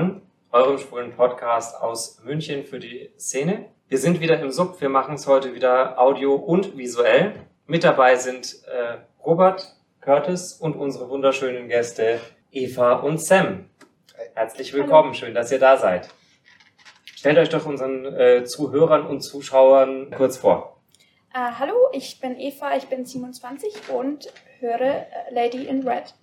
nebenan, 0.00 0.22
eurem 0.52 0.78
schwulen 0.78 1.12
Podcast 1.12 1.80
aus 1.80 2.20
München 2.24 2.64
für 2.64 2.78
die 2.78 3.10
Szene. 3.18 3.66
Wir 3.88 3.98
sind 3.98 4.20
wieder 4.20 4.40
im 4.40 4.50
Sub, 4.50 4.80
wir 4.80 4.88
machen 4.88 5.14
es 5.14 5.26
heute 5.26 5.54
wieder 5.54 5.98
audio 5.98 6.34
und 6.34 6.76
visuell. 6.76 7.34
Mit 7.66 7.84
dabei 7.84 8.16
sind 8.16 8.62
äh, 8.66 8.98
Robert, 9.24 9.76
Curtis 10.00 10.54
und 10.54 10.74
unsere 10.76 11.08
wunderschönen 11.08 11.68
Gäste 11.68 12.20
Eva 12.50 12.94
und 12.94 13.20
Sam. 13.20 13.68
Herzlich 14.34 14.72
willkommen, 14.72 15.10
Hallo. 15.10 15.14
schön, 15.14 15.34
dass 15.34 15.52
ihr 15.52 15.58
da 15.58 15.76
seid. 15.76 16.08
Stellt 17.14 17.38
euch 17.38 17.50
doch 17.50 17.66
unseren 17.66 18.06
äh, 18.06 18.44
Zuhörern 18.44 19.06
und 19.06 19.20
Zuschauern 19.20 20.10
kurz 20.16 20.38
vor. 20.38 20.80
Uh, 21.32 21.58
hallo, 21.58 21.74
ich 21.92 22.18
bin 22.20 22.40
Eva, 22.40 22.76
ich 22.76 22.86
bin 22.86 23.04
27 23.04 23.88
und 23.90 24.32
höre 24.58 24.80
äh, 24.80 25.06
Lady 25.30 25.66
in 25.66 25.86
Red. 25.86 26.14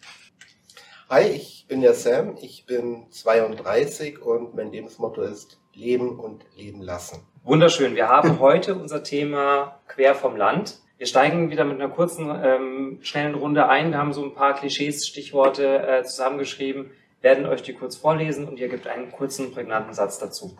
Hi, 1.10 1.24
ich 1.24 1.66
bin 1.70 1.82
ja 1.82 1.94
Sam, 1.94 2.36
ich 2.42 2.66
bin 2.66 3.10
32 3.12 4.22
und 4.22 4.56
mein 4.56 4.74
Lebensmotto 4.74 5.22
ist 5.22 5.58
Leben 5.74 6.20
und 6.20 6.44
Leben 6.58 6.82
lassen. 6.82 7.26
Wunderschön. 7.46 7.96
Wir 7.96 8.10
haben 8.10 8.40
heute 8.42 8.76
unser 8.76 9.04
Thema 9.04 9.80
quer 9.88 10.16
vom 10.16 10.36
Land. 10.36 10.80
Wir 10.98 11.08
steigen 11.08 11.50
wieder 11.50 11.64
mit 11.64 11.80
einer 11.80 11.88
kurzen, 11.88 12.30
ähm, 12.44 13.00
schnellen 13.04 13.36
Runde 13.36 13.70
ein. 13.70 13.92
Wir 13.92 14.00
haben 14.00 14.12
so 14.12 14.22
ein 14.22 14.34
paar 14.34 14.56
Klischees, 14.56 15.08
Stichworte 15.08 15.88
äh, 15.88 16.04
zusammengeschrieben, 16.04 16.92
werden 17.22 17.46
euch 17.46 17.62
die 17.62 17.72
kurz 17.72 17.96
vorlesen 17.96 18.46
und 18.46 18.60
ihr 18.60 18.68
gebt 18.68 18.86
einen 18.86 19.10
kurzen, 19.10 19.54
prägnanten 19.54 19.94
Satz 19.94 20.20
dazu. 20.20 20.58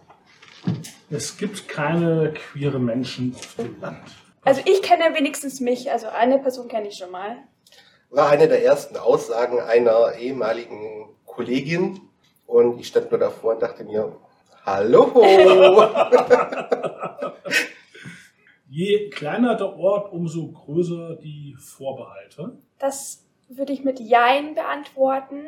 Es 1.10 1.36
gibt 1.36 1.68
keine 1.68 2.32
queere 2.34 2.80
Menschen 2.80 3.36
auf 3.36 3.56
dem 3.58 3.82
Land. 3.82 4.00
Also 4.46 4.62
ich 4.64 4.82
kenne 4.82 5.14
wenigstens 5.14 5.60
mich, 5.60 5.92
also 5.92 6.08
eine 6.08 6.40
Person 6.40 6.70
kenne 6.70 6.88
ich 6.88 6.96
schon 6.96 7.12
mal 7.12 7.36
war 8.10 8.30
eine 8.30 8.48
der 8.48 8.64
ersten 8.64 8.98
Aussagen 8.98 9.60
einer 9.60 10.16
ehemaligen 10.16 11.10
Kollegin. 11.26 12.02
Und 12.46 12.80
ich 12.80 12.88
stand 12.88 13.12
nur 13.12 13.20
davor 13.20 13.56
und 13.56 13.62
dachte 13.62 13.84
mir, 13.84 14.16
hallo! 14.66 15.12
Je 18.70 19.10
kleiner 19.10 19.56
der 19.56 19.78
Ort, 19.78 20.12
umso 20.12 20.52
größer 20.52 21.16
die 21.16 21.56
Vorbehalte. 21.58 22.58
Das 22.80 23.26
würde 23.48 23.74
ich 23.74 23.84
mit 23.84 24.00
Jein 24.00 24.56
beantworten. 24.56 25.46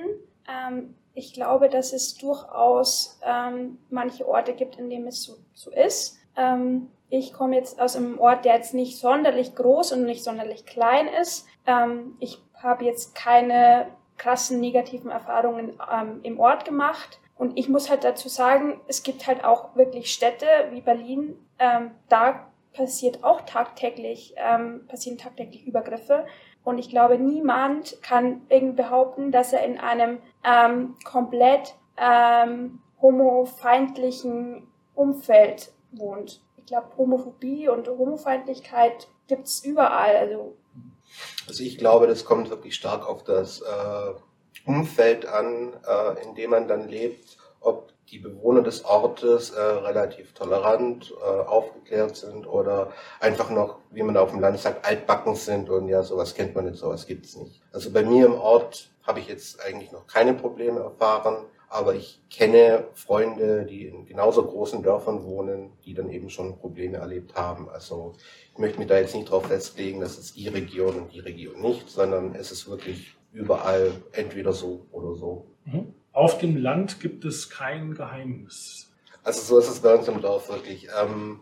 Ähm, 0.48 0.96
ich 1.14 1.34
glaube, 1.34 1.70
dass 1.70 1.94
es 1.94 2.16
durchaus 2.16 3.20
ähm, 3.26 3.78
manche 3.90 4.28
Orte 4.28 4.54
gibt, 4.54 4.78
in 4.78 4.90
denen 4.90 5.08
es 5.08 5.24
so, 5.24 5.38
so 5.54 5.72
ist. 5.72 6.18
Ähm, 6.38 6.90
ich 7.10 7.34
komme 7.34 7.56
jetzt 7.56 7.82
aus 7.82 7.96
einem 7.96 8.20
Ort, 8.20 8.46
der 8.46 8.56
jetzt 8.56 8.74
nicht 8.74 8.98
sonderlich 8.98 9.56
groß 9.56 9.94
und 9.94 10.06
nicht 10.06 10.24
sonderlich 10.24 10.66
klein 10.66 11.08
ist. 11.22 11.48
Ähm, 11.66 12.16
ich 12.20 12.40
habe 12.62 12.86
jetzt 12.86 13.16
keine 13.16 13.88
krassen 14.18 14.60
negativen 14.60 15.12
Erfahrungen 15.12 15.80
ähm, 15.92 16.20
im 16.24 16.40
Ort 16.40 16.66
gemacht. 16.66 17.20
Und 17.38 17.58
ich 17.58 17.70
muss 17.70 17.90
halt 17.90 18.04
dazu 18.04 18.28
sagen, 18.28 18.82
es 18.88 19.04
gibt 19.04 19.26
halt 19.26 19.46
auch 19.46 19.76
wirklich 19.76 20.12
Städte 20.12 20.46
wie 20.72 20.82
Berlin, 20.82 21.38
ähm, 21.58 21.92
da 22.10 22.50
passiert 22.74 23.24
auch 23.24 23.42
tagtäglich, 23.42 24.36
ähm, 24.38 24.86
passieren 24.88 25.18
tagtäglich 25.18 25.66
Übergriffe. 25.66 26.26
Und 26.64 26.78
ich 26.78 26.90
glaube, 26.90 27.18
niemand 27.18 28.02
kann 28.04 28.42
irgendwie 28.50 28.76
behaupten, 28.76 29.32
dass 29.32 29.54
er 29.54 29.64
in 29.66 29.80
einem 29.80 30.20
ähm, 30.44 30.96
komplett 31.06 31.76
ähm, 31.98 32.82
homofeindlichen 33.02 34.68
Umfeld 34.94 35.72
wohnt. 35.92 36.42
Ich 36.58 36.66
glaube, 36.66 36.88
Homophobie 36.98 37.70
und 37.70 37.88
Homofeindlichkeit 37.88 39.08
gibt's 39.28 39.64
überall. 39.64 40.16
Also 40.18 40.58
also 41.48 41.64
ich 41.64 41.78
glaube, 41.78 42.08
das 42.08 42.26
kommt 42.26 42.50
wirklich 42.50 42.76
stark 42.76 43.08
auf 43.08 43.24
das 43.24 43.62
äh, 43.62 44.14
Umfeld 44.66 45.26
an, 45.26 45.74
äh, 45.88 46.24
in 46.24 46.36
dem 46.36 46.52
man 46.52 46.68
dann 46.68 46.88
lebt, 46.88 47.38
ob 47.62 47.92
die 48.12 48.20
Bewohner 48.20 48.64
des 48.64 48.86
Ortes 48.86 49.52
äh, 49.52 49.62
relativ 49.62 50.34
tolerant, 50.34 51.14
äh, 51.22 51.24
aufgeklärt 51.24 52.16
sind 52.16 52.48
oder 52.48 52.92
einfach 53.20 53.50
noch, 53.50 53.80
wie 53.92 54.04
man 54.04 54.18
auf 54.18 54.32
dem 54.32 54.40
Land 54.40 54.60
sagt, 54.60 54.86
altbacken 54.86 55.36
sind 55.36 55.70
und 55.70 55.88
ja, 55.88 56.02
sowas 56.04 56.34
kennt 56.34 56.56
man 56.56 56.66
nicht, 56.66 56.78
sowas 56.78 57.06
gibt's 57.06 57.36
nicht. 57.36 57.62
Also 57.72 57.92
bei 57.92 58.04
mir 58.04 58.26
im 58.26 58.36
Ort 58.36 58.90
habe 59.04 59.20
ich 59.20 59.28
jetzt 59.28 59.62
eigentlich 59.64 59.92
noch 59.92 60.08
keine 60.08 60.34
Probleme 60.34 60.80
erfahren. 60.80 61.46
Aber 61.70 61.94
ich 61.94 62.20
kenne 62.32 62.88
Freunde, 62.94 63.66
die 63.66 63.86
in 63.86 64.06
genauso 64.06 64.44
großen 64.44 64.82
Dörfern 64.82 65.24
wohnen, 65.24 65.72
die 65.86 65.94
dann 65.94 66.10
eben 66.10 66.30
schon 66.30 66.58
Probleme 66.58 66.98
erlebt 66.98 67.36
haben. 67.36 67.70
Also 67.70 68.16
ich 68.52 68.58
möchte 68.58 68.80
mich 68.80 68.88
da 68.88 68.98
jetzt 68.98 69.14
nicht 69.14 69.28
darauf 69.28 69.46
festlegen, 69.46 70.00
dass 70.00 70.18
es 70.18 70.34
die 70.34 70.48
Region 70.48 70.96
und 70.96 71.14
die 71.14 71.20
Region 71.20 71.62
nicht, 71.62 71.88
sondern 71.90 72.34
es 72.34 72.52
ist 72.52 72.68
wirklich 72.68 73.16
überall 73.32 73.92
entweder 74.14 74.52
so 74.52 74.88
oder 74.92 75.14
so. 75.14 75.46
Mhm. 75.66 75.94
Auf 76.12 76.40
dem 76.40 76.58
Land 76.58 77.00
gibt 77.00 77.24
es 77.24 77.52
kein 77.52 77.94
Geheimnis. 77.94 78.92
Also 79.24 79.42
so 79.42 79.60
ist 79.60 79.70
es 79.70 79.80
bei 79.80 79.94
uns 79.94 80.08
im 80.08 80.22
Dorf 80.22 80.50
wirklich. 80.50 80.88
Ähm, 81.00 81.42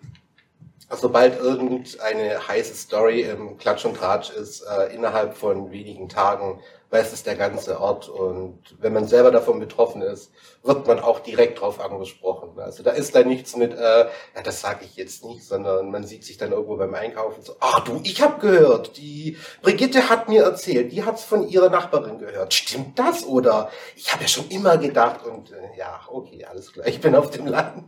sobald 0.89 1.39
irgendeine 1.39 2.47
heiße 2.47 2.75
Story 2.75 3.21
im 3.21 3.57
Klatsch 3.57 3.85
und 3.85 3.97
Tratsch 3.97 4.29
ist, 4.31 4.61
äh, 4.61 4.93
innerhalb 4.93 5.35
von 5.35 5.71
wenigen 5.71 6.07
Tagen 6.07 6.61
weiß 6.89 7.11
es 7.11 7.23
der 7.23 7.35
ganze 7.35 7.81
Ort. 7.81 8.07
Und 8.07 8.59
wenn 8.79 8.93
man 8.93 9.07
selber 9.07 9.31
davon 9.31 9.59
betroffen 9.59 10.01
ist, 10.01 10.31
wird 10.63 10.87
man 10.87 10.99
auch 10.99 11.19
direkt 11.19 11.59
drauf 11.59 11.81
angesprochen. 11.81 12.57
Also 12.59 12.83
da 12.83 12.91
ist 12.91 13.13
da 13.13 13.23
nichts 13.23 13.57
mit, 13.57 13.73
äh, 13.73 14.05
ja, 14.05 14.41
das 14.43 14.61
sage 14.61 14.85
ich 14.85 14.95
jetzt 14.95 15.25
nicht, 15.25 15.43
sondern 15.43 15.91
man 15.91 16.05
sieht 16.05 16.23
sich 16.23 16.37
dann 16.37 16.51
irgendwo 16.53 16.77
beim 16.77 16.93
Einkaufen 16.95 17.41
so, 17.41 17.55
ach 17.59 17.81
du, 17.81 17.99
ich 18.03 18.21
habe 18.21 18.39
gehört, 18.39 18.97
die 18.97 19.37
Brigitte 19.61 20.09
hat 20.09 20.29
mir 20.29 20.43
erzählt, 20.43 20.93
die 20.93 21.03
hat's 21.03 21.25
von 21.25 21.47
ihrer 21.49 21.69
Nachbarin 21.69 22.19
gehört. 22.19 22.53
Stimmt 22.53 22.97
das? 22.97 23.25
Oder 23.25 23.69
ich 23.95 24.11
habe 24.13 24.23
ja 24.23 24.29
schon 24.29 24.47
immer 24.49 24.77
gedacht 24.77 25.25
und 25.25 25.51
äh, 25.51 25.77
ja, 25.77 25.99
okay, 26.09 26.45
alles 26.45 26.71
klar, 26.71 26.87
ich 26.87 27.01
bin 27.01 27.15
auf 27.15 27.31
dem 27.31 27.47
Land. 27.47 27.83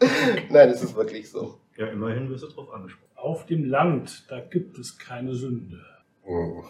Nein, 0.48 0.70
es 0.70 0.82
ist 0.82 0.94
wirklich 0.94 1.30
so. 1.30 1.58
Ja, 1.76 1.88
immerhin 1.88 2.30
wirst 2.30 2.44
du 2.44 2.48
drauf 2.48 2.72
angesprochen. 2.72 3.10
Auf 3.16 3.46
dem 3.46 3.64
Land, 3.64 4.26
da 4.28 4.40
gibt 4.40 4.78
es 4.78 4.98
keine 4.98 5.34
Sünde. 5.34 5.80
Oh. 6.26 6.62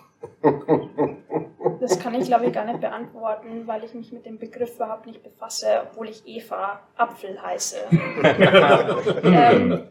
Das 1.81 1.99
kann 1.99 2.15
ich, 2.15 2.27
glaube 2.27 2.47
ich, 2.47 2.53
gar 2.53 2.65
nicht 2.65 2.81
beantworten, 2.81 3.67
weil 3.67 3.85
ich 3.85 3.93
mich 3.95 4.13
mit 4.13 4.25
dem 4.25 4.39
Begriff 4.39 4.77
überhaupt 4.77 5.07
nicht 5.07 5.23
befasse, 5.23 5.67
obwohl 5.83 6.09
ich 6.09 6.23
Eva 6.27 6.81
Apfel 6.97 7.41
heiße. 7.43 7.77
ähm, 9.25 9.83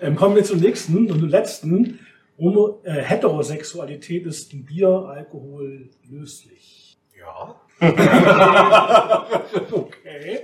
ähm, 0.00 0.16
kommen 0.16 0.36
wir 0.36 0.44
zum 0.44 0.60
nächsten 0.60 1.10
und 1.10 1.20
letzten. 1.22 1.98
Homo, 2.38 2.80
äh, 2.84 2.92
Heterosexualität 2.92 4.26
ist 4.26 4.52
ein 4.52 4.64
Bier, 4.64 4.88
Alkohol 4.88 5.90
löslich. 6.08 6.93
Ja. 7.24 7.60
okay. 9.72 10.42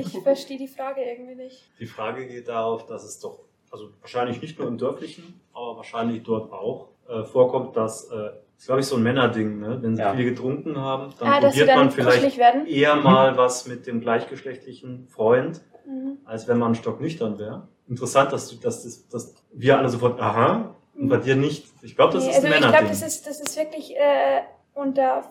Ich 0.00 0.18
verstehe 0.22 0.58
die 0.58 0.68
Frage 0.68 1.02
irgendwie 1.02 1.34
nicht. 1.34 1.70
Die 1.78 1.86
Frage 1.86 2.26
geht 2.26 2.48
darauf, 2.48 2.86
dass 2.86 3.04
es 3.04 3.20
doch, 3.20 3.40
also 3.70 3.90
wahrscheinlich 4.00 4.40
nicht 4.42 4.58
nur 4.58 4.68
im 4.68 4.78
dörflichen, 4.78 5.40
aber 5.52 5.76
wahrscheinlich 5.76 6.22
dort 6.22 6.52
auch 6.52 6.88
äh, 7.08 7.24
vorkommt, 7.24 7.76
dass 7.76 8.10
äh, 8.10 8.30
ist, 8.62 8.66
glaube 8.66 8.80
ich, 8.80 8.86
so 8.86 8.94
ein 8.94 9.02
Männerding, 9.02 9.58
ne? 9.58 9.78
Wenn 9.82 9.96
sie 9.96 10.02
ja. 10.02 10.14
viel 10.14 10.24
getrunken 10.24 10.78
haben, 10.78 11.12
dann 11.18 11.28
ah, 11.28 11.40
probiert 11.40 11.68
dann 11.68 11.78
man 11.78 11.90
vielleicht 11.90 12.38
eher 12.68 12.94
mal 12.94 13.36
was 13.36 13.66
mit 13.66 13.88
dem 13.88 14.00
gleichgeschlechtlichen 14.00 15.08
Freund, 15.08 15.60
mhm. 15.84 16.18
als 16.24 16.46
wenn 16.46 16.58
man 16.58 16.76
stocknüchtern 16.76 17.40
wäre. 17.40 17.66
Interessant, 17.88 18.32
dass, 18.32 18.48
du, 18.48 18.56
dass, 18.56 18.84
dass, 18.84 19.08
dass 19.08 19.34
wir 19.52 19.78
alle 19.78 19.88
sofort, 19.88 20.20
aha, 20.20 20.76
und 20.94 21.08
bei 21.08 21.16
dir 21.16 21.34
nicht. 21.34 21.66
Ich 21.82 21.96
glaube, 21.96 22.14
das 22.14 22.24
nee, 22.24 22.30
ist 22.30 22.36
ein 22.36 22.44
also 22.44 22.54
Männerding. 22.54 22.70
Ich 22.70 22.78
glaube, 22.78 22.88
das 22.88 23.02
ist, 23.02 23.26
das 23.26 23.40
ist 23.40 23.56
wirklich 23.56 23.96
äh, 23.96 24.42
unter 24.74 25.24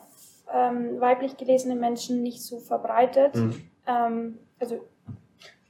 ähm, 0.53 0.99
weiblich 0.99 1.37
gelesenen 1.37 1.79
Menschen 1.79 2.23
nicht 2.23 2.41
so 2.43 2.59
verbreitet. 2.59 3.35
Mhm. 3.35 3.69
Ähm, 3.87 4.37
also 4.59 4.79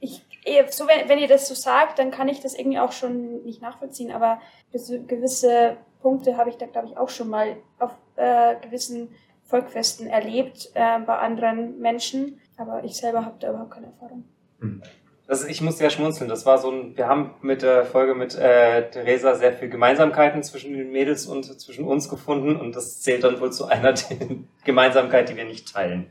ich, 0.00 0.22
so 0.70 0.86
wenn, 0.88 1.08
wenn 1.08 1.18
ihr 1.18 1.28
das 1.28 1.48
so 1.48 1.54
sagt, 1.54 1.98
dann 1.98 2.10
kann 2.10 2.28
ich 2.28 2.40
das 2.40 2.54
irgendwie 2.54 2.78
auch 2.78 2.92
schon 2.92 3.42
nicht 3.44 3.62
nachvollziehen, 3.62 4.10
aber 4.10 4.40
gewisse 4.72 5.76
Punkte 6.00 6.36
habe 6.36 6.50
ich 6.50 6.56
da, 6.56 6.66
glaube 6.66 6.88
ich, 6.88 6.96
auch 6.96 7.08
schon 7.08 7.28
mal 7.28 7.56
auf 7.78 7.92
äh, 8.16 8.56
gewissen 8.60 9.14
Volkfesten 9.44 10.08
erlebt 10.08 10.70
äh, 10.74 10.98
bei 10.98 11.18
anderen 11.18 11.78
Menschen. 11.78 12.40
Aber 12.56 12.84
ich 12.84 12.96
selber 12.96 13.24
habe 13.24 13.36
da 13.38 13.50
überhaupt 13.50 13.70
keine 13.70 13.86
Erfahrung. 13.86 14.24
Hm. 14.60 14.82
Das, 15.26 15.44
ich 15.44 15.60
muss 15.60 15.80
ja 15.80 15.88
schmunzeln. 15.88 16.28
Das 16.28 16.46
war 16.46 16.58
so 16.58 16.70
ein, 16.70 16.96
wir 16.96 17.08
haben 17.08 17.34
mit 17.42 17.62
der 17.62 17.84
Folge 17.86 18.14
mit 18.14 18.34
äh, 18.34 18.90
Theresa 18.90 19.34
sehr 19.34 19.52
viel 19.52 19.68
Gemeinsamkeiten 19.68 20.42
zwischen 20.42 20.76
den 20.76 20.90
Mädels 20.90 21.26
und 21.26 21.44
zwischen 21.60 21.84
uns 21.84 22.08
gefunden 22.08 22.56
und 22.56 22.74
das 22.76 23.00
zählt 23.00 23.24
dann 23.24 23.40
wohl 23.40 23.52
zu 23.52 23.66
einer 23.66 23.94
Gemeinsamkeit, 24.64 25.28
die 25.28 25.36
wir 25.36 25.44
nicht 25.44 25.72
teilen. 25.72 26.10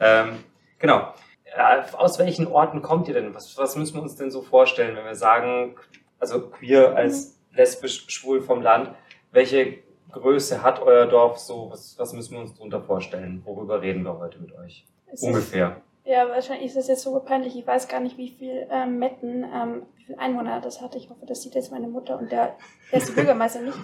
Ähm, 0.00 0.38
genau. 0.78 1.12
Äh, 1.44 1.82
aus 1.96 2.18
welchen 2.18 2.46
Orten 2.46 2.80
kommt 2.82 3.08
ihr 3.08 3.14
denn? 3.14 3.34
Was, 3.34 3.56
was 3.58 3.76
müssen 3.76 3.96
wir 3.96 4.02
uns 4.02 4.16
denn 4.16 4.30
so 4.30 4.42
vorstellen, 4.42 4.96
wenn 4.96 5.04
wir 5.04 5.16
sagen, 5.16 5.76
also 6.18 6.48
queer 6.48 6.96
als 6.96 7.38
mhm. 7.50 7.56
lesbisch 7.56 8.04
schwul 8.08 8.40
vom 8.40 8.62
Land? 8.62 8.90
welche 9.34 9.78
Größe 10.12 10.62
hat 10.62 10.80
euer 10.80 11.06
Dorf 11.06 11.38
so? 11.38 11.70
Was, 11.70 11.98
was 11.98 12.12
müssen 12.12 12.34
wir 12.34 12.40
uns 12.40 12.54
darunter 12.54 12.80
vorstellen? 12.80 13.42
Worüber 13.44 13.82
reden 13.82 14.04
wir 14.04 14.18
heute 14.18 14.38
mit 14.38 14.56
euch? 14.56 14.86
Es 15.12 15.22
Ungefähr. 15.22 15.68
Ist, 15.68 15.76
ja, 16.04 16.28
wahrscheinlich 16.28 16.66
ist 16.66 16.76
das 16.76 16.88
jetzt 16.88 17.02
so 17.02 17.18
peinlich. 17.20 17.56
Ich 17.56 17.66
weiß 17.66 17.88
gar 17.88 18.00
nicht, 18.00 18.18
wie 18.18 18.28
viel 18.28 18.66
ähm, 18.70 18.98
Metten, 18.98 19.44
ähm, 19.44 19.86
wie 19.96 20.04
viel 20.04 20.16
Einwohner 20.16 20.60
das 20.60 20.82
hatte. 20.82 20.98
Ich 20.98 21.08
hoffe, 21.08 21.24
das 21.24 21.42
sieht 21.42 21.54
jetzt 21.54 21.72
meine 21.72 21.88
Mutter 21.88 22.18
und 22.18 22.30
der 22.30 22.56
erste 22.92 23.12
Bürgermeister 23.12 23.62
nicht. 23.62 23.78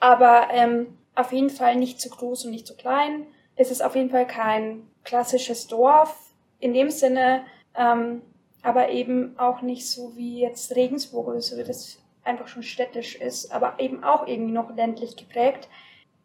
Aber 0.00 0.48
ähm, 0.50 0.98
auf 1.14 1.32
jeden 1.32 1.50
Fall 1.50 1.76
nicht 1.76 2.00
zu 2.00 2.08
groß 2.08 2.46
und 2.46 2.52
nicht 2.52 2.66
zu 2.66 2.74
klein. 2.74 3.26
ist 3.56 3.70
es 3.70 3.82
auf 3.82 3.94
jeden 3.94 4.08
Fall 4.08 4.26
kein 4.26 4.88
klassisches 5.04 5.66
Dorf 5.66 6.32
in 6.58 6.72
dem 6.72 6.90
Sinne, 6.90 7.44
ähm, 7.74 8.22
aber 8.62 8.88
eben 8.88 9.38
auch 9.38 9.60
nicht 9.60 9.90
so 9.90 10.16
wie 10.16 10.40
jetzt 10.40 10.74
Regensburg 10.74 11.28
oder 11.28 11.40
so, 11.42 11.58
wie 11.58 11.64
das 11.64 11.98
einfach 12.24 12.48
schon 12.48 12.62
städtisch 12.62 13.16
ist, 13.16 13.52
aber 13.52 13.74
eben 13.78 14.04
auch 14.04 14.26
irgendwie 14.26 14.52
noch 14.52 14.74
ländlich 14.74 15.16
geprägt. 15.16 15.68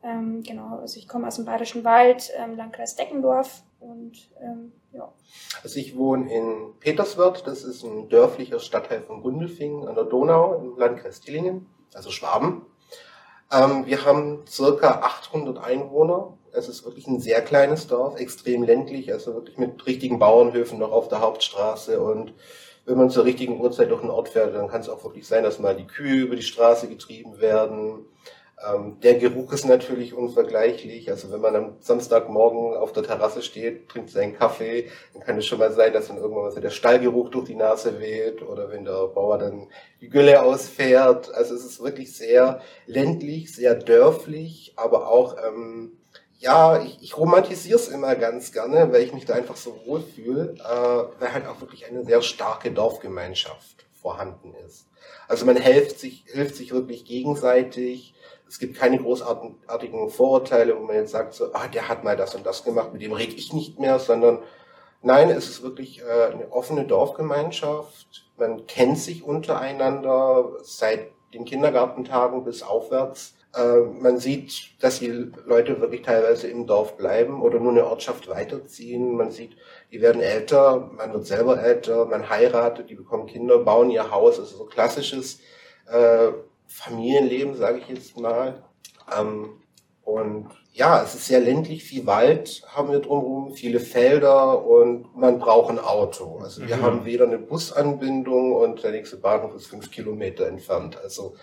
Ähm, 0.04 0.44
genau, 0.44 0.78
also 0.78 1.00
ich 1.00 1.08
komme 1.08 1.28
aus 1.28 1.36
dem 1.36 1.46
Bayerischen 1.46 1.84
Wald, 1.84 2.32
ähm, 2.38 2.56
Landkreis 2.56 2.96
Deckendorf 2.96 3.64
und 3.80 4.30
ähm, 4.42 4.72
ja. 4.92 5.12
Also 5.64 5.80
ich 5.80 5.96
wohne 5.96 6.34
in 6.34 6.74
Peterswörth, 6.80 7.46
das 7.46 7.64
ist 7.64 7.84
ein 7.84 8.10
dörflicher 8.10 8.60
Stadtteil 8.60 9.02
von 9.02 9.22
Gundelfingen 9.22 9.88
an 9.88 9.96
der 9.96 10.06
Donau 10.06 10.56
im 10.56 10.78
Landkreis 10.78 11.22
Dillingen, 11.22 11.68
also 11.94 12.10
Schwaben. 12.12 12.66
Ähm, 13.52 13.86
wir 13.86 14.06
haben 14.06 14.46
circa 14.48 15.02
800 15.02 15.58
Einwohner. 15.58 16.38
Es 16.52 16.68
ist 16.68 16.86
wirklich 16.86 17.08
ein 17.08 17.20
sehr 17.20 17.42
kleines 17.42 17.88
Dorf, 17.88 18.20
extrem 18.20 18.64
ländlich, 18.64 19.14
also 19.14 19.36
wirklich 19.36 19.58
mit 19.58 19.86
richtigen 19.86 20.20
Bauernhöfen 20.20 20.80
noch 20.80 20.92
auf 20.92 21.08
der 21.08 21.22
Hauptstraße 21.22 22.02
und 22.02 22.34
wenn 22.88 22.98
man 22.98 23.10
zur 23.10 23.26
richtigen 23.26 23.60
Uhrzeit 23.60 23.92
durch 23.92 24.00
den 24.00 24.10
Ort 24.10 24.30
fährt, 24.30 24.56
dann 24.56 24.70
kann 24.70 24.80
es 24.80 24.88
auch 24.88 25.04
wirklich 25.04 25.28
sein, 25.28 25.44
dass 25.44 25.60
mal 25.60 25.76
die 25.76 25.86
Kühe 25.86 26.22
über 26.24 26.38
die 26.38 26.42
Straße 26.42 26.88
getrieben 26.88 27.42
werden. 27.42 28.06
Ähm, 28.66 29.00
der 29.02 29.16
Geruch 29.16 29.54
ist 29.54 29.66
natürlich 29.66 30.16
unvergleichlich. 30.16 31.12
Also 31.12 31.32
wenn 31.32 31.42
man 31.42 31.56
am 31.56 31.76
Samstagmorgen 31.80 32.76
auf 32.76 32.92
der 32.92 33.04
Terrasse 33.04 33.44
steht, 33.44 33.88
trinkt 33.88 34.10
seinen 34.10 34.36
Kaffee, 34.36 34.90
dann 35.14 35.22
kann 35.24 35.38
es 35.38 35.46
schon 35.46 35.60
mal 35.60 35.72
sein, 35.72 35.94
dass 35.94 36.08
dann 36.08 36.18
irgendwann 36.18 36.46
mal 36.46 36.52
so 36.52 36.60
der 36.60 36.72
Stallgeruch 36.72 37.30
durch 37.30 37.46
die 37.46 37.56
Nase 37.56 38.00
weht 38.00 38.42
oder 38.42 38.72
wenn 38.72 38.84
der 38.84 39.08
Bauer 39.08 39.38
dann 39.38 39.68
die 40.02 40.10
Gülle 40.10 40.42
ausfährt. 40.42 41.32
Also 41.36 41.54
es 41.54 41.64
ist 41.66 41.84
wirklich 41.84 42.16
sehr 42.16 42.62
ländlich, 42.88 43.54
sehr 43.54 43.76
dörflich, 43.76 44.74
aber 44.76 45.08
auch 45.08 45.38
ähm, 45.48 45.98
ja, 46.40 46.82
ich, 46.82 47.02
ich 47.02 47.18
romantisiere 47.18 47.80
es 47.80 47.88
immer 47.88 48.16
ganz 48.16 48.52
gerne, 48.52 48.92
weil 48.92 49.04
ich 49.04 49.14
mich 49.14 49.26
da 49.26 49.36
einfach 49.36 49.56
so 49.56 49.80
wohlfühle, 49.86 50.56
äh, 50.60 51.22
weil 51.22 51.34
halt 51.34 51.48
auch 51.48 51.62
wirklich 51.62 51.86
eine 51.86 52.04
sehr 52.06 52.22
starke 52.22 52.72
Dorfgemeinschaft 52.72 53.86
vorhanden 53.94 54.54
ist. 54.66 54.88
Also 55.28 55.46
man 55.46 55.58
hilft 55.58 56.00
sich, 56.00 56.24
hilft 56.28 56.56
sich 56.56 56.72
wirklich 56.72 57.06
gegenseitig. 57.06 58.14
Es 58.48 58.60
gibt 58.60 58.78
keine 58.78 58.98
großartigen 58.98 60.10
Vorurteile, 60.10 60.78
wo 60.78 60.82
man 60.82 60.96
jetzt 60.96 61.12
sagt, 61.12 61.34
so, 61.34 61.54
ah, 61.54 61.68
der 61.68 61.90
hat 61.90 62.04
mal 62.04 62.16
das 62.16 62.36
und 62.36 62.46
das 62.46 62.64
gemacht, 62.64 62.94
mit 62.94 63.02
dem 63.02 63.14
rede 63.14 63.34
ich 63.34 63.54
nicht 63.54 63.80
mehr, 63.80 64.00
sondern 64.00 64.40
nein, 65.02 65.30
es 65.30 65.50
ist 65.50 65.64
wirklich 65.64 66.02
äh, 66.02 66.34
eine 66.34 66.52
offene 66.52 66.86
Dorfgemeinschaft. 66.86 68.32
Man 68.38 68.68
kennt 68.68 69.00
sich 69.00 69.24
untereinander 69.24 70.54
seit 70.62 71.12
den 71.34 71.46
Kindergartentagen 71.46 72.44
bis 72.44 72.64
aufwärts. 72.64 73.36
Äh, 73.56 73.82
man 73.82 74.18
sieht, 74.18 74.82
dass 74.82 75.00
die 75.00 75.32
Leute 75.46 75.82
wirklich 75.82 76.04
teilweise 76.04 76.48
im 76.48 76.68
Dorf 76.68 76.98
bleiben 76.98 77.42
oder 77.42 77.60
nur 77.60 77.72
eine 77.72 77.86
Ortschaft 77.86 78.30
weiterziehen. 78.30 79.16
Man 79.16 79.32
sieht, 79.32 79.58
die 79.92 80.02
werden 80.02 80.22
älter, 80.22 80.92
man 80.96 81.14
wird 81.14 81.26
selber 81.26 81.62
älter, 81.62 82.06
man 82.06 82.30
heiratet, 82.30 82.90
die 82.90 82.96
bekommen 82.96 83.28
Kinder, 83.28 83.60
bauen 83.60 83.90
ihr 83.90 84.12
Haus. 84.12 84.40
Also 84.40 84.58
so 84.58 84.66
klassisches 84.66 85.40
äh, 85.90 86.30
Familienleben, 86.68 87.56
sage 87.56 87.80
ich 87.80 87.88
jetzt 87.88 88.20
mal. 88.20 88.64
Ähm, 89.18 89.50
und 90.04 90.48
ja, 90.72 91.02
es 91.04 91.16
ist 91.16 91.28
sehr 91.28 91.42
ländlich, 91.42 91.84
viel 91.84 92.06
Wald 92.06 92.64
haben 92.68 92.92
wir 92.92 93.00
drumherum, 93.00 93.54
viele 93.54 93.80
Felder 93.80 94.64
und 94.64 95.18
man 95.18 95.40
braucht 95.40 95.72
ein 95.72 95.80
Auto. 95.80 96.40
Also 96.42 96.66
wir 96.66 96.78
mhm. 96.78 96.82
haben 96.82 97.06
weder 97.06 97.26
eine 97.26 97.40
Busanbindung 97.40 98.54
und 98.54 98.84
der 98.84 98.92
nächste 98.92 99.18
Bahnhof 99.18 99.56
ist 99.56 99.68
fünf 99.68 99.92
Kilometer 99.92 100.48
entfernt. 100.48 100.98
Also 101.02 101.36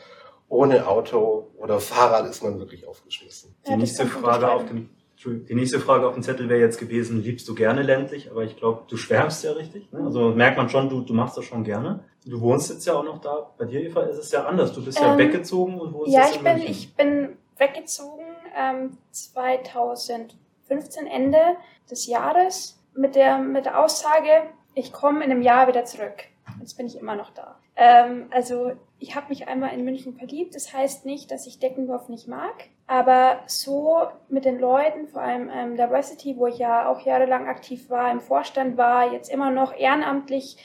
ohne 0.48 0.86
Auto 0.86 1.50
oder 1.56 1.80
Fahrrad 1.80 2.26
ist 2.26 2.42
man 2.42 2.58
wirklich 2.58 2.86
aufgeschmissen. 2.86 3.54
Die 3.68 3.76
nächste 3.76 4.06
Frage 4.06 4.50
auf 4.50 4.66
dem 4.66 4.88
die 5.24 5.54
nächste 5.54 5.80
Frage 5.80 6.06
auf 6.06 6.14
dem 6.14 6.22
Zettel 6.22 6.48
wäre 6.48 6.60
jetzt 6.60 6.78
gewesen, 6.78 7.22
liebst 7.22 7.48
du 7.48 7.54
gerne 7.54 7.82
ländlich? 7.82 8.30
Aber 8.30 8.44
ich 8.44 8.56
glaube, 8.56 8.82
du 8.88 8.96
schwärmst 8.96 9.42
ja 9.44 9.52
richtig. 9.52 9.90
Ne? 9.90 10.00
Also 10.04 10.30
merkt 10.30 10.58
man 10.58 10.68
schon, 10.68 10.90
du, 10.90 11.00
du 11.00 11.14
machst 11.14 11.36
das 11.36 11.44
schon 11.46 11.64
gerne. 11.64 12.04
Du 12.24 12.40
wohnst 12.40 12.70
jetzt 12.70 12.86
ja 12.86 12.94
auch 12.94 13.04
noch 13.04 13.20
da. 13.20 13.50
Bei 13.58 13.66
dir, 13.66 13.82
Eva, 13.82 14.02
ist 14.02 14.18
es 14.18 14.32
ja 14.32 14.44
anders. 14.44 14.72
Du 14.72 14.84
bist 14.84 14.98
ähm, 14.98 15.04
ja 15.04 15.18
weggezogen 15.18 15.78
und 15.78 15.92
wohnst 15.92 16.12
ja, 16.12 16.26
jetzt 16.26 16.36
in 16.36 16.38
ich 16.38 16.42
bin, 16.42 16.52
München. 16.54 16.70
ich 16.70 16.96
bin 16.96 17.36
weggezogen 17.58 18.24
ähm, 18.56 18.98
2015, 19.10 21.06
Ende 21.06 21.38
des 21.90 22.06
Jahres, 22.06 22.80
mit 22.94 23.14
der, 23.14 23.38
mit 23.38 23.66
der 23.66 23.82
Aussage, 23.82 24.44
ich 24.74 24.92
komme 24.92 25.24
in 25.24 25.30
einem 25.30 25.42
Jahr 25.42 25.68
wieder 25.68 25.84
zurück. 25.84 26.24
Jetzt 26.60 26.76
bin 26.76 26.86
ich 26.86 26.98
immer 26.98 27.16
noch 27.16 27.30
da. 27.30 27.58
Ähm, 27.76 28.28
also 28.30 28.72
ich 28.98 29.16
habe 29.16 29.28
mich 29.28 29.48
einmal 29.48 29.74
in 29.74 29.84
München 29.84 30.14
verliebt. 30.14 30.54
Das 30.54 30.72
heißt 30.72 31.04
nicht, 31.04 31.30
dass 31.30 31.46
ich 31.46 31.58
Deckendorf 31.58 32.08
nicht 32.08 32.28
mag. 32.28 32.68
Aber 32.86 33.40
so 33.46 34.02
mit 34.28 34.44
den 34.44 34.58
Leuten, 34.58 35.08
vor 35.08 35.22
allem 35.22 35.50
ähm, 35.52 35.76
Diversity, 35.76 36.36
wo 36.36 36.46
ich 36.46 36.58
ja 36.58 36.88
auch 36.88 37.00
jahrelang 37.00 37.48
aktiv 37.48 37.90
war, 37.90 38.10
im 38.10 38.20
Vorstand 38.20 38.76
war, 38.76 39.12
jetzt 39.12 39.30
immer 39.30 39.50
noch 39.50 39.74
ehrenamtlich 39.74 40.56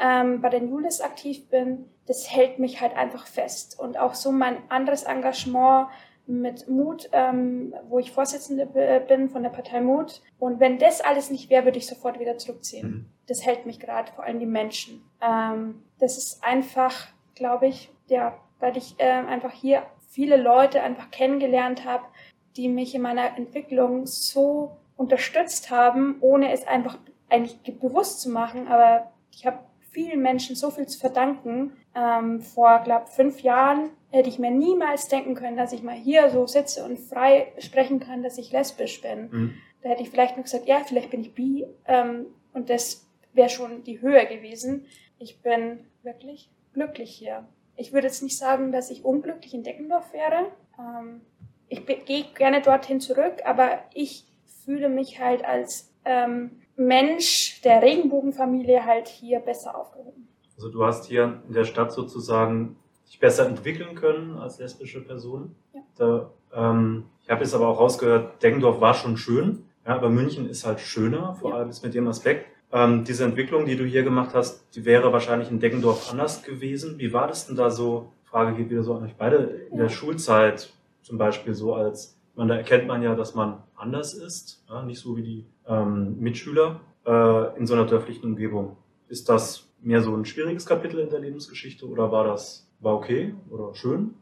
ähm, 0.00 0.40
bei 0.40 0.48
den 0.48 0.68
Julis 0.68 1.00
aktiv 1.00 1.48
bin, 1.48 1.88
das 2.06 2.30
hält 2.30 2.58
mich 2.58 2.80
halt 2.80 2.96
einfach 2.96 3.26
fest. 3.26 3.78
Und 3.78 3.98
auch 3.98 4.14
so 4.14 4.32
mein 4.32 4.58
anderes 4.70 5.04
Engagement 5.04 5.88
mit 6.26 6.68
Mut, 6.68 7.08
ähm, 7.12 7.74
wo 7.88 7.98
ich 7.98 8.10
Vorsitzende 8.10 8.66
bin 9.08 9.30
von 9.30 9.42
der 9.42 9.50
Partei 9.50 9.80
Mut. 9.80 10.22
Und 10.38 10.60
wenn 10.60 10.78
das 10.78 11.00
alles 11.00 11.30
nicht 11.30 11.50
wäre, 11.50 11.64
würde 11.64 11.78
ich 11.78 11.86
sofort 11.86 12.18
wieder 12.18 12.36
zurückziehen. 12.36 12.88
Mhm. 12.88 13.06
Das 13.28 13.44
hält 13.44 13.66
mich 13.66 13.80
gerade, 13.80 14.12
vor 14.12 14.24
allem 14.24 14.40
die 14.40 14.46
Menschen. 14.46 15.02
Ähm, 15.20 15.82
das 15.98 16.18
ist 16.18 16.42
einfach, 16.42 17.08
glaube 17.34 17.68
ich, 17.68 17.92
ja, 18.08 18.36
weil 18.58 18.76
ich 18.76 18.96
äh, 18.98 19.04
einfach 19.04 19.52
hier 19.52 19.82
viele 20.08 20.36
Leute 20.36 20.82
einfach 20.82 21.10
kennengelernt 21.10 21.84
habe, 21.84 22.04
die 22.56 22.68
mich 22.68 22.94
in 22.94 23.02
meiner 23.02 23.36
Entwicklung 23.36 24.06
so 24.06 24.76
unterstützt 24.96 25.70
haben, 25.70 26.16
ohne 26.20 26.52
es 26.52 26.66
einfach 26.66 26.98
eigentlich 27.28 27.60
bewusst 27.78 28.20
zu 28.20 28.30
machen. 28.30 28.66
Aber 28.68 29.12
ich 29.30 29.46
habe 29.46 29.58
vielen 29.96 30.20
Menschen 30.20 30.56
so 30.56 30.70
viel 30.70 30.86
zu 30.86 30.98
verdanken. 30.98 31.72
Ähm, 31.94 32.42
vor, 32.42 32.80
glaube 32.84 33.06
fünf 33.06 33.40
Jahren 33.40 33.88
hätte 34.10 34.28
ich 34.28 34.38
mir 34.38 34.50
niemals 34.50 35.08
denken 35.08 35.34
können, 35.34 35.56
dass 35.56 35.72
ich 35.72 35.82
mal 35.82 35.96
hier 35.96 36.28
so 36.28 36.46
sitze 36.46 36.84
und 36.84 36.98
frei 36.98 37.50
sprechen 37.58 37.98
kann, 37.98 38.22
dass 38.22 38.36
ich 38.36 38.52
lesbisch 38.52 39.00
bin. 39.00 39.30
Mhm. 39.30 39.54
Da 39.80 39.88
hätte 39.88 40.02
ich 40.02 40.10
vielleicht 40.10 40.36
noch 40.36 40.44
gesagt, 40.44 40.68
ja, 40.68 40.82
vielleicht 40.86 41.10
bin 41.10 41.22
ich 41.22 41.32
bi. 41.32 41.66
Ähm, 41.86 42.26
und 42.52 42.68
das 42.68 43.06
wäre 43.32 43.48
schon 43.48 43.84
die 43.84 44.02
Höhe 44.02 44.26
gewesen. 44.26 44.84
Ich 45.18 45.40
bin 45.40 45.78
wirklich 46.02 46.50
glücklich 46.74 47.10
hier. 47.10 47.48
Ich 47.74 47.94
würde 47.94 48.08
jetzt 48.08 48.22
nicht 48.22 48.36
sagen, 48.36 48.72
dass 48.72 48.90
ich 48.90 49.02
unglücklich 49.02 49.54
in 49.54 49.62
Deckendorf 49.62 50.12
wäre. 50.12 50.52
Ähm, 50.78 51.22
ich 51.68 51.86
gehe 51.86 52.24
gerne 52.34 52.60
dorthin 52.60 53.00
zurück, 53.00 53.36
aber 53.46 53.78
ich 53.94 54.26
fühle 54.66 54.90
mich 54.90 55.20
halt 55.20 55.42
als 55.42 55.90
ähm, 56.04 56.60
Mensch 56.76 57.60
der 57.62 57.82
Regenbogenfamilie 57.82 58.84
halt 58.84 59.08
hier 59.08 59.40
besser 59.40 59.76
aufgehoben. 59.76 60.28
Also 60.56 60.70
du 60.70 60.84
hast 60.84 61.06
hier 61.06 61.42
in 61.46 61.54
der 61.54 61.64
Stadt 61.64 61.92
sozusagen 61.92 62.76
dich 63.06 63.18
besser 63.18 63.46
entwickeln 63.46 63.94
können 63.94 64.36
als 64.38 64.58
lesbische 64.58 65.02
Person. 65.02 65.54
Ja. 65.74 65.80
Da, 65.96 66.30
ähm, 66.54 67.04
ich 67.22 67.30
habe 67.30 67.42
jetzt 67.42 67.54
aber 67.54 67.68
auch 67.68 67.78
rausgehört, 67.78 68.42
Deckendorf 68.42 68.80
war 68.80 68.94
schon 68.94 69.16
schön, 69.16 69.64
ja, 69.86 69.94
aber 69.94 70.08
München 70.08 70.48
ist 70.48 70.66
halt 70.66 70.80
schöner, 70.80 71.34
vor 71.34 71.50
ja. 71.50 71.56
allem 71.56 71.70
mit 71.82 71.94
dem 71.94 72.08
Aspekt. 72.08 72.46
Ähm, 72.72 73.04
diese 73.04 73.24
Entwicklung, 73.24 73.66
die 73.66 73.76
du 73.76 73.84
hier 73.84 74.02
gemacht 74.02 74.34
hast, 74.34 74.74
die 74.74 74.84
wäre 74.84 75.12
wahrscheinlich 75.12 75.50
in 75.50 75.60
Deggendorf 75.60 76.10
anders 76.10 76.42
gewesen. 76.42 76.98
Wie 76.98 77.12
war 77.12 77.28
das 77.28 77.46
denn 77.46 77.56
da 77.56 77.70
so? 77.70 78.12
Frage 78.24 78.56
geht 78.56 78.70
wieder 78.70 78.82
so 78.82 78.94
an 78.94 79.04
euch 79.04 79.14
beide. 79.14 79.36
In 79.70 79.78
der 79.78 79.88
Schulzeit 79.88 80.72
zum 81.02 81.16
Beispiel 81.16 81.54
so 81.54 81.74
als, 81.74 82.18
man, 82.34 82.48
da 82.48 82.56
erkennt 82.56 82.88
man 82.88 83.02
ja, 83.02 83.14
dass 83.14 83.36
man 83.36 83.62
anders 83.76 84.14
ist, 84.14 84.64
ja, 84.68 84.82
nicht 84.82 84.98
so 84.98 85.16
wie 85.16 85.22
die 85.22 85.46
ähm, 85.68 86.18
Mitschüler 86.18 86.80
äh, 87.06 87.58
in 87.58 87.66
so 87.66 87.74
einer 87.74 87.86
dörflichen 87.86 88.24
Umgebung. 88.24 88.76
Ist 89.08 89.28
das 89.28 89.68
mehr 89.80 90.02
so 90.02 90.14
ein 90.14 90.24
schwieriges 90.24 90.66
Kapitel 90.66 91.00
in 91.00 91.10
der 91.10 91.20
Lebensgeschichte 91.20 91.86
oder 91.86 92.10
war 92.10 92.24
das, 92.24 92.68
war 92.80 92.94
okay 92.94 93.34
oder 93.50 93.74
schön? 93.74 94.14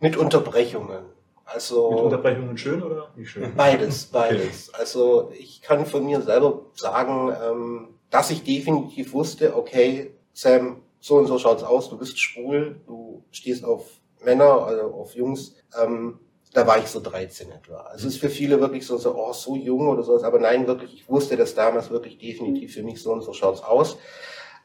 Mit 0.00 0.16
Unterbrechungen. 0.16 1.04
Also, 1.44 1.90
Mit 1.90 2.00
Unterbrechungen 2.00 2.56
schön 2.56 2.82
oder 2.82 3.10
nicht 3.16 3.30
schön? 3.30 3.54
Beides, 3.56 4.06
beides. 4.12 4.68
Okay. 4.68 4.78
Also 4.78 5.32
ich 5.36 5.60
kann 5.62 5.84
von 5.84 6.04
mir 6.04 6.20
selber 6.22 6.66
sagen, 6.74 7.32
ähm, 7.44 7.88
dass 8.08 8.30
ich 8.30 8.44
definitiv 8.44 9.12
wusste, 9.12 9.56
okay, 9.56 10.14
Sam, 10.32 10.82
so 11.00 11.16
und 11.16 11.26
so 11.26 11.38
schaut's 11.38 11.62
aus, 11.62 11.90
du 11.90 11.98
bist 11.98 12.18
schwul, 12.20 12.80
du 12.86 13.24
stehst 13.30 13.64
auf 13.64 14.00
Männer, 14.22 14.64
also 14.66 14.94
auf 14.94 15.14
Jungs. 15.14 15.56
Ähm, 15.80 16.20
da 16.52 16.66
war 16.66 16.78
ich 16.78 16.86
so 16.86 17.00
13 17.00 17.50
etwa. 17.52 17.78
Also 17.82 18.08
es 18.08 18.14
ist 18.14 18.20
für 18.20 18.28
viele 18.28 18.60
wirklich 18.60 18.86
so, 18.86 18.96
so, 18.96 19.14
oh, 19.16 19.32
so 19.32 19.56
jung 19.56 19.88
oder 19.88 20.02
sowas, 20.02 20.24
aber 20.24 20.38
nein, 20.38 20.66
wirklich, 20.66 20.94
ich 20.94 21.08
wusste 21.08 21.36
das 21.36 21.54
damals 21.54 21.90
wirklich 21.90 22.18
definitiv 22.18 22.74
für 22.74 22.82
mich, 22.82 23.00
so 23.00 23.12
und 23.12 23.22
so 23.22 23.32
schaut's 23.32 23.62
aus. 23.62 23.96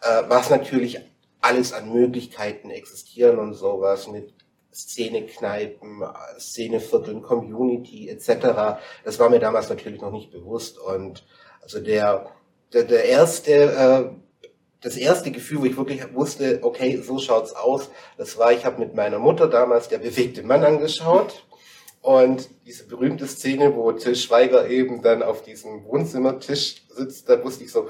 Äh, 0.02 0.24
was 0.28 0.50
natürlich 0.50 1.00
alles 1.42 1.74
an 1.74 1.94
Möglichkeiten 1.94 2.72
existieren 2.72 3.38
und 3.38 3.54
sowas 3.54 4.08
mit 4.08 4.34
Szenekneipen, 4.74 6.04
Szenevierteln, 6.38 7.22
Community 7.22 8.10
etc. 8.10 8.80
Das 9.04 9.20
war 9.20 9.30
mir 9.30 9.40
damals 9.40 9.70
natürlich 9.70 10.02
noch 10.02 10.12
nicht 10.12 10.32
bewusst. 10.32 10.80
Und 10.80 11.24
also 11.62 11.80
der, 11.80 12.32
der, 12.74 12.84
der 12.84 13.06
erste, 13.06 13.52
äh, 13.54 14.10
das 14.82 14.98
erste 14.98 15.32
Gefühl, 15.32 15.62
wo 15.62 15.66
ich 15.66 15.78
wirklich 15.78 16.14
wusste, 16.14 16.60
okay, 16.62 16.98
so 16.98 17.20
schaut's 17.20 17.54
aus, 17.54 17.90
das 18.18 18.38
war, 18.38 18.52
ich 18.52 18.66
habe 18.66 18.80
mit 18.80 18.96
meiner 18.96 19.20
Mutter 19.20 19.48
damals 19.48 19.88
der 19.88 20.00
bewegte 20.00 20.44
Mann 20.44 20.64
angeschaut. 20.64 21.45
Und 22.06 22.50
diese 22.68 22.86
berühmte 22.86 23.26
Szene, 23.26 23.76
wo 23.76 23.92
Till 23.92 24.16
Schweiger 24.16 24.70
eben 24.70 25.02
dann 25.02 25.24
auf 25.24 25.42
diesem 25.42 25.86
Wohnzimmertisch 25.86 26.84
sitzt, 26.88 27.28
da 27.28 27.44
wusste 27.44 27.64
ich 27.64 27.72
so, 27.72 27.90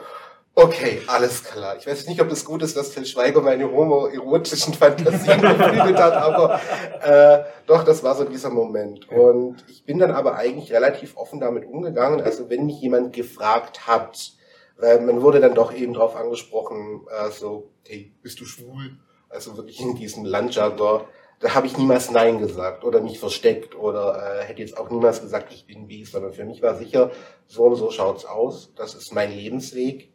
okay, 0.54 1.02
alles 1.08 1.44
klar. 1.44 1.76
Ich 1.78 1.86
weiß 1.86 2.08
nicht, 2.08 2.22
ob 2.22 2.32
es 2.32 2.46
gut 2.46 2.64
ist, 2.64 2.78
dass 2.78 2.92
Till 2.92 3.06
Schweiger 3.06 3.42
meine 3.42 3.70
homoerotischen 3.70 4.74
Fantasien 4.74 5.42
beflügelt 5.42 5.98
hat, 5.98 6.14
aber 6.14 6.62
äh, 7.04 7.44
doch, 7.68 7.84
das 7.84 8.04
war 8.04 8.16
so 8.16 8.24
dieser 8.24 8.52
Moment. 8.52 9.10
Und 9.10 9.66
ich 9.68 9.84
bin 9.84 10.00
dann 10.00 10.12
aber 10.12 10.36
eigentlich 10.36 10.72
relativ 10.72 11.18
offen 11.18 11.42
damit 11.42 11.66
umgegangen. 11.66 12.22
Also 12.22 12.50
wenn 12.50 12.68
mich 12.68 12.80
jemand 12.80 13.12
gefragt 13.12 13.86
hat, 13.86 14.32
weil 14.78 15.02
man 15.02 15.22
wurde 15.24 15.42
dann 15.42 15.56
doch 15.56 15.74
eben 15.74 15.94
drauf 15.94 16.16
angesprochen, 16.16 17.06
äh, 17.10 17.32
so, 17.32 17.70
hey, 17.86 18.14
bist 18.22 18.40
du 18.40 18.46
schwul? 18.46 18.98
Also 19.28 19.58
wirklich 19.58 19.82
in 19.82 19.96
diesem 19.96 20.24
Landjargon 20.24 21.02
da 21.40 21.54
habe 21.54 21.68
ich 21.68 21.78
niemals 21.78 22.12
Nein 22.12 22.40
gesagt 22.40 22.84
oder 22.84 23.02
mich 23.02 23.20
versteckt 23.20 23.76
oder 23.76 24.40
äh, 24.42 24.44
hätte 24.46 24.62
jetzt 24.62 24.78
auch 24.78 24.90
niemals 24.90 25.22
gesagt, 25.22 25.52
ich 25.54 25.66
bin 25.66 25.90
wie, 25.90 26.06
sondern 26.06 26.34
für 26.34 26.46
mich 26.46 26.62
war 26.62 26.76
sicher, 26.76 27.12
so 27.48 27.64
und 27.64 27.76
so 27.76 27.92
schaut's 27.92 28.26
aus, 28.26 28.74
das 28.76 28.96
ist 28.96 29.14
mein 29.14 29.32
Lebensweg. 29.32 30.12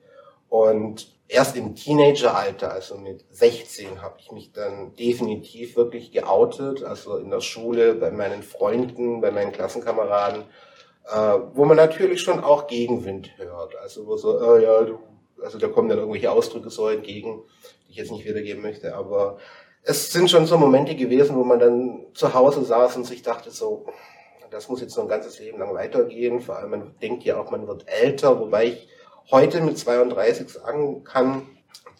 Und 0.49 1.15
erst 1.29 1.57
im 1.57 1.77
Teenageralter, 1.77 2.73
also 2.73 2.99
mit 2.99 3.25
16, 3.31 4.03
habe 4.03 4.17
ich 4.19 4.33
mich 4.33 4.53
dann 4.53 4.95
definitiv 4.97 5.77
wirklich 5.77 6.11
geoutet, 6.11 6.83
also 6.83 7.19
in 7.19 7.31
der 7.31 7.41
Schule, 7.41 7.95
bei 7.95 8.11
meinen 8.11 8.43
Freunden, 8.43 9.21
bei 9.21 9.31
meinen 9.31 9.53
Klassenkameraden, 9.53 10.43
äh, 11.07 11.39
wo 11.55 11.65
man 11.65 11.77
natürlich 11.77 12.21
schon 12.21 12.43
auch 12.43 12.67
Gegenwind 12.67 13.31
hört. 13.37 13.77
Also 13.77 14.07
wo 14.07 14.17
so, 14.17 14.57
äh, 14.57 14.65
ja, 14.65 14.83
du, 14.83 14.99
also 15.43 15.59
da 15.59 15.69
kommen 15.69 15.89
dann 15.89 15.99
irgendwelche 15.99 16.33
Ausdrücke 16.33 16.71
so 16.71 16.89
entgegen, 16.89 17.43
die 17.87 17.93
ich 17.93 17.97
jetzt 17.97 18.11
nicht 18.11 18.27
wiedergeben 18.27 18.63
möchte, 18.63 18.95
aber 18.97 19.39
es 19.83 20.13
sind 20.13 20.31
schon 20.31 20.47
so 20.47 20.59
Momente 20.59 20.95
gewesen, 20.95 21.37
wo 21.37 21.45
man 21.45 21.59
dann 21.59 22.07
zu 22.15 22.35
Hause 22.35 22.65
saß 22.65 22.97
und 22.97 23.05
sich 23.05 23.23
dachte 23.23 23.51
so, 23.51 23.87
das 24.51 24.69
muss 24.69 24.81
jetzt 24.81 24.95
so 24.95 25.03
ein 25.03 25.09
ganzes 25.09 25.39
Leben 25.39 25.59
lang 25.59 25.75
weitergehen. 25.75 26.41
Vor 26.41 26.57
allem, 26.57 26.71
man 26.71 26.95
denkt 27.01 27.25
ja 27.25 27.41
auch, 27.41 27.51
man 27.51 27.67
wird 27.67 27.85
älter, 27.87 28.39
wobei 28.41 28.67
ich 28.67 28.89
heute 29.31 29.61
mit 29.61 29.79
32 29.79 30.49
sagen 30.49 31.05
kann, 31.05 31.47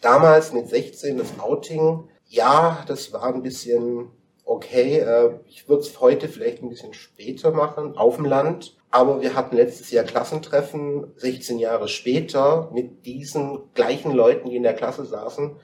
damals 0.01 0.51
mit 0.51 0.67
16 0.67 1.17
das 1.17 1.39
Outing, 1.39 2.09
ja, 2.27 2.83
das 2.87 3.13
war 3.13 3.33
ein 3.33 3.41
bisschen 3.41 4.09
okay. 4.45 4.99
Äh, 4.99 5.39
ich 5.47 5.67
würde 5.69 5.81
es 5.81 5.99
heute 5.99 6.27
vielleicht 6.27 6.61
ein 6.61 6.69
bisschen 6.69 6.93
später 6.93 7.51
machen, 7.51 7.97
auf 7.97 8.17
dem 8.17 8.25
Land. 8.25 8.77
Aber 8.89 9.21
wir 9.21 9.35
hatten 9.35 9.55
letztes 9.55 9.89
Jahr 9.91 10.03
Klassentreffen, 10.03 11.13
16 11.15 11.59
Jahre 11.59 11.87
später, 11.87 12.69
mit 12.73 13.05
diesen 13.05 13.73
gleichen 13.73 14.11
Leuten, 14.11 14.49
die 14.49 14.57
in 14.57 14.63
der 14.63 14.73
Klasse 14.73 15.05
saßen 15.05 15.55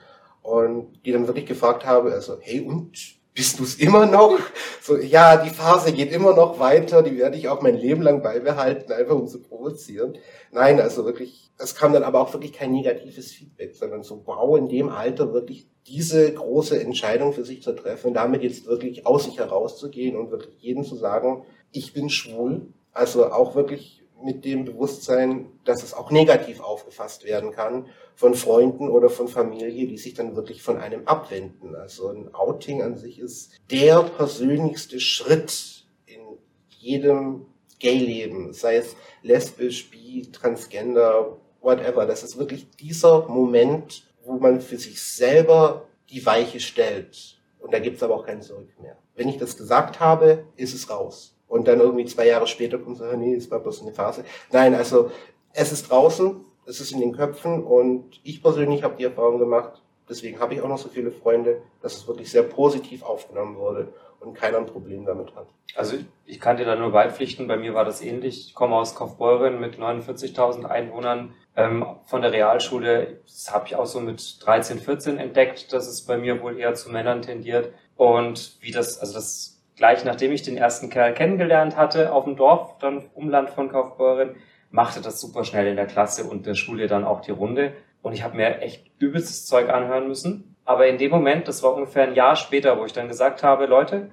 und 0.48 1.04
die 1.04 1.12
dann 1.12 1.26
wirklich 1.26 1.46
gefragt 1.46 1.84
habe, 1.84 2.12
also, 2.12 2.38
hey, 2.40 2.60
und 2.60 2.92
bist 3.34 3.58
du 3.58 3.64
es 3.64 3.76
immer 3.76 4.06
noch? 4.06 4.38
So, 4.82 4.96
ja, 4.96 5.36
die 5.36 5.50
Phase 5.50 5.92
geht 5.92 6.10
immer 6.10 6.34
noch 6.34 6.58
weiter, 6.58 7.02
die 7.02 7.18
werde 7.18 7.36
ich 7.36 7.48
auch 7.48 7.60
mein 7.60 7.76
Leben 7.76 8.02
lang 8.02 8.22
beibehalten, 8.22 8.90
einfach 8.92 9.14
um 9.14 9.28
zu 9.28 9.42
provozieren. 9.42 10.16
Nein, 10.50 10.80
also 10.80 11.04
wirklich, 11.04 11.52
es 11.58 11.74
kam 11.74 11.92
dann 11.92 12.02
aber 12.02 12.20
auch 12.20 12.32
wirklich 12.32 12.52
kein 12.52 12.72
negatives 12.72 13.30
Feedback, 13.30 13.76
sondern 13.76 14.02
so, 14.02 14.22
wow, 14.24 14.56
in 14.56 14.68
dem 14.68 14.88
Alter 14.88 15.32
wirklich 15.34 15.68
diese 15.86 16.32
große 16.32 16.80
Entscheidung 16.80 17.32
für 17.32 17.44
sich 17.44 17.62
zu 17.62 17.72
treffen, 17.72 18.14
damit 18.14 18.42
jetzt 18.42 18.66
wirklich 18.66 19.06
aus 19.06 19.24
sich 19.24 19.38
herauszugehen 19.38 20.16
und 20.16 20.30
wirklich 20.30 20.56
jedem 20.58 20.84
zu 20.84 20.96
sagen, 20.96 21.44
ich 21.70 21.92
bin 21.92 22.08
schwul. 22.08 22.72
Also 22.92 23.30
auch 23.30 23.54
wirklich 23.54 23.97
mit 24.22 24.44
dem 24.44 24.64
Bewusstsein, 24.64 25.46
dass 25.64 25.82
es 25.82 25.94
auch 25.94 26.10
negativ 26.10 26.60
aufgefasst 26.60 27.24
werden 27.24 27.52
kann 27.52 27.86
von 28.14 28.34
Freunden 28.34 28.88
oder 28.88 29.10
von 29.10 29.28
Familie, 29.28 29.86
die 29.86 29.98
sich 29.98 30.14
dann 30.14 30.36
wirklich 30.36 30.62
von 30.62 30.78
einem 30.78 31.06
abwenden. 31.06 31.74
Also 31.74 32.08
ein 32.08 32.34
Outing 32.34 32.82
an 32.82 32.96
sich 32.96 33.18
ist 33.20 33.52
der 33.70 34.02
persönlichste 34.02 35.00
Schritt 35.00 35.84
in 36.06 36.20
jedem 36.68 37.46
Gay-Leben, 37.78 38.52
sei 38.52 38.76
es 38.76 38.96
lesbisch, 39.22 39.90
bi, 39.90 40.28
transgender, 40.32 41.36
whatever. 41.60 42.06
Das 42.06 42.22
ist 42.22 42.38
wirklich 42.38 42.68
dieser 42.70 43.28
Moment, 43.28 44.04
wo 44.24 44.34
man 44.34 44.60
für 44.60 44.78
sich 44.78 45.00
selber 45.00 45.86
die 46.10 46.24
Weiche 46.26 46.60
stellt. 46.60 47.40
Und 47.60 47.72
da 47.72 47.78
gibt 47.78 47.96
es 47.96 48.02
aber 48.02 48.16
auch 48.16 48.26
kein 48.26 48.42
Zurück 48.42 48.68
mehr. 48.80 48.96
Wenn 49.14 49.28
ich 49.28 49.36
das 49.36 49.56
gesagt 49.56 50.00
habe, 50.00 50.44
ist 50.56 50.74
es 50.74 50.90
raus 50.90 51.37
und 51.48 51.68
dann 51.68 51.80
irgendwie 51.80 52.04
zwei 52.04 52.26
Jahre 52.26 52.46
später 52.46 52.78
kommt 52.78 52.98
so, 52.98 53.04
nee, 53.16 53.34
es 53.34 53.50
war 53.50 53.60
bloß 53.60 53.82
eine 53.82 53.92
Phase. 53.92 54.24
Nein, 54.52 54.74
also 54.74 55.10
es 55.52 55.72
ist 55.72 55.90
draußen, 55.90 56.44
es 56.66 56.80
ist 56.80 56.92
in 56.92 57.00
den 57.00 57.12
Köpfen 57.12 57.64
und 57.64 58.20
ich 58.22 58.42
persönlich 58.42 58.82
habe 58.82 58.96
die 58.96 59.04
Erfahrung 59.04 59.38
gemacht, 59.38 59.82
deswegen 60.08 60.40
habe 60.40 60.54
ich 60.54 60.60
auch 60.60 60.68
noch 60.68 60.78
so 60.78 60.88
viele 60.88 61.10
Freunde, 61.10 61.62
dass 61.82 61.96
es 61.96 62.06
wirklich 62.06 62.30
sehr 62.30 62.42
positiv 62.42 63.02
aufgenommen 63.02 63.56
wurde 63.56 63.88
und 64.20 64.34
keiner 64.34 64.58
ein 64.58 64.66
Problem 64.66 65.04
damit 65.04 65.34
hat. 65.34 65.46
Also 65.74 65.96
ich 66.26 66.40
kann 66.40 66.56
dir 66.56 66.64
da 66.64 66.76
nur 66.76 66.92
beipflichten, 66.92 67.46
bei 67.46 67.56
mir 67.56 67.74
war 67.74 67.84
das 67.84 68.02
ähnlich. 68.02 68.48
Ich 68.48 68.54
komme 68.54 68.76
aus 68.76 68.94
Kaufbeuren 68.94 69.60
mit 69.60 69.78
49.000 69.78 70.64
Einwohnern. 70.64 71.34
Ähm, 71.56 71.84
von 72.04 72.22
der 72.22 72.32
Realschule, 72.32 73.20
das 73.26 73.52
habe 73.52 73.66
ich 73.66 73.76
auch 73.76 73.86
so 73.86 74.00
mit 74.00 74.44
13, 74.44 74.78
14 74.78 75.18
entdeckt, 75.18 75.72
dass 75.72 75.86
es 75.86 76.04
bei 76.04 76.16
mir 76.16 76.42
wohl 76.42 76.58
eher 76.58 76.74
zu 76.74 76.90
Männern 76.90 77.22
tendiert. 77.22 77.72
Und 77.96 78.56
wie 78.60 78.70
das, 78.70 78.98
also 78.98 79.14
das 79.14 79.57
gleich 79.78 80.04
nachdem 80.04 80.32
ich 80.32 80.42
den 80.42 80.56
ersten 80.56 80.90
Kerl 80.90 81.14
kennengelernt 81.14 81.76
hatte 81.76 82.12
auf 82.12 82.24
dem 82.24 82.36
Dorf, 82.36 82.76
dann 82.80 83.06
Umland 83.14 83.48
von 83.48 83.70
Kaufbeuren, 83.70 84.34
machte 84.70 85.00
das 85.00 85.20
super 85.20 85.44
schnell 85.44 85.68
in 85.68 85.76
der 85.76 85.86
Klasse 85.86 86.24
und 86.24 86.44
der 86.44 86.54
Schule 86.54 86.88
dann 86.88 87.04
auch 87.04 87.20
die 87.22 87.30
Runde. 87.30 87.72
Und 88.02 88.12
ich 88.12 88.22
habe 88.22 88.36
mir 88.36 88.60
echt 88.60 88.84
übelstes 88.98 89.46
Zeug 89.46 89.70
anhören 89.70 90.08
müssen. 90.08 90.56
Aber 90.64 90.86
in 90.86 90.98
dem 90.98 91.10
Moment, 91.10 91.48
das 91.48 91.62
war 91.62 91.74
ungefähr 91.74 92.02
ein 92.02 92.14
Jahr 92.14 92.36
später, 92.36 92.78
wo 92.78 92.84
ich 92.84 92.92
dann 92.92 93.08
gesagt 93.08 93.42
habe, 93.42 93.66
Leute, 93.66 94.10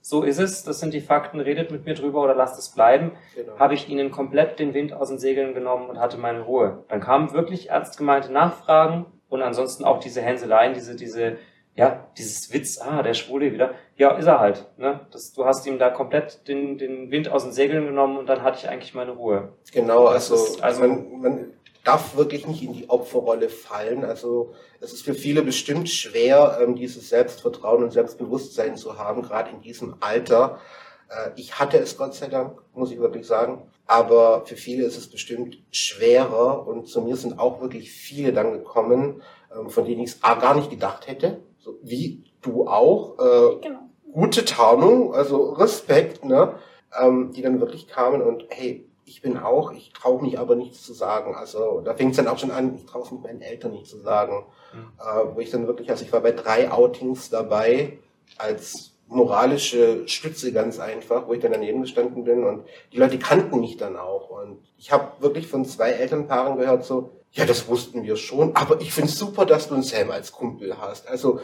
so 0.00 0.22
ist 0.22 0.40
es, 0.40 0.64
das 0.64 0.80
sind 0.80 0.94
die 0.94 1.00
Fakten, 1.00 1.38
redet 1.38 1.70
mit 1.70 1.84
mir 1.84 1.94
drüber 1.94 2.22
oder 2.22 2.34
lasst 2.34 2.58
es 2.58 2.70
bleiben, 2.70 3.12
genau. 3.36 3.56
habe 3.58 3.74
ich 3.74 3.88
ihnen 3.88 4.10
komplett 4.10 4.58
den 4.58 4.74
Wind 4.74 4.92
aus 4.92 5.08
den 5.08 5.18
Segeln 5.18 5.54
genommen 5.54 5.88
und 5.88 6.00
hatte 6.00 6.18
meine 6.18 6.40
Ruhe. 6.40 6.84
Dann 6.88 7.00
kamen 7.00 7.32
wirklich 7.32 7.70
ernst 7.70 7.98
gemeinte 7.98 8.32
Nachfragen 8.32 9.06
und 9.28 9.42
ansonsten 9.42 9.84
auch 9.84 10.00
diese 10.00 10.20
Hänseleien, 10.20 10.74
diese, 10.74 10.96
diese 10.96 11.36
ja, 11.74 12.06
dieses 12.18 12.52
Witz, 12.52 12.78
ah, 12.78 13.02
der 13.02 13.14
Schwule 13.14 13.52
wieder, 13.52 13.74
ja, 13.96 14.10
ist 14.16 14.26
er 14.26 14.40
halt. 14.40 14.66
Ne? 14.76 15.06
Das, 15.10 15.32
du 15.32 15.44
hast 15.46 15.66
ihm 15.66 15.78
da 15.78 15.88
komplett 15.88 16.46
den, 16.46 16.76
den 16.76 17.10
Wind 17.10 17.30
aus 17.30 17.44
den 17.44 17.52
Segeln 17.52 17.86
genommen 17.86 18.18
und 18.18 18.26
dann 18.26 18.42
hatte 18.42 18.58
ich 18.58 18.68
eigentlich 18.68 18.94
meine 18.94 19.12
Ruhe. 19.12 19.54
Genau, 19.72 20.06
also, 20.06 20.34
ist, 20.34 20.62
also 20.62 20.80
man, 20.82 21.20
man 21.20 21.52
darf 21.82 22.14
wirklich 22.14 22.46
nicht 22.46 22.62
in 22.62 22.74
die 22.74 22.90
Opferrolle 22.90 23.48
fallen. 23.48 24.04
Also 24.04 24.52
es 24.80 24.92
ist 24.92 25.02
für 25.02 25.14
viele 25.14 25.42
bestimmt 25.42 25.88
schwer, 25.88 26.58
ähm, 26.60 26.76
dieses 26.76 27.08
Selbstvertrauen 27.08 27.82
und 27.82 27.92
Selbstbewusstsein 27.92 28.76
zu 28.76 28.98
haben, 28.98 29.22
gerade 29.22 29.50
in 29.50 29.62
diesem 29.62 29.96
Alter. 30.00 30.60
Äh, 31.08 31.30
ich 31.36 31.58
hatte 31.58 31.78
es 31.78 31.96
Gott 31.96 32.14
sei 32.14 32.28
Dank, 32.28 32.60
muss 32.74 32.90
ich 32.90 33.00
wirklich 33.00 33.26
sagen. 33.26 33.62
Aber 33.86 34.44
für 34.44 34.56
viele 34.56 34.84
ist 34.84 34.98
es 34.98 35.08
bestimmt 35.08 35.58
schwerer 35.70 36.66
und 36.66 36.86
zu 36.86 37.00
mir 37.00 37.16
sind 37.16 37.38
auch 37.38 37.62
wirklich 37.62 37.90
viele 37.90 38.32
dann 38.34 38.52
gekommen, 38.52 39.22
ähm, 39.58 39.70
von 39.70 39.86
denen 39.86 40.02
ich 40.02 40.10
es 40.10 40.20
gar 40.20 40.54
nicht 40.54 40.68
gedacht 40.68 41.08
hätte 41.08 41.40
so 41.62 41.78
wie 41.82 42.24
du 42.42 42.66
auch. 42.66 43.18
Äh, 43.18 43.60
genau. 43.60 43.80
Gute 44.12 44.44
Tarnung, 44.44 45.14
also 45.14 45.52
Respekt, 45.52 46.24
ne? 46.24 46.56
Ähm, 47.00 47.32
die 47.32 47.40
dann 47.40 47.60
wirklich 47.60 47.88
kamen 47.88 48.20
und 48.20 48.44
hey, 48.50 48.86
ich 49.06 49.22
bin 49.22 49.38
auch, 49.38 49.72
ich 49.72 49.92
traue 49.92 50.22
mich 50.22 50.38
aber 50.38 50.54
nichts 50.54 50.82
zu 50.82 50.92
sagen. 50.92 51.34
Also 51.34 51.80
da 51.80 51.94
fängt 51.94 52.10
es 52.10 52.18
dann 52.18 52.28
auch 52.28 52.38
schon 52.38 52.50
an, 52.50 52.74
ich 52.74 52.84
traue 52.84 53.02
es 53.02 53.10
mit 53.10 53.22
meinen 53.22 53.40
Eltern 53.40 53.72
nicht 53.72 53.86
zu 53.86 53.98
sagen. 53.98 54.44
Mhm. 54.74 54.92
Äh, 54.98 55.34
wo 55.34 55.40
ich 55.40 55.50
dann 55.50 55.66
wirklich, 55.66 55.90
also 55.90 56.04
ich 56.04 56.12
war 56.12 56.20
bei 56.20 56.32
drei 56.32 56.70
Outings 56.70 57.30
dabei 57.30 57.98
als 58.36 58.92
moralische 59.08 60.08
Stütze 60.08 60.52
ganz 60.52 60.78
einfach, 60.78 61.26
wo 61.26 61.34
ich 61.34 61.40
dann 61.40 61.52
daneben 61.52 61.82
gestanden 61.82 62.24
bin 62.24 62.44
und 62.44 62.64
die 62.92 62.98
Leute 62.98 63.18
kannten 63.18 63.60
mich 63.60 63.76
dann 63.76 63.96
auch. 63.96 64.30
Und 64.30 64.58
ich 64.78 64.92
habe 64.92 65.12
wirklich 65.20 65.46
von 65.46 65.64
zwei 65.64 65.90
Elternpaaren 65.90 66.58
gehört, 66.58 66.84
so, 66.84 67.10
ja, 67.32 67.46
das 67.46 67.66
wussten 67.66 68.02
wir 68.02 68.16
schon, 68.16 68.54
aber 68.54 68.80
ich 68.80 68.92
finde 68.92 69.10
super, 69.10 69.46
dass 69.46 69.68
du 69.68 69.74
einen 69.74 69.82
Sam 69.82 70.10
als 70.10 70.32
Kumpel 70.32 70.78
hast. 70.78 71.08
Also 71.08 71.40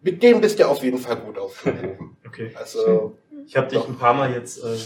mit 0.00 0.22
dem 0.22 0.40
bist 0.40 0.58
du 0.58 0.68
auf 0.68 0.82
jeden 0.82 0.98
Fall 0.98 1.16
gut 1.16 1.38
aufgehoben. 1.38 2.16
okay. 2.26 2.52
Also, 2.58 3.16
ich 3.46 3.56
habe 3.56 3.68
dich 3.68 3.86
ein 3.86 3.96
paar 3.96 4.14
Mal 4.14 4.32
jetzt 4.32 4.58
äh, 4.58 4.76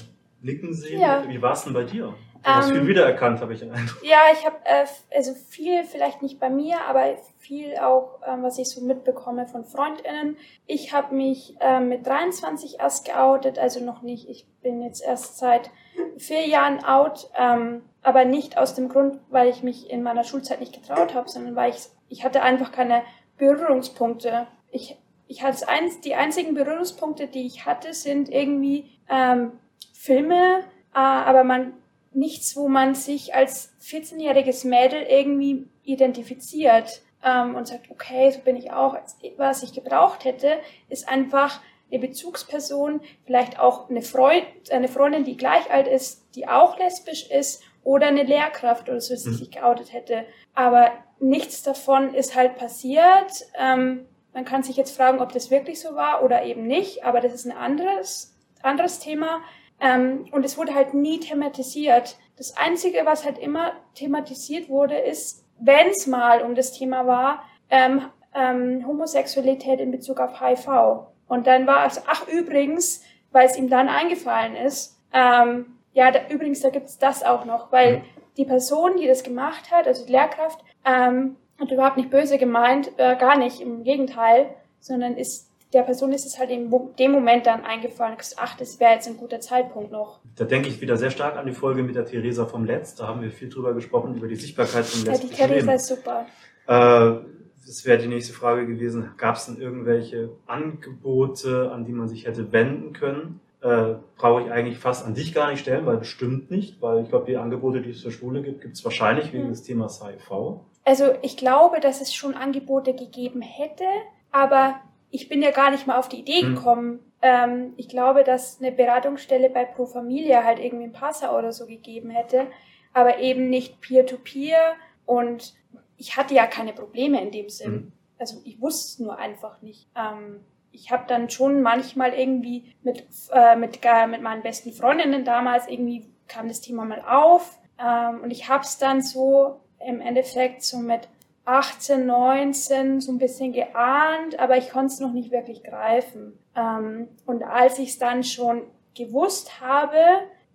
nicken 0.42 0.74
sehen. 0.74 1.00
Ja. 1.00 1.24
Wie 1.26 1.40
war 1.40 1.54
es 1.54 1.64
denn 1.64 1.72
bei 1.72 1.84
dir? 1.84 2.14
Du 2.42 2.52
hast 2.52 2.70
viel 2.70 2.80
ähm, 2.80 2.86
wiedererkannt, 2.86 3.40
habe 3.40 3.54
ich 3.54 3.60
den 3.60 3.72
Eindruck. 3.72 4.04
Ja, 4.04 4.18
ich 4.32 4.46
habe 4.46 4.56
äh, 4.64 4.86
also 5.16 5.34
viel, 5.34 5.82
vielleicht 5.84 6.22
nicht 6.22 6.38
bei 6.38 6.48
mir, 6.48 6.76
aber 6.88 7.16
viel 7.38 7.76
auch, 7.78 8.20
ähm, 8.24 8.42
was 8.42 8.58
ich 8.58 8.68
so 8.68 8.82
mitbekomme 8.82 9.48
von 9.48 9.64
FreundInnen. 9.64 10.36
Ich 10.66 10.92
habe 10.92 11.14
mich 11.14 11.56
äh, 11.60 11.80
mit 11.80 12.06
23 12.06 12.78
erst 12.78 13.06
geoutet, 13.06 13.58
also 13.58 13.82
noch 13.82 14.02
nicht. 14.02 14.28
Ich 14.28 14.46
bin 14.62 14.80
jetzt 14.82 15.02
erst 15.02 15.38
seit 15.38 15.70
vier 16.18 16.46
Jahren 16.46 16.84
out. 16.84 17.30
Ähm, 17.36 17.82
aber 18.06 18.24
nicht 18.24 18.56
aus 18.56 18.74
dem 18.74 18.88
Grund, 18.88 19.18
weil 19.30 19.48
ich 19.48 19.64
mich 19.64 19.90
in 19.90 20.04
meiner 20.04 20.22
Schulzeit 20.22 20.60
nicht 20.60 20.72
getraut 20.72 21.12
habe, 21.12 21.28
sondern 21.28 21.56
weil 21.56 21.70
ich, 21.70 21.88
ich 22.08 22.22
hatte 22.22 22.40
einfach 22.40 22.70
keine 22.70 23.02
Berührungspunkte. 23.36 24.46
Ich, 24.70 24.96
ich 25.26 25.42
hatte 25.42 25.68
eins, 25.68 26.00
die 26.02 26.14
einzigen 26.14 26.54
Berührungspunkte, 26.54 27.26
die 27.26 27.44
ich 27.44 27.66
hatte, 27.66 27.94
sind 27.94 28.28
irgendwie 28.28 28.92
ähm, 29.10 29.58
Filme, 29.92 30.60
äh, 30.94 30.98
aber 30.98 31.42
man 31.42 31.72
nichts, 32.12 32.54
wo 32.54 32.68
man 32.68 32.94
sich 32.94 33.34
als 33.34 33.72
14-jähriges 33.82 34.68
Mädel 34.68 35.02
irgendwie 35.02 35.66
identifiziert 35.82 37.02
ähm, 37.24 37.56
und 37.56 37.66
sagt, 37.66 37.90
okay, 37.90 38.30
so 38.30 38.38
bin 38.38 38.54
ich 38.54 38.70
auch. 38.70 38.96
Was 39.36 39.64
ich 39.64 39.72
gebraucht 39.72 40.24
hätte, 40.24 40.58
ist 40.88 41.08
einfach 41.08 41.60
eine 41.90 41.98
Bezugsperson, 41.98 43.00
vielleicht 43.24 43.58
auch 43.58 43.90
eine, 43.90 44.02
Freund, 44.02 44.46
eine 44.70 44.86
Freundin, 44.86 45.24
die 45.24 45.36
gleich 45.36 45.68
alt 45.72 45.88
ist, 45.88 46.24
die 46.36 46.46
auch 46.46 46.78
lesbisch 46.78 47.28
ist 47.32 47.64
oder 47.86 48.08
eine 48.08 48.24
Lehrkraft 48.24 48.88
oder 48.88 49.00
so, 49.00 49.14
die 49.14 49.32
sich 49.32 49.48
mhm. 49.48 49.60
geoutet 49.60 49.92
hätte. 49.92 50.26
Aber 50.54 50.90
nichts 51.20 51.62
davon 51.62 52.14
ist 52.14 52.34
halt 52.34 52.56
passiert. 52.56 53.46
Ähm, 53.56 54.06
man 54.34 54.44
kann 54.44 54.64
sich 54.64 54.76
jetzt 54.76 54.94
fragen, 54.94 55.20
ob 55.20 55.32
das 55.32 55.52
wirklich 55.52 55.80
so 55.80 55.94
war 55.94 56.24
oder 56.24 56.44
eben 56.44 56.66
nicht, 56.66 57.04
aber 57.04 57.20
das 57.20 57.32
ist 57.32 57.46
ein 57.46 57.56
anderes, 57.56 58.36
anderes 58.60 58.98
Thema. 58.98 59.40
Ähm, 59.80 60.26
und 60.32 60.44
es 60.44 60.58
wurde 60.58 60.74
halt 60.74 60.94
nie 60.94 61.20
thematisiert. 61.20 62.16
Das 62.36 62.56
Einzige, 62.56 63.02
was 63.04 63.24
halt 63.24 63.38
immer 63.38 63.72
thematisiert 63.94 64.68
wurde, 64.68 64.98
ist, 64.98 65.44
wenn 65.60 65.86
es 65.86 66.08
mal 66.08 66.42
um 66.42 66.56
das 66.56 66.72
Thema 66.72 67.06
war, 67.06 67.44
ähm, 67.70 68.02
ähm, 68.34 68.84
Homosexualität 68.84 69.78
in 69.78 69.92
Bezug 69.92 70.18
auf 70.18 70.40
HIV. 70.40 71.06
Und 71.28 71.46
dann 71.46 71.68
war 71.68 71.86
es, 71.86 72.02
ach 72.08 72.26
übrigens, 72.26 73.04
weil 73.30 73.46
es 73.46 73.56
ihm 73.56 73.70
dann 73.70 73.88
eingefallen 73.88 74.56
ist, 74.56 75.00
ähm, 75.12 75.75
ja, 75.96 76.10
da, 76.10 76.20
übrigens, 76.28 76.60
da 76.60 76.68
gibt's 76.68 76.98
das 76.98 77.22
auch 77.22 77.46
noch, 77.46 77.72
weil 77.72 78.02
die 78.36 78.44
Person, 78.44 78.98
die 79.00 79.06
das 79.06 79.22
gemacht 79.22 79.72
hat, 79.72 79.86
also 79.86 80.04
die 80.04 80.12
Lehrkraft, 80.12 80.60
ähm, 80.84 81.36
hat 81.58 81.72
überhaupt 81.72 81.96
nicht 81.96 82.10
böse 82.10 82.36
gemeint, 82.36 82.92
äh, 82.98 83.16
gar 83.16 83.38
nicht, 83.38 83.62
im 83.62 83.82
Gegenteil, 83.82 84.50
sondern 84.78 85.16
ist 85.16 85.50
der 85.72 85.82
Person 85.82 86.12
ist 86.12 86.26
es 86.26 86.38
halt 86.38 86.50
in 86.50 86.70
dem 86.98 87.10
Moment 87.10 87.46
dann 87.46 87.64
eingefallen, 87.64 88.16
ach, 88.36 88.56
das 88.56 88.78
wäre 88.78 88.92
jetzt 88.92 89.08
ein 89.08 89.16
guter 89.16 89.40
Zeitpunkt 89.40 89.90
noch. 89.90 90.20
Da 90.36 90.44
denke 90.44 90.68
ich 90.68 90.80
wieder 90.80 90.96
sehr 90.96 91.10
stark 91.10 91.36
an 91.36 91.46
die 91.46 91.52
Folge 91.52 91.82
mit 91.82 91.96
der 91.96 92.04
Theresa 92.04 92.46
vom 92.46 92.64
Letz. 92.64 92.94
Da 92.94 93.08
haben 93.08 93.20
wir 93.20 93.30
viel 93.30 93.48
drüber 93.48 93.74
gesprochen, 93.74 94.14
über 94.14 94.28
die 94.28 94.36
Sichtbarkeit 94.36 94.84
von 94.84 95.12
Ja, 95.12 95.18
die 95.18 95.28
Theresa 95.28 95.72
ist 95.72 95.86
super. 95.88 96.26
Äh, 96.66 97.20
das 97.66 97.84
wäre 97.84 97.98
die 97.98 98.06
nächste 98.06 98.32
Frage 98.32 98.66
gewesen. 98.66 99.10
Gab 99.16 99.36
es 99.36 99.46
denn 99.46 99.60
irgendwelche 99.60 100.30
Angebote, 100.46 101.72
an 101.72 101.84
die 101.84 101.92
man 101.92 102.06
sich 102.06 102.26
hätte 102.26 102.52
wenden 102.52 102.92
können? 102.92 103.40
Äh, 103.62 103.94
brauche 104.16 104.42
ich 104.42 104.50
eigentlich 104.50 104.78
fast 104.78 105.06
an 105.06 105.14
dich 105.14 105.34
gar 105.34 105.50
nicht 105.50 105.60
stellen, 105.60 105.86
weil 105.86 105.96
bestimmt 105.96 106.50
nicht, 106.50 106.80
weil 106.82 107.02
ich 107.02 107.08
glaube, 107.08 107.26
die 107.26 107.38
Angebote, 107.38 107.80
die 107.80 107.90
es 107.90 108.02
zur 108.02 108.12
Schule 108.12 108.42
gibt, 108.42 108.60
gibt 108.60 108.76
es 108.76 108.84
wahrscheinlich 108.84 109.32
wegen 109.32 109.44
hm. 109.44 109.50
des 109.50 109.62
Themas 109.62 110.04
HIV. 110.04 110.60
Also 110.84 111.14
ich 111.22 111.36
glaube, 111.36 111.80
dass 111.80 112.00
es 112.00 112.14
schon 112.14 112.34
Angebote 112.34 112.94
gegeben 112.94 113.40
hätte, 113.40 113.84
aber 114.30 114.76
ich 115.10 115.28
bin 115.28 115.42
ja 115.42 115.50
gar 115.50 115.70
nicht 115.70 115.86
mal 115.86 115.98
auf 115.98 116.08
die 116.08 116.20
Idee 116.20 116.42
hm. 116.42 116.54
gekommen. 116.54 116.98
Ähm, 117.22 117.72
ich 117.76 117.88
glaube, 117.88 118.24
dass 118.24 118.60
eine 118.60 118.72
Beratungsstelle 118.72 119.48
bei 119.48 119.64
Pro 119.64 119.86
Familia 119.86 120.44
halt 120.44 120.58
irgendwie 120.58 120.84
ein 120.84 120.92
Passau 120.92 121.36
oder 121.36 121.52
so 121.52 121.66
gegeben 121.66 122.10
hätte, 122.10 122.46
aber 122.92 123.20
eben 123.20 123.48
nicht 123.48 123.80
Peer-to-Peer 123.80 124.58
-peer 124.58 124.74
und 125.06 125.54
ich 125.96 126.16
hatte 126.16 126.34
ja 126.34 126.46
keine 126.46 126.74
Probleme 126.74 127.22
in 127.22 127.30
dem 127.30 127.48
Sinn. 127.48 127.72
Hm. 127.72 127.92
Also 128.18 128.40
ich 128.44 128.60
wusste 128.60 128.86
es 128.86 128.98
nur 128.98 129.18
einfach 129.18 129.62
nicht. 129.62 129.88
Ähm, 129.96 130.40
ich 130.76 130.90
habe 130.90 131.04
dann 131.08 131.30
schon 131.30 131.62
manchmal 131.62 132.12
irgendwie 132.12 132.74
mit, 132.82 133.06
äh, 133.32 133.56
mit, 133.56 133.80
äh, 133.82 134.06
mit 134.06 134.22
meinen 134.22 134.42
besten 134.42 134.72
Freundinnen 134.72 135.24
damals 135.24 135.66
irgendwie 135.68 136.06
kam 136.28 136.48
das 136.48 136.60
Thema 136.60 136.84
mal 136.84 137.02
auf 137.06 137.58
ähm, 137.78 138.20
und 138.22 138.30
ich 138.30 138.48
habe 138.48 138.62
es 138.62 138.78
dann 138.78 139.00
so 139.00 139.60
im 139.84 140.00
Endeffekt 140.00 140.62
so 140.62 140.78
mit 140.78 141.08
18, 141.46 142.06
19 142.06 143.00
so 143.00 143.12
ein 143.12 143.18
bisschen 143.18 143.52
geahnt, 143.52 144.38
aber 144.38 144.56
ich 144.56 144.70
konnte 144.70 144.92
es 144.92 145.00
noch 145.00 145.12
nicht 145.12 145.30
wirklich 145.30 145.62
greifen. 145.62 146.38
Ähm, 146.56 147.08
und 147.24 147.42
als 147.44 147.78
ich 147.78 147.90
es 147.90 147.98
dann 147.98 148.24
schon 148.24 148.62
gewusst 148.94 149.60
habe, 149.60 149.98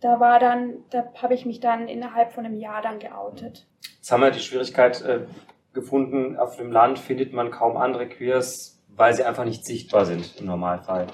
da 0.02 0.20
war 0.20 0.40
dann, 0.40 0.84
da 0.90 1.06
habe 1.22 1.34
ich 1.34 1.46
mich 1.46 1.62
dann 1.62 1.88
innerhalb 1.88 2.34
von 2.34 2.46
einem 2.46 2.58
Jahr 2.58 2.82
dann 2.82 3.00
geoutet. 3.00 3.68
Jetzt 3.98 4.12
haben 4.12 4.22
wir 4.22 4.32
die 4.32 4.40
Schwierigkeit 4.40 5.02
äh, 5.02 5.22
gefunden, 5.74 6.36
auf 6.38 6.58
dem 6.58 6.72
Land 6.72 7.00
findet 7.00 7.34
man 7.34 7.52
kaum 7.52 7.78
andere 7.78 8.10
Queers, 8.10 8.81
weil 8.96 9.14
sie 9.14 9.24
einfach 9.24 9.46
nicht 9.46 9.66
sichtbar 9.66 10.06
sind 10.06 10.36
im 10.40 10.46
Normalfall. 10.46 11.08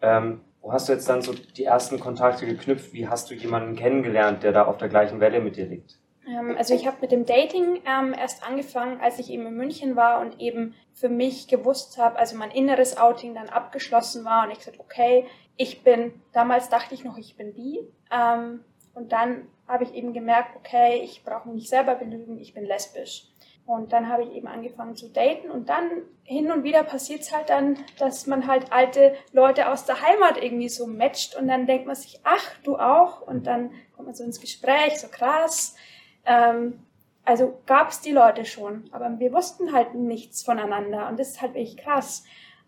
Ähm, 0.00 0.40
wo 0.60 0.72
hast 0.72 0.88
du 0.88 0.92
jetzt 0.92 1.08
dann 1.08 1.22
so 1.22 1.32
die 1.32 1.64
ersten 1.64 2.00
Kontakte 2.00 2.46
geknüpft? 2.46 2.92
Wie 2.92 3.08
hast 3.08 3.30
du 3.30 3.34
jemanden 3.34 3.76
kennengelernt, 3.76 4.42
der 4.42 4.52
da 4.52 4.64
auf 4.66 4.76
der 4.76 4.88
gleichen 4.88 5.20
Welle 5.20 5.40
mit 5.40 5.56
dir 5.56 5.66
liegt? 5.66 5.98
Ähm, 6.28 6.54
also 6.56 6.74
ich 6.74 6.86
habe 6.86 6.98
mit 7.00 7.12
dem 7.12 7.24
Dating 7.24 7.80
ähm, 7.86 8.14
erst 8.18 8.46
angefangen, 8.46 9.00
als 9.00 9.18
ich 9.18 9.30
eben 9.30 9.46
in 9.46 9.54
München 9.54 9.96
war 9.96 10.20
und 10.20 10.40
eben 10.40 10.74
für 10.92 11.08
mich 11.08 11.48
gewusst 11.48 11.98
habe, 11.98 12.18
also 12.18 12.36
mein 12.36 12.50
inneres 12.50 12.96
Outing 12.96 13.34
dann 13.34 13.48
abgeschlossen 13.48 14.24
war 14.24 14.44
und 14.44 14.50
ich 14.50 14.58
gesagt, 14.58 14.80
okay, 14.80 15.26
ich 15.56 15.82
bin, 15.82 16.12
damals 16.32 16.68
dachte 16.68 16.94
ich 16.94 17.04
noch, 17.04 17.16
ich 17.16 17.36
bin 17.36 17.54
bi. 17.54 17.80
Ähm, 18.12 18.64
und 18.94 19.12
dann 19.12 19.46
habe 19.66 19.84
ich 19.84 19.94
eben 19.94 20.12
gemerkt, 20.12 20.56
okay, 20.56 21.00
ich 21.02 21.22
brauche 21.24 21.48
mich 21.48 21.68
selber 21.68 21.94
belügen, 21.94 22.38
ich 22.38 22.54
bin 22.54 22.64
lesbisch. 22.64 23.28
Und 23.68 23.92
dann 23.92 24.08
habe 24.08 24.22
ich 24.22 24.32
eben 24.32 24.46
angefangen 24.46 24.96
zu 24.96 25.10
daten 25.10 25.50
und 25.50 25.68
dann 25.68 25.90
hin 26.24 26.50
und 26.50 26.64
wieder 26.64 26.84
passiert 26.84 27.20
es 27.20 27.34
halt 27.34 27.50
dann, 27.50 27.76
dass 27.98 28.26
man 28.26 28.46
halt 28.46 28.72
alte 28.72 29.14
Leute 29.32 29.68
aus 29.68 29.84
der 29.84 30.00
Heimat 30.00 30.42
irgendwie 30.42 30.70
so 30.70 30.86
matcht 30.86 31.36
und 31.36 31.48
dann 31.48 31.66
denkt 31.66 31.86
man 31.86 31.94
sich, 31.94 32.18
ach, 32.24 32.56
du 32.64 32.78
auch? 32.78 33.20
Und 33.20 33.46
dann 33.46 33.70
kommt 33.94 34.06
man 34.06 34.14
so 34.14 34.24
ins 34.24 34.40
Gespräch, 34.40 34.98
so 34.98 35.08
krass. 35.08 35.76
Ähm, 36.24 36.82
also 37.26 37.58
gab 37.66 37.90
es 37.90 38.00
die 38.00 38.10
Leute 38.12 38.46
schon, 38.46 38.88
aber 38.90 39.20
wir 39.20 39.34
wussten 39.34 39.70
halt 39.74 39.94
nichts 39.94 40.42
voneinander 40.42 41.06
und 41.10 41.20
das 41.20 41.32
ist 41.32 41.42
halt 41.42 41.52
wirklich 41.52 41.76
krass. 41.76 42.24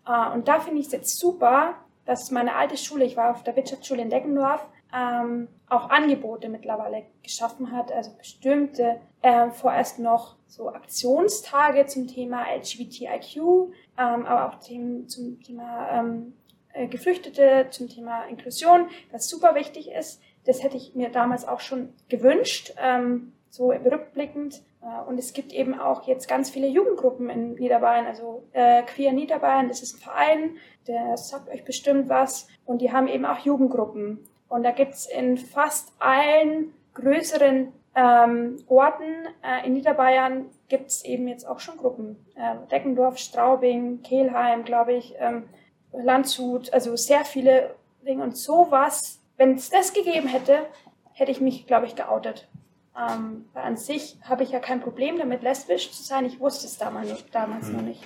Äh, 0.07 0.31
und 0.35 0.47
da 0.47 0.59
finde 0.59 0.81
ich 0.81 0.85
es 0.85 0.91
jetzt 0.91 1.17
super, 1.17 1.77
dass 2.05 2.29
meine 2.29 2.53
alte 2.53 2.77
Schule, 2.77 3.05
ich 3.05 3.17
war 3.17 3.31
auf 3.31 3.41
der 3.41 3.55
Wirtschaftsschule 3.55 4.03
in 4.03 4.11
Deckendorf, 4.11 4.63
ähm, 4.93 5.47
auch 5.69 5.89
Angebote 5.89 6.49
mittlerweile 6.49 7.03
geschaffen 7.23 7.71
hat, 7.71 7.91
also 7.91 8.11
bestimmte, 8.17 8.99
äh, 9.21 9.49
vorerst 9.51 9.99
noch 9.99 10.35
so 10.47 10.69
Aktionstage 10.69 11.85
zum 11.85 12.07
Thema 12.07 12.45
LGBTIQ, 12.55 13.37
ähm, 13.37 14.25
aber 14.25 14.49
auch 14.49 14.59
Themen 14.59 15.07
zum 15.07 15.41
Thema 15.41 15.89
ähm, 15.91 16.33
äh, 16.73 16.87
Geflüchtete, 16.87 17.67
zum 17.69 17.87
Thema 17.89 18.25
Inklusion, 18.25 18.87
was 19.11 19.29
super 19.29 19.55
wichtig 19.55 19.91
ist. 19.91 20.21
Das 20.45 20.63
hätte 20.63 20.77
ich 20.77 20.95
mir 20.95 21.09
damals 21.09 21.47
auch 21.47 21.59
schon 21.59 21.93
gewünscht. 22.09 22.73
Ähm, 22.81 23.33
so 23.51 23.69
rückblickend. 23.69 24.63
Äh, 24.81 25.07
und 25.07 25.19
es 25.19 25.33
gibt 25.33 25.53
eben 25.53 25.79
auch 25.79 26.07
jetzt 26.07 26.27
ganz 26.27 26.49
viele 26.49 26.67
Jugendgruppen 26.67 27.29
in 27.29 27.53
Niederbayern, 27.53 28.07
also 28.07 28.43
äh, 28.53 28.81
Queer 28.83 29.11
Niederbayern, 29.11 29.67
das 29.67 29.83
ist 29.83 29.95
ein 29.95 29.99
Verein, 29.99 30.57
der 30.87 31.17
sagt 31.17 31.49
euch 31.49 31.63
bestimmt 31.63 32.09
was. 32.09 32.47
Und 32.65 32.81
die 32.81 32.91
haben 32.91 33.07
eben 33.07 33.25
auch 33.25 33.39
Jugendgruppen. 33.39 34.19
Und 34.51 34.63
da 34.63 34.71
gibt's 34.71 35.05
in 35.05 35.37
fast 35.37 35.93
allen 35.99 36.73
größeren 36.93 37.71
ähm, 37.95 38.57
Orten 38.67 39.25
äh, 39.41 39.65
in 39.65 39.73
Niederbayern 39.73 40.47
gibt's 40.67 41.05
eben 41.05 41.29
jetzt 41.29 41.47
auch 41.47 41.61
schon 41.61 41.77
Gruppen. 41.77 42.17
Äh, 42.35 42.55
Deckendorf, 42.69 43.17
Straubing, 43.17 44.01
Kehlheim, 44.01 44.65
glaube 44.65 44.91
ich, 44.91 45.13
ähm, 45.19 45.47
Landshut, 45.93 46.73
also 46.73 46.97
sehr 46.97 47.23
viele 47.23 47.75
Dinge. 48.05 48.23
Und 48.23 48.35
sowas, 48.35 49.21
wenn 49.37 49.55
es 49.55 49.69
das 49.69 49.93
gegeben 49.93 50.27
hätte, 50.27 50.65
hätte 51.13 51.31
ich 51.31 51.39
mich, 51.39 51.65
glaube 51.65 51.85
ich, 51.85 51.95
geoutet. 51.95 52.49
Ähm, 52.97 53.45
weil 53.53 53.63
an 53.63 53.77
sich 53.77 54.17
habe 54.23 54.43
ich 54.43 54.51
ja 54.51 54.59
kein 54.59 54.81
Problem 54.81 55.17
damit, 55.17 55.43
lesbisch 55.43 55.93
zu 55.93 56.03
sein. 56.03 56.25
Ich 56.25 56.41
wusste 56.41 56.67
es 56.67 56.77
damals, 56.77 57.25
damals 57.31 57.67
hm. 57.67 57.77
noch 57.77 57.83
nicht. 57.83 58.03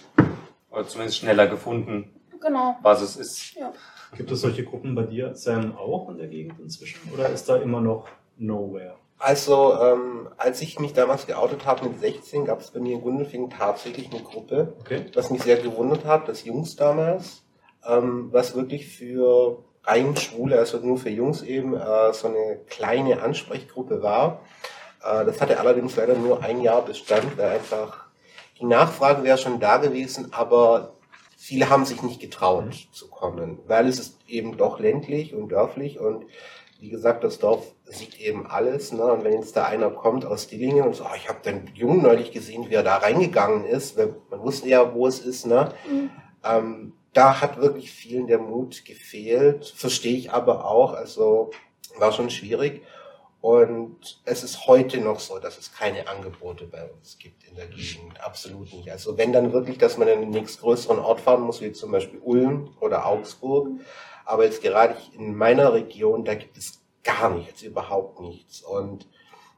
Oder 0.69 0.87
zumindest 0.87 1.17
schneller 1.17 1.47
gefunden, 1.47 2.13
genau. 2.39 2.75
was 2.83 3.01
es 3.01 3.15
ist. 3.15 3.55
Ja. 3.55 3.73
Gibt 4.15 4.31
es 4.31 4.41
solche 4.41 4.63
Gruppen 4.63 4.95
bei 4.95 5.03
dir, 5.03 5.35
Sam, 5.35 5.77
auch 5.77 6.09
in 6.09 6.17
der 6.17 6.27
Gegend 6.27 6.59
inzwischen? 6.59 6.99
Oder 7.13 7.29
ist 7.29 7.49
da 7.49 7.57
immer 7.57 7.81
noch 7.81 8.07
Nowhere? 8.37 8.95
Also, 9.17 9.73
ähm, 9.81 10.29
als 10.37 10.61
ich 10.61 10.79
mich 10.79 10.93
damals 10.93 11.25
geoutet 11.25 11.65
habe 11.65 11.87
mit 11.87 11.99
16, 11.99 12.45
gab 12.45 12.59
es 12.59 12.71
bei 12.71 12.79
mir 12.79 12.95
in 12.95 13.01
Gundelfingen 13.01 13.49
tatsächlich 13.49 14.11
eine 14.11 14.21
Gruppe, 14.21 14.73
okay. 14.81 15.05
was 15.13 15.29
mich 15.29 15.43
sehr 15.43 15.57
gewundert 15.57 16.05
hat, 16.05 16.27
das 16.27 16.43
Jungs 16.43 16.75
damals, 16.75 17.43
ähm, 17.87 18.29
was 18.31 18.55
wirklich 18.55 18.87
für 18.87 19.63
rein 19.85 20.17
Schwule, 20.17 20.59
also 20.59 20.79
nur 20.79 20.97
für 20.97 21.09
Jungs 21.09 21.43
eben, 21.43 21.75
äh, 21.75 22.13
so 22.13 22.27
eine 22.27 22.59
kleine 22.67 23.21
Ansprechgruppe 23.21 24.01
war. 24.01 24.41
Äh, 25.01 25.25
das 25.25 25.39
hatte 25.39 25.59
allerdings 25.59 25.95
leider 25.95 26.15
nur 26.15 26.43
ein 26.43 26.61
Jahr 26.61 26.81
Bestand, 26.83 27.37
weil 27.37 27.51
einfach 27.51 28.05
die 28.59 28.65
Nachfrage 28.65 29.23
wäre 29.23 29.37
schon 29.37 29.59
da 29.59 29.77
gewesen, 29.77 30.29
aber 30.31 30.94
viele 31.45 31.69
haben 31.69 31.85
sich 31.85 32.01
nicht 32.01 32.19
getraut 32.19 32.65
mhm. 32.65 32.91
zu 32.91 33.07
kommen, 33.07 33.59
weil 33.67 33.87
es 33.87 33.99
ist 33.99 34.17
eben 34.27 34.57
doch 34.57 34.79
ländlich 34.79 35.35
und 35.35 35.49
dörflich 35.49 35.99
und 35.99 36.25
wie 36.79 36.89
gesagt, 36.89 37.23
das 37.23 37.37
Dorf 37.39 37.71
sieht 37.85 38.19
eben 38.19 38.47
alles. 38.47 38.91
Ne? 38.91 39.03
Und 39.03 39.23
wenn 39.23 39.33
jetzt 39.33 39.55
da 39.55 39.65
einer 39.65 39.91
kommt 39.91 40.25
aus 40.25 40.47
Dillingen 40.47 40.83
und 40.83 40.95
so, 40.95 41.03
oh, 41.03 41.15
ich 41.15 41.29
habe 41.29 41.39
den 41.45 41.69
Jungen 41.73 42.01
neulich 42.01 42.31
gesehen, 42.31 42.69
wie 42.69 42.73
er 42.73 42.83
da 42.83 42.97
reingegangen 42.97 43.63
ist, 43.65 43.97
man 43.97 44.41
wusste 44.41 44.69
ja, 44.69 44.93
wo 44.93 45.07
es 45.07 45.19
ist, 45.19 45.45
ne? 45.45 45.71
Mhm. 45.89 46.09
Ähm, 46.43 46.93
da 47.13 47.39
hat 47.41 47.61
wirklich 47.61 47.91
vielen 47.91 48.27
der 48.27 48.39
Mut 48.39 48.83
gefehlt. 48.83 49.67
Verstehe 49.67 50.17
ich 50.17 50.33
aber 50.33 50.65
auch. 50.65 50.93
Also 50.93 51.51
war 51.97 52.11
schon 52.11 52.29
schwierig. 52.29 52.81
Und 53.45 54.23
es 54.25 54.43
ist 54.43 54.65
heute 54.65 54.99
noch 54.99 55.19
so, 55.19 55.37
dass 55.37 55.59
es 55.59 55.71
keine 55.71 56.07
Angebote 56.07 56.65
bei 56.65 56.83
uns 56.89 57.19
gibt 57.19 57.43
in 57.43 57.53
der 57.53 57.67
Gegend. 57.67 58.19
Absolut 58.19 58.73
nicht. 58.73 58.89
Also 58.89 59.19
wenn 59.19 59.33
dann 59.33 59.53
wirklich, 59.53 59.77
dass 59.77 59.99
man 59.99 60.07
in 60.07 60.21
den 60.21 60.31
nächstgrößeren 60.31 60.97
Ort 60.97 61.21
fahren 61.21 61.43
muss, 61.43 61.61
wie 61.61 61.71
zum 61.71 61.91
Beispiel 61.91 62.19
Ulm 62.23 62.75
oder 62.79 63.05
Augsburg. 63.05 63.67
Aber 64.25 64.45
jetzt 64.45 64.63
gerade 64.63 64.95
in 65.13 65.35
meiner 65.35 65.73
Region, 65.73 66.25
da 66.25 66.33
gibt 66.33 66.57
es 66.57 66.81
gar 67.03 67.29
nichts, 67.29 67.61
überhaupt 67.61 68.19
nichts. 68.19 68.63
Und 68.63 69.07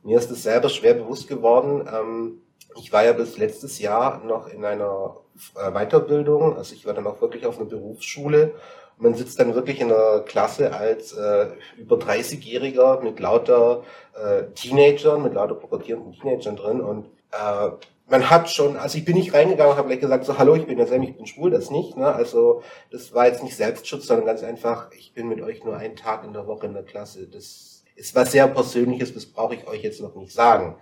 mir 0.03 0.17
ist 0.19 0.31
es 0.31 0.43
selber 0.43 0.67
schwer 0.67 0.95
bewusst 0.95 1.29
geworden. 1.29 1.87
Ähm, 1.89 2.41
ich 2.75 2.91
war 2.91 3.05
ja 3.05 3.13
bis 3.13 3.37
letztes 3.37 3.79
Jahr 3.79 4.21
noch 4.21 4.47
in 4.49 4.65
einer 4.65 5.15
äh, 5.55 5.71
Weiterbildung. 5.71 6.57
Also 6.57 6.75
ich 6.75 6.85
war 6.85 6.93
dann 6.93 7.07
auch 7.07 7.21
wirklich 7.21 7.45
auf 7.45 7.57
einer 7.57 7.69
Berufsschule 7.69 8.53
man 8.97 9.13
sitzt 9.13 9.39
dann 9.39 9.55
wirklich 9.55 9.79
in 9.79 9.89
der 9.89 10.23
Klasse 10.25 10.73
als 10.73 11.13
äh, 11.13 11.47
über 11.77 11.97
30-Jähriger 11.97 13.01
mit 13.01 13.19
lauter 13.19 13.83
äh, 14.15 14.43
Teenagern, 14.55 15.23
mit 15.23 15.33
lauter 15.33 15.55
pubertierenden 15.55 16.13
Teenagern 16.13 16.55
drin 16.55 16.81
und 16.81 17.05
äh, 17.31 17.69
man 18.09 18.29
hat 18.29 18.49
schon, 18.49 18.77
also 18.77 18.97
ich 18.97 19.05
bin 19.05 19.15
nicht 19.15 19.33
reingegangen 19.33 19.73
und 19.73 19.77
habe 19.77 19.89
gleich 19.89 19.99
gesagt, 19.99 20.25
so 20.25 20.37
hallo, 20.37 20.55
ich 20.55 20.65
bin 20.65 20.77
der 20.77 20.87
Sam, 20.87 21.03
ich 21.03 21.17
bin 21.17 21.27
schwul, 21.27 21.51
das 21.51 21.69
nicht. 21.69 21.97
Ne? 21.97 22.07
Also 22.07 22.63
das 22.89 23.13
war 23.13 23.27
jetzt 23.27 23.43
nicht 23.43 23.55
Selbstschutz, 23.55 24.07
sondern 24.07 24.25
ganz 24.25 24.43
einfach, 24.43 24.89
ich 24.91 25.13
bin 25.13 25.27
mit 25.27 25.41
euch 25.41 25.63
nur 25.65 25.75
einen 25.75 25.95
Tag 25.95 26.23
in 26.23 26.33
der 26.33 26.47
Woche 26.47 26.67
in 26.67 26.73
der 26.73 26.83
Klasse. 26.83 27.27
Das 27.27 27.83
ist 27.95 28.15
was 28.15 28.31
sehr 28.31 28.47
Persönliches, 28.47 29.13
das 29.13 29.25
brauche 29.25 29.55
ich 29.55 29.67
euch 29.67 29.83
jetzt 29.83 30.01
noch 30.01 30.15
nicht 30.15 30.31
sagen. 30.31 30.77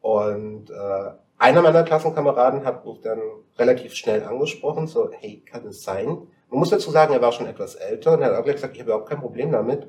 Und 0.00 0.70
äh, 0.70 1.10
einer 1.38 1.62
meiner 1.62 1.82
Klassenkameraden 1.82 2.64
hat 2.64 2.84
mich 2.86 3.00
dann 3.00 3.20
relativ 3.58 3.94
schnell 3.94 4.22
angesprochen, 4.22 4.86
so, 4.86 5.10
hey, 5.10 5.42
kann 5.44 5.66
es 5.66 5.82
sein? 5.82 6.28
Man 6.50 6.58
muss 6.58 6.70
dazu 6.70 6.90
sagen, 6.90 7.12
er 7.14 7.22
war 7.22 7.32
schon 7.32 7.46
etwas 7.46 7.76
älter 7.76 8.12
und 8.12 8.22
er 8.22 8.30
hat 8.30 8.36
auch 8.36 8.44
gleich 8.44 8.56
gesagt, 8.56 8.74
ich 8.74 8.80
habe 8.80 8.90
überhaupt 8.90 9.08
kein 9.08 9.20
Problem 9.20 9.52
damit. 9.52 9.88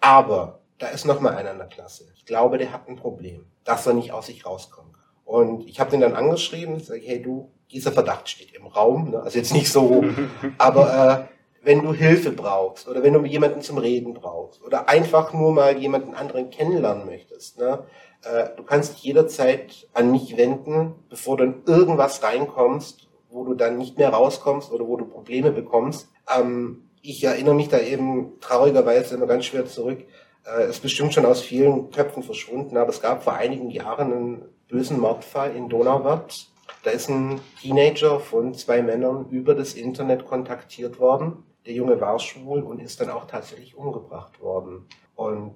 Aber 0.00 0.60
da 0.78 0.88
ist 0.88 1.04
noch 1.04 1.20
mal 1.20 1.34
einer 1.34 1.52
in 1.52 1.58
der 1.58 1.66
Klasse. 1.66 2.04
Ich 2.14 2.24
glaube, 2.24 2.58
der 2.58 2.72
hat 2.72 2.88
ein 2.88 2.96
Problem, 2.96 3.46
dass 3.64 3.86
er 3.86 3.94
nicht 3.94 4.12
aus 4.12 4.26
sich 4.26 4.46
rauskommt. 4.46 4.94
Und 5.24 5.68
ich 5.68 5.78
habe 5.80 5.90
den 5.90 6.00
dann 6.00 6.14
angeschrieben, 6.14 6.80
sage, 6.80 7.02
hey 7.04 7.20
du, 7.20 7.50
dieser 7.70 7.92
Verdacht 7.92 8.28
steht 8.28 8.54
im 8.54 8.66
Raum, 8.66 9.10
ne? 9.10 9.22
also 9.22 9.38
jetzt 9.38 9.52
nicht 9.52 9.70
so, 9.70 10.02
aber 10.58 11.28
äh, 11.28 11.34
wenn 11.62 11.82
du 11.82 11.92
Hilfe 11.92 12.32
brauchst 12.32 12.88
oder 12.88 13.02
wenn 13.02 13.12
du 13.12 13.22
jemanden 13.24 13.60
zum 13.60 13.76
Reden 13.76 14.14
brauchst 14.14 14.62
oder 14.62 14.88
einfach 14.88 15.34
nur 15.34 15.52
mal 15.52 15.76
jemanden 15.76 16.14
anderen 16.14 16.48
kennenlernen 16.48 17.04
möchtest, 17.04 17.58
ne? 17.58 17.84
äh, 18.22 18.48
du 18.56 18.62
kannst 18.62 18.94
dich 18.94 19.02
jederzeit 19.02 19.86
an 19.92 20.10
mich 20.10 20.36
wenden, 20.38 20.94
bevor 21.10 21.36
du 21.36 21.44
in 21.44 21.62
irgendwas 21.66 22.22
reinkommst, 22.22 23.07
wo 23.38 23.44
du 23.44 23.54
dann 23.54 23.78
nicht 23.78 23.98
mehr 23.98 24.10
rauskommst 24.10 24.72
oder 24.72 24.86
wo 24.86 24.96
du 24.96 25.04
Probleme 25.04 25.52
bekommst. 25.52 26.08
Ähm, 26.36 26.82
ich 27.02 27.22
erinnere 27.22 27.54
mich 27.54 27.68
da 27.68 27.78
eben 27.78 28.40
traurigerweise 28.40 29.14
immer 29.14 29.26
ganz 29.26 29.44
schwer 29.44 29.64
zurück. 29.66 30.04
Äh, 30.44 30.68
ist 30.68 30.82
bestimmt 30.82 31.14
schon 31.14 31.24
aus 31.24 31.40
vielen 31.40 31.90
Köpfen 31.90 32.24
verschwunden, 32.24 32.76
aber 32.76 32.90
es 32.90 33.00
gab 33.00 33.22
vor 33.22 33.34
einigen 33.34 33.70
Jahren 33.70 34.12
einen 34.12 34.42
bösen 34.68 34.98
Mordfall 34.98 35.54
in 35.54 35.68
Donauwörth. 35.68 36.48
Da 36.82 36.90
ist 36.90 37.08
ein 37.08 37.40
Teenager 37.62 38.18
von 38.18 38.54
zwei 38.54 38.82
Männern 38.82 39.28
über 39.30 39.54
das 39.54 39.74
Internet 39.74 40.26
kontaktiert 40.26 40.98
worden. 40.98 41.44
Der 41.64 41.74
Junge 41.74 42.00
war 42.00 42.18
schwul 42.18 42.62
und 42.62 42.80
ist 42.80 43.00
dann 43.00 43.10
auch 43.10 43.26
tatsächlich 43.26 43.76
umgebracht 43.76 44.40
worden. 44.40 44.86
Und 45.14 45.54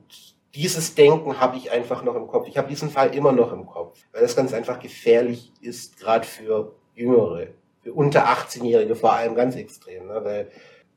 dieses 0.55 0.95
Denken 0.95 1.41
habe 1.41 1.57
ich 1.57 1.73
einfach 1.73 2.05
noch 2.05 2.15
im 2.15 2.29
Kopf. 2.29 2.47
Ich 2.47 2.59
habe 2.59 2.69
diesen 2.69 2.91
Fall 2.91 3.15
immer 3.15 3.33
noch 3.33 3.53
im 3.53 3.67
Kopf, 3.67 3.99
weil 4.13 4.23
das 4.23 4.37
ganz 4.37 4.53
einfach 4.53 4.79
gefährlich 4.79 5.53
ist, 5.61 5.99
gerade 5.99 6.27
für 6.27 6.73
Jüngere, 6.95 7.49
unter 7.91 8.27
18-Jährige 8.27 8.95
vor 8.95 9.13
allem 9.13 9.35
ganz 9.35 9.57
extrem. 9.57 10.07
Ne? 10.07 10.21
Weil 10.23 10.51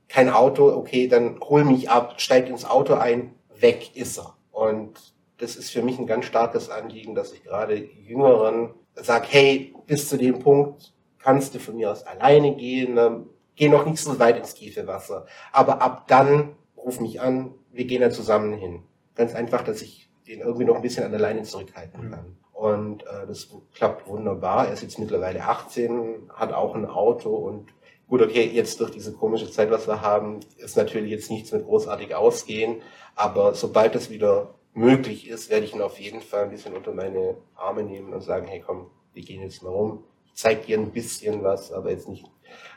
kein 0.07 0.29
Auto, 0.29 0.67
okay, 0.67 1.07
dann 1.07 1.39
hol 1.39 1.63
mich 1.63 1.89
ab, 1.89 2.15
steig 2.17 2.49
ins 2.49 2.65
Auto 2.65 2.93
ein, 2.93 3.33
weg 3.59 3.95
ist 3.95 4.17
er. 4.17 4.35
Und 4.51 5.15
das 5.37 5.55
ist 5.55 5.71
für 5.71 5.81
mich 5.81 5.99
ein 5.99 6.07
ganz 6.07 6.25
starkes 6.25 6.69
Anliegen, 6.69 7.15
dass 7.15 7.33
ich 7.33 7.43
gerade 7.43 7.75
Jüngeren 7.75 8.73
sage, 8.95 9.27
hey, 9.29 9.73
bis 9.87 10.09
zu 10.09 10.17
dem 10.17 10.39
Punkt 10.39 10.93
kannst 11.19 11.55
du 11.55 11.59
von 11.59 11.75
mir 11.75 11.91
aus 11.91 12.03
alleine 12.03 12.55
gehen, 12.55 12.93
ne? 12.93 13.25
geh 13.55 13.67
noch 13.67 13.85
nicht 13.85 13.99
so 13.99 14.19
weit 14.19 14.37
ins 14.37 14.53
tiefe 14.53 14.87
Wasser. 14.87 15.25
Aber 15.51 15.81
ab 15.81 16.07
dann 16.07 16.55
ruf 16.77 16.99
mich 16.99 17.19
an, 17.19 17.53
wir 17.71 17.85
gehen 17.85 18.01
da 18.01 18.09
zusammen 18.09 18.53
hin. 18.53 18.83
Ganz 19.15 19.33
einfach, 19.33 19.63
dass 19.63 19.81
ich 19.81 20.09
den 20.27 20.41
irgendwie 20.41 20.65
noch 20.65 20.75
ein 20.75 20.81
bisschen 20.81 21.03
an 21.03 21.11
der 21.11 21.19
Leine 21.19 21.43
zurückhalten 21.43 22.05
mhm. 22.05 22.11
kann. 22.11 22.37
Und 22.55 23.03
äh, 23.03 23.27
das 23.27 23.49
klappt 23.73 24.07
wunderbar. 24.07 24.67
Er 24.67 24.73
ist 24.73 24.81
jetzt 24.81 24.97
mittlerweile 24.97 25.43
18, 25.43 26.29
hat 26.33 26.53
auch 26.53 26.73
ein 26.73 26.85
Auto 26.85 27.29
und 27.35 27.73
gut, 28.07 28.21
okay, 28.21 28.45
jetzt 28.45 28.79
durch 28.79 28.91
diese 28.91 29.11
komische 29.11 29.51
Zeit, 29.51 29.71
was 29.71 29.87
wir 29.87 30.01
haben, 30.01 30.39
ist 30.57 30.77
natürlich 30.77 31.11
jetzt 31.11 31.29
nichts 31.29 31.51
mit 31.51 31.65
großartig 31.65 32.15
ausgehen. 32.15 32.81
Aber 33.13 33.53
sobald 33.55 33.93
das 33.93 34.09
wieder 34.09 34.53
möglich 34.73 35.27
ist, 35.27 35.49
werde 35.49 35.65
ich 35.65 35.75
ihn 35.75 35.81
auf 35.81 35.99
jeden 35.99 36.21
Fall 36.21 36.43
ein 36.43 36.49
bisschen 36.49 36.75
unter 36.75 36.93
meine 36.93 37.35
Arme 37.55 37.83
nehmen 37.83 38.13
und 38.13 38.21
sagen, 38.21 38.47
hey 38.47 38.63
komm, 38.65 38.89
wir 39.13 39.23
gehen 39.23 39.41
jetzt 39.41 39.61
mal 39.61 39.69
rum. 39.69 40.05
Ich 40.25 40.35
zeig 40.35 40.65
dir 40.65 40.77
ein 40.77 40.91
bisschen 40.91 41.43
was, 41.43 41.73
aber 41.73 41.91
jetzt 41.91 42.07
nicht 42.07 42.25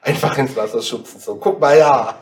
einfach 0.02 0.36
ins 0.38 0.56
Wasser 0.56 0.82
schubsen, 0.82 1.20
so, 1.20 1.36
guck 1.36 1.60
mal, 1.60 1.78
ja. 1.78 2.18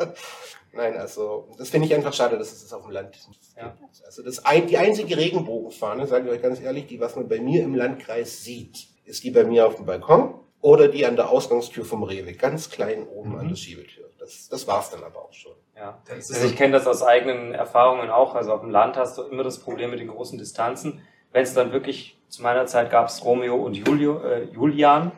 Nein, 0.77 0.97
also, 0.97 1.49
das 1.57 1.71
finde 1.71 1.87
ich 1.87 1.95
einfach 1.95 2.13
schade, 2.13 2.37
dass 2.39 2.53
es 2.53 2.63
das 2.63 2.73
auf 2.73 2.83
dem 2.83 2.93
Land 2.93 3.17
nicht 3.29 3.41
ja. 3.57 3.69
gibt. 3.69 4.05
Also, 4.05 4.23
das, 4.23 4.43
die 4.69 4.77
einzige 4.77 5.17
Regenbogenfahne, 5.17 6.07
sage 6.07 6.27
ich 6.27 6.33
euch 6.33 6.43
ganz 6.43 6.61
ehrlich, 6.61 6.87
die, 6.87 7.01
was 7.01 7.17
man 7.17 7.29
bei 7.29 7.41
mir 7.41 7.63
im 7.63 7.75
Landkreis 7.75 8.45
sieht, 8.45 8.89
ist 9.05 9.25
die 9.25 9.31
bei 9.31 9.45
mir 9.45 9.67
auf 9.67 9.77
dem 9.77 9.87
Balkon 9.87 10.35
oder 10.61 10.89
die 10.89 11.07
an 11.07 11.17
der 11.17 11.31
Ausgangstür 11.31 11.85
vom 11.85 12.03
Rewe, 12.03 12.33
ganz 12.33 12.71
klein 12.71 13.07
oben 13.07 13.33
mhm. 13.33 13.39
an 13.39 13.49
der 13.49 13.57
Schiebetür. 13.57 14.05
Das, 14.19 14.49
das 14.49 14.67
war's 14.67 14.91
dann 14.91 15.05
aber 15.05 15.23
auch 15.25 15.33
schon. 15.33 15.53
Ja, 15.77 16.03
also 16.11 16.47
ich 16.47 16.57
kenne 16.57 16.73
das 16.73 16.87
aus 16.87 17.03
eigenen 17.03 17.55
Erfahrungen 17.55 18.11
auch. 18.11 18.35
Also 18.35 18.53
auf 18.53 18.63
dem 18.63 18.71
Land 18.71 18.97
hast 18.97 19.19
du 19.19 19.23
immer 19.23 19.45
das 19.45 19.59
Problem 19.61 19.91
mit 19.91 20.01
den 20.01 20.09
großen 20.09 20.39
Distanzen. 20.39 21.03
Wenn 21.33 21.43
es 21.43 21.55
dann 21.55 21.71
wirklich, 21.73 22.19
zu 22.29 22.43
meiner 22.43 22.67
Zeit 22.67 22.91
gab 22.91 23.09
es 23.09 23.25
Romeo 23.25 23.55
und 23.57 23.75
Julio, 23.75 24.21
äh, 24.23 24.45
Julian 24.45 25.13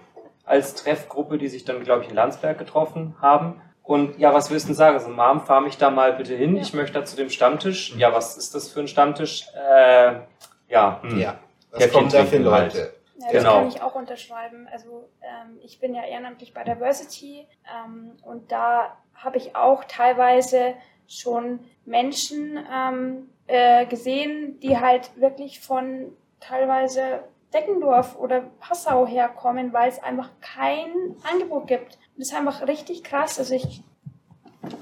als 0.45 0.75
Treffgruppe, 0.75 1.39
die 1.39 1.49
sich 1.49 1.65
dann, 1.65 1.83
glaube 1.85 2.03
ich, 2.03 2.11
in 2.11 2.17
Landsberg 2.17 2.59
getroffen 2.59 3.15
haben. 3.21 3.61
Und 3.89 4.19
ja, 4.19 4.35
was 4.35 4.51
willst 4.51 4.67
du 4.67 4.69
denn 4.69 4.77
sagen? 4.77 4.99
Also, 4.99 5.09
Mom, 5.09 5.41
fahr 5.41 5.63
mich 5.63 5.79
da 5.79 5.91
mal 5.91 6.13
bitte 6.13 6.35
hin. 6.35 6.59
Ich 6.59 6.75
möchte 6.75 6.93
da 6.99 7.07
zu 7.07 7.17
dem 7.17 7.31
Stammtisch. 7.31 7.97
Ja, 7.97 8.13
was 8.13 8.37
ist 8.37 8.55
das 8.55 8.69
für 8.69 8.81
ein 8.81 8.87
Stammtisch? 8.87 9.47
Äh, 9.55 10.17
ja, 10.69 11.01
hm. 11.01 11.19
ja. 11.19 11.39
Was 11.71 11.91
kommen 11.91 12.11
da 12.11 12.27
für 12.27 12.37
Leute? 12.37 12.53
Halt. 12.53 12.75
Ja, 12.75 13.25
das 13.25 13.33
genau. 13.33 13.55
kann 13.55 13.69
ich 13.69 13.81
auch 13.81 13.95
unterschreiben. 13.95 14.69
Also 14.71 15.09
ähm, 15.23 15.59
ich 15.63 15.81
bin 15.81 15.95
ja 15.95 16.05
ehrenamtlich 16.05 16.53
bei 16.53 16.65
Diversity 16.65 17.47
ähm, 17.65 18.13
und 18.25 18.53
da 18.53 18.95
habe 19.15 19.39
ich 19.39 19.57
auch 19.57 19.83
teilweise 19.85 20.75
schon 21.07 21.61
Menschen 21.87 22.59
ähm, 22.71 23.31
äh, 23.47 23.87
gesehen, 23.87 24.61
die 24.61 24.79
halt 24.79 25.19
wirklich 25.19 25.61
von 25.61 26.13
teilweise 26.41 27.21
Deckendorf 27.53 28.17
oder 28.17 28.43
Passau 28.61 29.07
herkommen, 29.07 29.73
weil 29.73 29.89
es 29.89 30.03
einfach 30.03 30.31
kein 30.41 30.91
Angebot 31.31 31.67
gibt. 31.67 31.95
Und 31.95 32.19
das 32.19 32.29
ist 32.29 32.35
einfach 32.35 32.67
richtig 32.67 33.05
krass. 33.05 33.39
Also 33.39 33.55
ich, 33.55 33.83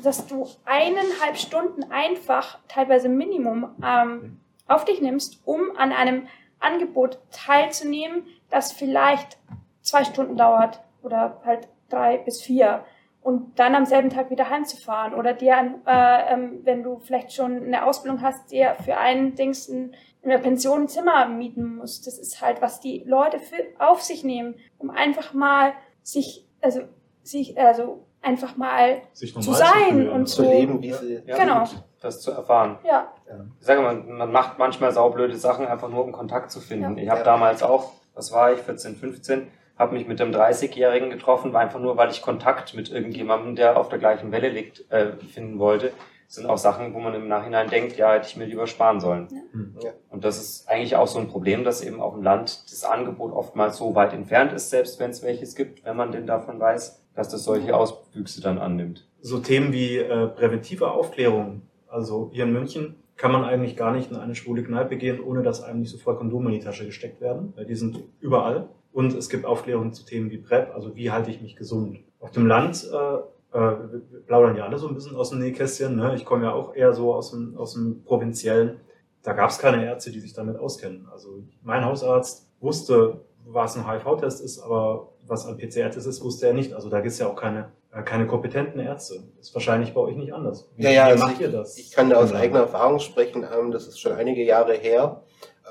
dass 0.03 0.27
du 0.27 0.47
eineinhalb 0.65 1.37
Stunden 1.37 1.91
einfach, 1.91 2.59
teilweise 2.69 3.09
Minimum, 3.09 3.75
ähm, 3.85 4.41
auf 4.67 4.85
dich 4.85 5.01
nimmst, 5.01 5.41
um 5.45 5.77
an 5.77 5.93
einem 5.93 6.27
Angebot 6.59 7.19
teilzunehmen, 7.31 8.27
das 8.51 8.73
vielleicht 8.73 9.39
zwei 9.83 10.05
Stunden 10.05 10.37
dauert 10.37 10.81
oder 11.03 11.41
halt 11.45 11.69
drei 11.89 12.19
bis 12.19 12.43
vier 12.43 12.85
und 13.27 13.59
dann 13.59 13.75
am 13.75 13.87
selben 13.87 14.09
Tag 14.09 14.31
wieder 14.31 14.51
heimzufahren 14.51 15.13
oder 15.13 15.33
dir, 15.33 15.81
äh, 15.85 16.33
ähm, 16.33 16.61
wenn 16.63 16.85
du 16.85 16.99
vielleicht 16.99 17.33
schon 17.33 17.65
eine 17.65 17.85
Ausbildung 17.85 18.23
hast, 18.23 18.53
dir 18.53 18.77
für 18.85 18.99
einen 18.99 19.35
Dings 19.35 19.69
ein, 19.69 19.97
in 20.27 20.33
der 20.33 20.39
Pension 20.39 20.83
ein 20.83 20.89
Zimmer 20.89 21.29
mieten 21.29 21.77
musst. 21.77 22.09
Das 22.09 22.19
ist 22.19 22.43
halt, 22.43 22.61
was 22.61 22.81
die 22.81 23.05
Leute 23.07 23.39
für, 23.39 23.63
auf 23.79 24.03
sich 24.03 24.25
nehmen, 24.25 24.57
um 24.77 24.91
einfach 24.91 25.33
mal 25.35 25.73
sich, 26.03 26.45
also 26.61 26.81
sich, 27.23 27.57
also 27.57 28.05
einfach 28.23 28.57
mal 28.57 29.03
zu 29.13 29.53
sein 29.53 30.09
und 30.11 30.27
zu 30.27 30.43
leben, 30.43 30.83
wie 30.83 30.93
sie 30.93 31.23
ja, 31.25 31.39
genau. 31.39 31.63
das 32.01 32.21
zu 32.21 32.33
erfahren. 32.33 32.81
Ja. 32.85 33.13
Ich 33.61 33.67
sage 33.67 33.83
mal, 33.83 33.95
man 33.95 34.33
macht 34.33 34.59
manchmal 34.59 34.91
saublöde 34.91 35.37
Sachen 35.37 35.65
einfach 35.65 35.89
nur, 35.89 36.03
um 36.05 36.11
Kontakt 36.11 36.51
zu 36.51 36.59
finden. 36.59 36.97
Ja. 36.97 37.05
Ich 37.05 37.09
habe 37.09 37.21
ja. 37.21 37.25
damals 37.25 37.63
auch, 37.63 37.93
was 38.15 38.33
war 38.33 38.53
ich, 38.53 38.59
14, 38.59 38.97
15, 38.97 39.47
habe 39.79 39.95
mich 39.95 40.09
mit 40.09 40.21
einem 40.21 40.33
30-Jährigen 40.33 41.11
getroffen, 41.11 41.55
einfach 41.55 41.79
nur, 41.79 41.97
weil 41.97 42.11
ich 42.11 42.21
Kontakt 42.21 42.75
mit 42.75 42.91
irgendjemandem, 42.91 43.55
der 43.55 43.77
auf 43.77 43.91
der 43.91 44.01
gleichen 44.01 44.33
Welle 44.33 44.49
liegt, 44.49 44.91
äh, 44.91 45.13
finden 45.33 45.61
wollte. 45.61 45.93
Das 46.27 46.35
sind 46.37 46.47
auch 46.47 46.59
Sachen, 46.59 46.93
wo 46.93 46.99
man 46.99 47.15
im 47.15 47.29
Nachhinein 47.29 47.71
denkt, 47.71 47.97
ja, 47.97 48.13
hätte 48.13 48.27
ich 48.29 48.37
mir 48.37 48.47
lieber 48.47 48.67
sparen 48.67 49.01
sollen. 49.01 49.29
Hm. 49.53 49.77
Ja. 49.83 49.91
Und 50.11 50.25
das 50.25 50.39
ist 50.39 50.69
eigentlich 50.69 50.97
auch 50.97 51.07
so 51.07 51.19
ein 51.19 51.29
Problem, 51.29 51.65
dass 51.65 51.83
eben 51.83 52.01
auch 52.01 52.15
im 52.15 52.23
Land 52.23 52.65
das 52.71 52.85
Angebot 52.85 53.33
oftmals 53.33 53.77
so 53.77 53.95
weit 53.95 54.13
entfernt 54.13 54.53
ist, 54.53 54.71
selbst 54.71 54.99
wenn 54.99 55.11
es 55.11 55.23
welches 55.23 55.55
gibt, 55.55 55.85
wenn 55.85 55.97
man 55.97 56.11
denn 56.11 56.27
davon 56.27 56.59
weiß, 56.59 57.03
dass 57.15 57.29
das 57.29 57.45
solche 57.45 57.77
Auswüchse 57.77 58.41
dann 58.41 58.59
annimmt. 58.59 59.09
So 59.21 59.39
Themen 59.39 59.73
wie 59.73 59.99
äh, 59.99 60.27
präventive 60.27 60.91
Aufklärung, 60.91 61.63
also 61.89 62.31
hier 62.33 62.45
in 62.45 62.53
München 62.53 62.97
kann 63.17 63.33
man 63.33 63.45
eigentlich 63.45 63.77
gar 63.77 63.93
nicht 63.93 64.11
in 64.11 64.17
eine 64.17 64.35
schwule 64.35 64.63
Kneipe 64.63 64.97
gehen, 64.97 65.21
ohne 65.21 65.43
dass 65.43 65.63
einem 65.63 65.81
nicht 65.81 65.91
sofort 65.91 66.19
Kondome 66.19 66.51
in 66.51 66.59
die 66.59 66.65
Tasche 66.65 66.85
gesteckt 66.85 67.21
werden, 67.21 67.53
weil 67.57 67.65
die 67.65 67.75
sind 67.75 68.03
überall. 68.21 68.69
Und 68.93 69.15
es 69.15 69.29
gibt 69.29 69.45
Aufklärung 69.45 69.93
zu 69.93 70.05
Themen 70.05 70.31
wie 70.31 70.39
PrEP, 70.39 70.75
also 70.75 70.97
wie 70.97 71.11
halte 71.11 71.31
ich 71.31 71.41
mich 71.41 71.57
gesund. 71.57 72.01
Auf 72.21 72.31
dem 72.31 72.47
Land 72.47 72.89
äh, 72.93 73.19
wir 73.61 74.23
plaudern 74.27 74.57
ja 74.57 74.65
alle 74.65 74.79
so 74.79 74.89
ein 74.89 74.95
bisschen 74.95 75.17
aus 75.17 75.31
dem 75.31 75.39
Nähkästchen. 75.41 75.97
Ne? 75.97 76.15
Ich 76.15 76.25
komme 76.25 76.45
ja 76.45 76.53
auch 76.53 76.75
eher 76.75 76.93
so 76.93 77.15
aus 77.15 77.31
dem, 77.31 77.57
aus 77.57 77.75
dem 77.75 78.03
Provinziellen. 78.05 78.81
Da 79.23 79.33
gab 79.33 79.51
es 79.51 79.59
keine 79.59 79.85
Ärzte, 79.85 80.11
die 80.11 80.21
sich 80.21 80.33
damit 80.33 80.57
auskennen. 80.57 81.09
Also 81.13 81.43
mein 81.63 81.85
Hausarzt 81.85 82.49
wusste, 82.61 83.21
was 83.45 83.77
ein 83.77 83.91
HIV-Test 83.91 84.41
ist, 84.43 84.61
aber 84.61 85.09
was 85.27 85.47
ein 85.47 85.57
PCR-Test 85.57 86.07
ist, 86.07 86.23
wusste 86.23 86.49
er 86.49 86.55
nicht. 86.55 86.75
Also 86.75 86.89
da 86.89 87.01
gibt 87.01 87.13
es 87.13 87.19
ja 87.19 87.27
auch 87.27 87.37
keine, 87.37 87.73
äh, 87.93 88.03
keine 88.03 88.27
kompetenten 88.27 88.81
Ärzte. 88.81 89.23
Das 89.37 89.49
ist 89.49 89.55
wahrscheinlich 89.55 89.95
bei 89.95 90.01
euch 90.01 90.17
nicht 90.17 90.33
anders. 90.33 90.69
Wie, 90.77 90.85
ja, 90.85 90.91
ja, 90.91 91.05
also 91.07 91.25
macht 91.25 91.35
ich, 91.35 91.41
ihr 91.41 91.51
das? 91.51 91.77
Ich 91.79 91.91
kann 91.93 92.11
da 92.11 92.17
aus 92.17 92.33
eigener 92.33 92.61
Erfahrung 92.61 92.99
sprechen. 93.01 93.45
Ähm, 93.45 93.73
das 93.73 93.87
ist 93.87 94.01
schon 94.01 94.13
einige 94.13 94.45
Jahre 94.45 94.75
her. 94.75 95.23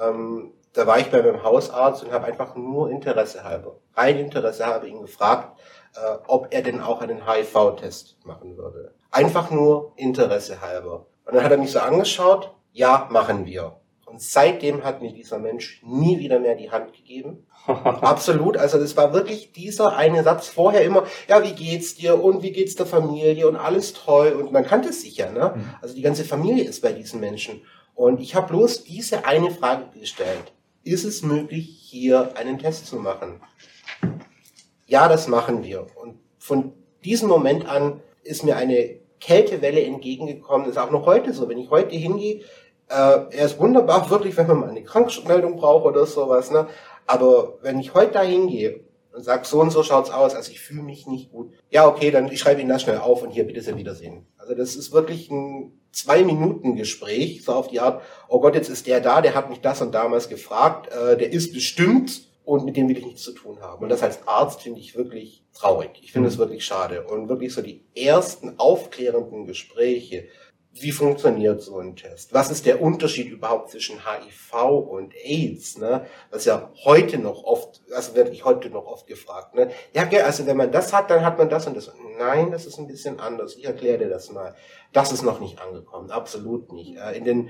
Ähm, 0.02 0.52
da 0.76 0.86
war 0.86 1.00
ich 1.00 1.10
bei 1.10 1.22
meinem 1.22 1.42
Hausarzt 1.42 2.04
und 2.04 2.12
habe 2.12 2.26
einfach 2.26 2.56
nur 2.56 2.92
Interesse 2.92 3.44
halber, 3.44 3.78
rein 3.94 4.18
Interesse 4.18 4.66
habe 4.66 4.88
ihn 4.88 5.02
gefragt, 5.02 5.58
äh, 5.96 6.18
ob 6.28 6.54
er 6.54 6.62
denn 6.62 6.82
auch 6.82 7.02
einen 7.02 7.28
HIV-Test 7.28 8.18
machen 8.26 8.58
würde. 8.58 8.94
Einfach 9.12 9.52
nur 9.52 9.94
Interesse 9.96 10.62
halber. 10.62 11.06
Und 11.26 11.36
dann 11.36 11.44
hat 11.44 11.52
er 11.52 11.58
mich 11.58 11.72
so 11.72 11.80
angeschaut, 11.80 12.54
ja, 12.72 13.08
machen 13.10 13.46
wir. 13.46 13.78
Und 14.06 14.22
seitdem 14.22 14.84
hat 14.84 15.02
mir 15.02 15.12
dieser 15.12 15.40
Mensch 15.40 15.82
nie 15.84 16.20
wieder 16.20 16.40
mehr 16.40 16.56
die 16.56 16.72
Hand 16.72 16.94
gegeben. 16.94 17.46
Absolut. 17.68 18.56
Also 18.56 18.78
das 18.78 18.96
war 18.96 19.14
wirklich 19.14 19.52
dieser 19.52 19.98
eine 19.98 20.24
Satz 20.24 20.48
vorher 20.48 20.84
immer, 20.84 21.06
ja, 21.28 21.44
wie 21.44 21.54
geht's 21.54 21.96
dir 21.96 22.24
und 22.24 22.44
wie 22.44 22.52
geht's 22.52 22.76
der 22.76 22.86
Familie 22.86 23.48
und 23.48 23.56
alles 23.56 23.94
toll. 23.94 24.34
Und 24.34 24.52
man 24.52 24.66
kannte 24.66 24.90
es 24.90 25.02
sicher, 25.02 25.32
ne? 25.32 25.54
Mhm. 25.56 25.70
Also 25.82 25.96
die 25.96 26.02
ganze 26.02 26.24
Familie 26.24 26.64
ist 26.66 26.82
bei 26.82 26.92
diesen 26.92 27.20
Menschen. 27.20 27.62
Und 27.96 28.20
ich 28.20 28.36
habe 28.36 28.48
bloß 28.48 28.84
diese 28.84 29.26
eine 29.26 29.52
Frage 29.52 29.86
gestellt. 30.00 30.54
Ist 30.84 31.04
es 31.04 31.24
möglich, 31.24 31.80
hier 31.82 32.38
einen 32.38 32.60
Test 32.60 32.86
zu 32.86 32.98
machen? 32.98 33.42
Ja, 34.86 35.08
das 35.08 35.28
machen 35.28 35.64
wir. 35.64 35.88
Und 35.96 36.20
von 36.38 36.74
diesem 37.04 37.30
Moment 37.30 37.68
an 37.68 38.02
ist 38.24 38.44
mir 38.44 38.56
eine 38.56 39.00
Kältewelle 39.20 39.84
entgegengekommen. 39.84 40.68
Das 40.68 40.76
ist 40.76 40.82
auch 40.82 40.92
noch 40.92 41.06
heute 41.06 41.34
so. 41.34 41.50
Wenn 41.50 41.58
ich 41.58 41.70
heute 41.70 41.96
hingehe, 41.96 42.42
äh, 42.90 43.20
er 43.30 43.46
ist 43.46 43.60
wunderbar, 43.60 44.10
wirklich, 44.10 44.38
wenn 44.38 44.48
man 44.48 44.60
mal 44.60 44.70
eine 44.70 44.84
Krankmeldung 44.84 45.56
braucht 45.56 45.86
oder 45.86 46.06
sowas. 46.06 46.52
Ne? 46.52 46.68
Aber 47.08 47.58
wenn 47.62 47.80
ich 47.80 47.94
heute 47.94 48.14
da 48.14 48.22
hingehe 48.22 48.82
und 49.14 49.24
sage, 49.24 49.46
so 49.46 49.60
und 49.60 49.72
so 49.72 49.84
schaut's 49.84 50.12
aus, 50.12 50.36
also 50.36 50.52
ich 50.52 50.60
fühle 50.60 50.84
mich 50.84 51.08
nicht 51.08 51.32
gut, 51.32 51.52
ja, 51.70 51.88
okay, 51.88 52.12
dann 52.12 52.32
ich 52.32 52.40
schreibe 52.40 52.62
Ihnen 52.62 52.70
das 52.70 52.84
schnell 52.84 52.98
auf 52.98 53.24
und 53.24 53.32
hier, 53.32 53.46
bitte 53.46 53.62
sehr 53.62 53.78
wiedersehen. 53.78 54.28
Also 54.38 54.54
das 54.54 54.76
ist 54.76 54.92
wirklich 54.92 55.32
ein 55.32 55.80
zwei 55.92 56.24
Minuten 56.24 56.76
Gespräch, 56.76 57.44
so 57.44 57.54
auf 57.54 57.70
die 57.70 57.80
Art, 57.80 58.02
oh 58.28 58.42
Gott, 58.42 58.54
jetzt 58.54 58.70
ist 58.70 58.86
der 58.86 59.00
da, 59.00 59.22
der 59.22 59.34
hat 59.34 59.50
mich 59.50 59.62
das 59.62 59.82
und 59.82 59.94
damals 59.94 60.28
gefragt, 60.28 60.92
äh, 60.92 61.18
der 61.18 61.32
ist 61.32 61.54
bestimmt 61.54 62.28
und 62.46 62.64
mit 62.64 62.78
dem 62.78 62.88
will 62.88 62.98
ich 62.98 63.06
nichts 63.06 63.24
zu 63.24 63.34
tun 63.34 63.60
haben. 63.60 63.84
Und 63.84 63.90
das 63.90 64.04
als 64.04 64.28
Arzt 64.28 64.62
finde 64.62 64.80
ich 64.80 64.96
wirklich 64.96 65.44
traurig. 65.54 66.00
Ich 66.02 66.12
finde 66.12 66.30
es 66.30 66.36
mhm. 66.36 66.42
wirklich 66.42 66.66
schade. 66.66 67.06
Und 67.08 67.28
wirklich 67.28 67.54
so 67.54 67.62
die 67.62 67.84
ersten 67.96 68.60
aufklärenden 68.60 69.46
Gespräche, 69.46 70.28
wie 70.78 70.92
funktioniert 70.92 71.62
so 71.62 71.80
ein 71.80 71.96
Test? 71.96 72.34
Was 72.34 72.52
ist 72.52 72.66
der 72.66 72.82
Unterschied 72.82 73.30
überhaupt 73.30 73.72
zwischen 73.72 74.02
HIV 74.06 74.54
und 74.54 75.16
AIDS? 75.16 75.78
Ne? 75.78 76.06
Das 76.30 76.42
ist 76.42 76.46
ja 76.46 76.70
heute 76.84 77.18
noch 77.18 77.44
oft, 77.44 77.82
also 77.92 78.14
werde 78.14 78.32
ich 78.32 78.44
heute 78.44 78.70
noch 78.70 78.86
oft 78.86 79.08
gefragt. 79.08 79.56
Ne? 79.56 79.72
Ja, 79.94 80.08
also 80.24 80.46
wenn 80.46 80.58
man 80.58 80.72
das 80.72 80.92
hat, 80.92 81.10
dann 81.10 81.24
hat 81.24 81.38
man 81.38 81.50
das 81.50 81.66
und 81.66 81.78
das. 81.78 81.92
Nein, 82.18 82.52
das 82.52 82.66
ist 82.66 82.78
ein 82.78 82.88
bisschen 82.88 83.20
anders. 83.20 83.56
Ich 83.56 83.66
erkläre 83.66 84.00
dir 84.00 84.10
das 84.10 84.32
mal. 84.32 84.54
Das 84.92 85.14
ist 85.14 85.24
noch 85.24 85.40
nicht 85.40 85.62
angekommen, 85.62 86.12
absolut 86.12 86.74
nicht. 86.74 86.98
Äh, 86.98 87.18
in 87.18 87.24
den 87.24 87.50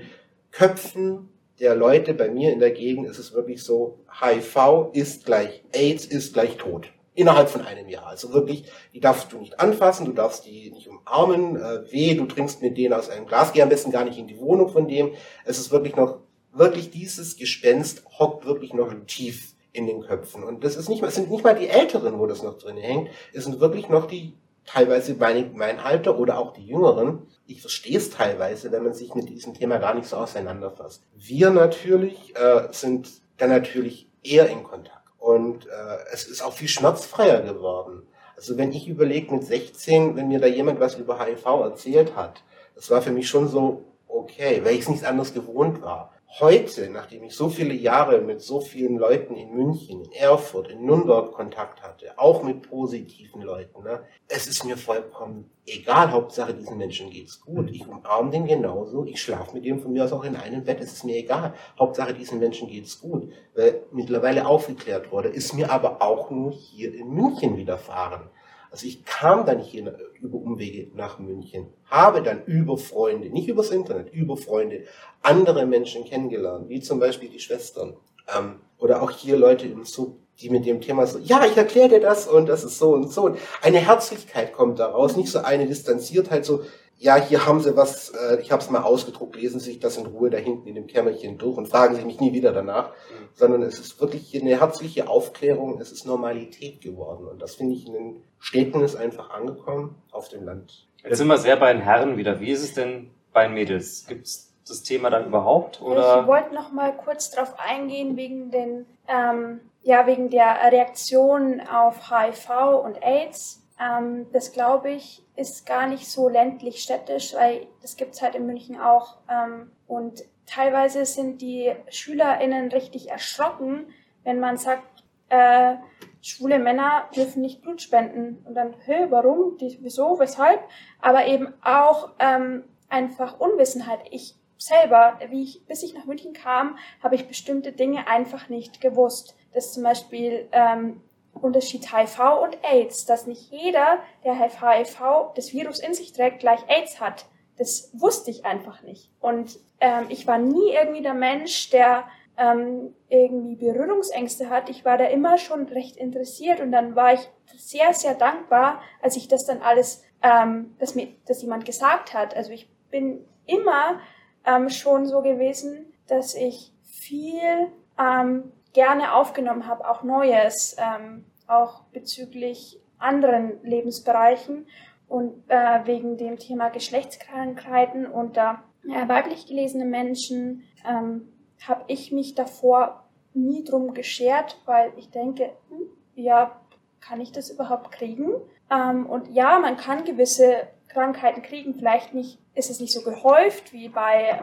Köpfen 0.52 1.35
der 1.60 1.74
Leute 1.74 2.14
bei 2.14 2.28
mir 2.30 2.52
in 2.52 2.60
der 2.60 2.70
Gegend 2.70 3.06
ist 3.06 3.18
es 3.18 3.32
wirklich 3.32 3.62
so, 3.62 3.98
HIV 4.20 4.90
ist 4.92 5.24
gleich 5.24 5.62
AIDS 5.72 6.04
ist 6.06 6.34
gleich 6.34 6.56
tot 6.56 6.90
innerhalb 7.16 7.48
von 7.48 7.62
einem 7.62 7.88
Jahr. 7.88 8.06
Also 8.06 8.32
wirklich, 8.32 8.64
die 8.94 9.00
darfst 9.00 9.32
du 9.32 9.38
nicht 9.38 9.58
anfassen, 9.58 10.04
du 10.04 10.12
darfst 10.12 10.46
die 10.46 10.70
nicht 10.70 10.86
umarmen, 10.86 11.56
äh, 11.56 11.90
weh, 11.90 12.14
du 12.14 12.26
trinkst 12.26 12.62
mit 12.62 12.76
denen 12.76 12.92
aus 12.92 13.08
einem 13.08 13.26
Glas, 13.26 13.52
geh 13.52 13.62
am 13.62 13.70
besten 13.70 13.90
gar 13.90 14.04
nicht 14.04 14.18
in 14.18 14.28
die 14.28 14.38
Wohnung 14.38 14.68
von 14.68 14.86
dem. 14.86 15.12
Es 15.44 15.58
ist 15.58 15.72
wirklich 15.72 15.96
noch, 15.96 16.18
wirklich 16.52 16.90
dieses 16.90 17.36
Gespenst 17.36 18.04
hockt 18.18 18.44
wirklich 18.44 18.74
noch 18.74 18.92
tief 19.06 19.54
in 19.72 19.86
den 19.86 20.02
Köpfen. 20.02 20.44
Und 20.44 20.62
das 20.62 20.76
ist 20.76 20.88
nicht 20.88 21.02
mal, 21.02 21.08
es 21.08 21.14
sind 21.14 21.30
nicht 21.30 21.42
mal 21.42 21.54
die 21.54 21.68
Älteren, 21.68 22.18
wo 22.18 22.26
das 22.26 22.42
noch 22.42 22.58
drin 22.58 22.76
hängt, 22.76 23.10
es 23.32 23.44
sind 23.44 23.60
wirklich 23.60 23.88
noch 23.88 24.06
die, 24.06 24.34
teilweise 24.66 25.14
mein, 25.14 25.52
mein 25.54 25.78
Alter 25.78 26.18
oder 26.18 26.38
auch 26.38 26.52
die 26.52 26.66
Jüngeren. 26.66 27.26
Ich 27.46 27.60
verstehe 27.60 27.96
es 27.98 28.10
teilweise, 28.10 28.72
wenn 28.72 28.82
man 28.82 28.92
sich 28.92 29.14
mit 29.14 29.28
diesem 29.28 29.54
Thema 29.54 29.78
gar 29.78 29.94
nicht 29.94 30.08
so 30.08 30.16
auseinanderfasst. 30.16 31.04
Wir 31.14 31.50
natürlich 31.50 32.34
äh, 32.36 32.68
sind 32.72 33.08
dann 33.36 33.50
natürlich 33.50 34.08
eher 34.22 34.48
in 34.48 34.64
Kontakt. 34.64 34.96
Und 35.18 35.66
äh, 35.66 35.98
es 36.12 36.24
ist 36.24 36.42
auch 36.42 36.52
viel 36.52 36.68
schmerzfreier 36.68 37.42
geworden. 37.42 38.02
Also 38.36 38.58
wenn 38.58 38.72
ich 38.72 38.88
überlege 38.88 39.32
mit 39.32 39.44
16, 39.44 40.16
wenn 40.16 40.28
mir 40.28 40.40
da 40.40 40.46
jemand 40.46 40.80
was 40.80 40.96
über 40.96 41.24
HIV 41.24 41.44
erzählt 41.44 42.16
hat, 42.16 42.42
das 42.74 42.90
war 42.90 43.00
für 43.00 43.12
mich 43.12 43.28
schon 43.28 43.48
so 43.48 43.84
okay, 44.08 44.60
weil 44.64 44.74
ich 44.74 44.80
es 44.80 44.88
nichts 44.88 45.04
anderes 45.04 45.32
gewohnt 45.32 45.82
war 45.82 46.15
heute, 46.28 46.90
nachdem 46.90 47.24
ich 47.24 47.34
so 47.34 47.48
viele 47.48 47.74
Jahre 47.74 48.20
mit 48.20 48.42
so 48.42 48.60
vielen 48.60 48.98
Leuten 48.98 49.34
in 49.36 49.54
München, 49.54 50.04
in 50.04 50.12
Erfurt, 50.12 50.68
in 50.68 50.84
Nürnberg 50.84 51.32
Kontakt 51.32 51.82
hatte, 51.82 52.18
auch 52.18 52.42
mit 52.42 52.68
positiven 52.68 53.42
Leuten, 53.42 53.82
ne, 53.82 54.02
es 54.28 54.46
ist 54.46 54.64
mir 54.64 54.76
vollkommen 54.76 55.50
egal. 55.66 56.10
Hauptsache, 56.10 56.54
diesen 56.54 56.78
Menschen 56.78 57.10
geht's 57.10 57.40
gut. 57.40 57.70
Ich 57.70 57.86
umarme 57.86 58.30
den 58.30 58.46
genauso. 58.46 59.04
Ich 59.04 59.22
schlafe 59.22 59.54
mit 59.54 59.64
dem 59.64 59.80
von 59.80 59.92
mir 59.92 60.04
aus 60.04 60.12
auch 60.12 60.24
in 60.24 60.36
einem 60.36 60.64
Bett. 60.64 60.80
Es 60.80 60.92
ist 60.92 61.04
mir 61.04 61.16
egal. 61.16 61.54
Hauptsache, 61.78 62.14
diesen 62.14 62.38
Menschen 62.38 62.68
geht's 62.68 63.00
gut. 63.00 63.32
Weil 63.54 63.82
mittlerweile 63.92 64.46
aufgeklärt 64.46 65.10
wurde, 65.12 65.28
ist 65.28 65.54
mir 65.54 65.70
aber 65.70 66.02
auch 66.02 66.30
nur 66.30 66.52
hier 66.52 66.94
in 66.94 67.08
München 67.08 67.56
widerfahren. 67.56 68.28
Also 68.76 68.88
ich 68.88 69.06
kam 69.06 69.46
dann 69.46 69.58
hier 69.58 69.96
über 70.20 70.36
Umwege 70.36 70.94
nach 70.94 71.18
München, 71.18 71.68
habe 71.86 72.20
dann 72.20 72.44
über 72.44 72.76
Freunde, 72.76 73.30
nicht 73.30 73.48
übers 73.48 73.70
Internet, 73.70 74.12
über 74.12 74.36
Freunde, 74.36 74.84
andere 75.22 75.64
Menschen 75.64 76.04
kennengelernt, 76.04 76.68
wie 76.68 76.82
zum 76.82 77.00
Beispiel 77.00 77.30
die 77.30 77.40
Schwestern. 77.40 77.96
Ähm, 78.36 78.56
oder 78.76 79.00
auch 79.00 79.10
hier 79.10 79.38
Leute 79.38 79.66
im 79.66 79.86
Zug, 79.86 80.18
die 80.40 80.50
mit 80.50 80.66
dem 80.66 80.82
Thema 80.82 81.06
so, 81.06 81.18
ja, 81.20 81.46
ich 81.46 81.56
erkläre 81.56 81.88
dir 81.88 82.00
das 82.00 82.28
und 82.28 82.50
das 82.50 82.64
ist 82.64 82.78
so 82.78 82.92
und 82.92 83.10
so. 83.10 83.34
Eine 83.62 83.78
Herzlichkeit 83.78 84.52
kommt 84.52 84.78
daraus, 84.78 85.16
nicht 85.16 85.30
so 85.30 85.38
eine 85.38 85.66
Distanziertheit, 85.66 86.44
so, 86.44 86.60
ja, 86.98 87.16
hier 87.16 87.46
haben 87.46 87.60
Sie 87.60 87.76
was, 87.76 88.10
äh, 88.10 88.40
ich 88.40 88.52
habe 88.52 88.62
es 88.62 88.70
mal 88.70 88.82
ausgedruckt, 88.82 89.36
lesen 89.36 89.60
Sie 89.60 89.72
sich 89.72 89.80
das 89.80 89.98
in 89.98 90.06
Ruhe 90.06 90.30
da 90.30 90.38
hinten 90.38 90.66
in 90.66 90.74
dem 90.74 90.86
Kämmerchen 90.86 91.36
durch 91.38 91.58
und 91.58 91.68
fragen 91.68 91.94
Sie 91.94 92.04
mich 92.04 92.20
nie 92.20 92.32
wieder 92.32 92.52
danach, 92.52 92.90
mhm. 92.90 93.28
sondern 93.34 93.62
es 93.62 93.78
ist 93.78 94.00
wirklich 94.00 94.40
eine 94.40 94.58
herzliche 94.58 95.08
Aufklärung, 95.08 95.80
es 95.80 95.92
ist 95.92 96.06
Normalität 96.06 96.80
geworden 96.80 97.26
und 97.26 97.40
das 97.40 97.56
finde 97.56 97.74
ich 97.74 97.86
in 97.86 97.92
den 97.92 98.22
Städten 98.38 98.80
ist 98.82 98.96
einfach 98.96 99.30
angekommen, 99.30 99.96
auf 100.10 100.28
dem 100.28 100.44
Land. 100.44 100.86
Jetzt 101.02 101.18
sind 101.18 101.28
wir 101.28 101.38
sehr 101.38 101.56
bei 101.56 101.72
den 101.72 101.82
Herren 101.82 102.16
wieder. 102.16 102.40
Wie 102.40 102.50
ist 102.50 102.62
es 102.62 102.74
denn 102.74 103.10
bei 103.32 103.44
den 103.44 103.54
Mädels? 103.54 104.06
Gibt 104.06 104.26
es 104.26 104.52
das 104.66 104.82
Thema 104.82 105.10
dann 105.10 105.26
überhaupt? 105.26 105.80
Oder? 105.80 106.22
Ich 106.22 106.26
wollte 106.26 106.54
noch 106.54 106.72
mal 106.72 106.96
kurz 106.96 107.30
darauf 107.30 107.54
eingehen 107.58 108.16
wegen 108.16 108.50
den, 108.50 108.86
ähm, 109.06 109.60
ja, 109.82 110.06
wegen 110.06 110.30
der 110.30 110.56
Reaktion 110.70 111.60
auf 111.60 112.10
HIV 112.10 112.50
und 112.84 113.02
AIDS. 113.02 113.62
Ähm, 113.80 114.26
das 114.32 114.52
glaube 114.52 114.90
ich 114.90 115.22
ist 115.36 115.66
gar 115.66 115.86
nicht 115.86 116.10
so 116.10 116.28
ländlich 116.28 116.82
städtisch, 116.82 117.34
weil 117.34 117.66
das 117.82 117.96
gibt 117.96 118.14
es 118.14 118.22
halt 118.22 118.34
in 118.34 118.46
München 118.46 118.80
auch. 118.80 119.18
Ähm, 119.30 119.70
und 119.86 120.24
teilweise 120.46 121.04
sind 121.04 121.42
die 121.42 121.72
SchülerInnen 121.90 122.70
richtig 122.70 123.10
erschrocken, 123.10 123.86
wenn 124.24 124.40
man 124.40 124.56
sagt, 124.56 125.04
äh, 125.28 125.76
schwule 126.22 126.58
Männer 126.58 127.08
dürfen 127.14 127.42
nicht 127.42 127.62
Blut 127.62 127.82
spenden. 127.82 128.44
Und 128.46 128.54
dann, 128.54 128.74
hä, 128.84 129.06
warum? 129.10 129.58
Die, 129.58 129.78
wieso? 129.82 130.18
Weshalb? 130.18 130.60
Aber 131.00 131.26
eben 131.26 131.52
auch 131.62 132.12
ähm, 132.18 132.64
einfach 132.88 133.38
Unwissenheit. 133.38 134.00
Ich 134.10 134.34
selber, 134.58 135.18
wie 135.28 135.42
ich, 135.42 135.66
bis 135.66 135.82
ich 135.82 135.94
nach 135.94 136.06
München 136.06 136.32
kam, 136.32 136.78
habe 137.02 137.14
ich 137.14 137.28
bestimmte 137.28 137.72
Dinge 137.72 138.08
einfach 138.08 138.48
nicht 138.48 138.80
gewusst. 138.80 139.36
Das 139.52 139.72
zum 139.72 139.82
Beispiel 139.82 140.48
ähm, 140.52 141.02
Unterschied 141.40 141.92
HIV 141.92 142.18
und 142.42 142.58
AIDS, 142.62 143.06
dass 143.06 143.26
nicht 143.26 143.50
jeder, 143.50 143.98
der 144.24 144.34
HIV 144.34 145.32
das 145.34 145.52
Virus 145.52 145.78
in 145.78 145.94
sich 145.94 146.12
trägt, 146.12 146.40
gleich 146.40 146.60
AIDS 146.68 147.00
hat. 147.00 147.26
Das 147.58 147.90
wusste 147.94 148.30
ich 148.30 148.44
einfach 148.44 148.82
nicht. 148.82 149.10
Und 149.20 149.58
ähm, 149.80 150.06
ich 150.08 150.26
war 150.26 150.38
nie 150.38 150.72
irgendwie 150.72 151.02
der 151.02 151.14
Mensch, 151.14 151.70
der 151.70 152.04
ähm, 152.36 152.94
irgendwie 153.08 153.56
Berührungsängste 153.56 154.50
hat. 154.50 154.68
Ich 154.68 154.84
war 154.84 154.98
da 154.98 155.06
immer 155.06 155.38
schon 155.38 155.66
recht 155.66 155.96
interessiert 155.96 156.60
und 156.60 156.72
dann 156.72 156.94
war 156.94 157.14
ich 157.14 157.20
sehr, 157.56 157.94
sehr 157.94 158.14
dankbar, 158.14 158.82
als 159.00 159.16
ich 159.16 159.28
das 159.28 159.46
dann 159.46 159.62
alles, 159.62 160.04
ähm, 160.22 160.74
dass 160.78 160.94
mir 160.94 161.08
dass 161.26 161.42
jemand 161.42 161.64
gesagt 161.64 162.12
hat. 162.12 162.36
Also 162.36 162.52
ich 162.52 162.68
bin 162.90 163.24
immer 163.46 164.00
ähm, 164.44 164.68
schon 164.68 165.06
so 165.06 165.22
gewesen, 165.22 165.92
dass 166.08 166.34
ich 166.34 166.72
viel 166.82 167.70
ähm, 167.98 168.52
gerne 168.76 169.14
aufgenommen 169.14 169.66
habe, 169.66 169.88
auch 169.88 170.02
Neues, 170.02 170.76
ähm, 170.78 171.24
auch 171.46 171.84
bezüglich 171.94 172.78
anderen 172.98 173.58
Lebensbereichen 173.62 174.66
und 175.08 175.32
äh, 175.48 175.86
wegen 175.86 176.18
dem 176.18 176.38
Thema 176.38 176.68
Geschlechtskrankheiten 176.68 178.06
unter 178.06 178.62
äh, 178.84 179.08
weiblich 179.08 179.46
gelesene 179.46 179.86
Menschen 179.86 180.64
ähm, 180.86 181.32
habe 181.66 181.84
ich 181.86 182.12
mich 182.12 182.34
davor 182.34 183.04
nie 183.32 183.64
drum 183.64 183.94
geschert, 183.94 184.60
weil 184.66 184.92
ich 184.98 185.10
denke, 185.10 185.52
hm, 185.70 185.86
ja, 186.14 186.60
kann 187.00 187.22
ich 187.22 187.32
das 187.32 187.48
überhaupt 187.48 187.92
kriegen? 187.92 188.28
Ähm, 188.70 189.06
und 189.06 189.28
ja, 189.28 189.58
man 189.58 189.78
kann 189.78 190.04
gewisse 190.04 190.68
Krankheiten 190.88 191.40
kriegen, 191.40 191.74
vielleicht 191.74 192.12
nicht, 192.12 192.38
ist 192.54 192.68
es 192.68 192.80
nicht 192.80 192.92
so 192.92 193.02
gehäuft 193.02 193.72
wie 193.72 193.88
bei 193.88 194.42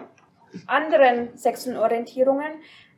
anderen 0.65 1.37
sexuellen 1.37 1.79
Orientierungen, 1.79 2.51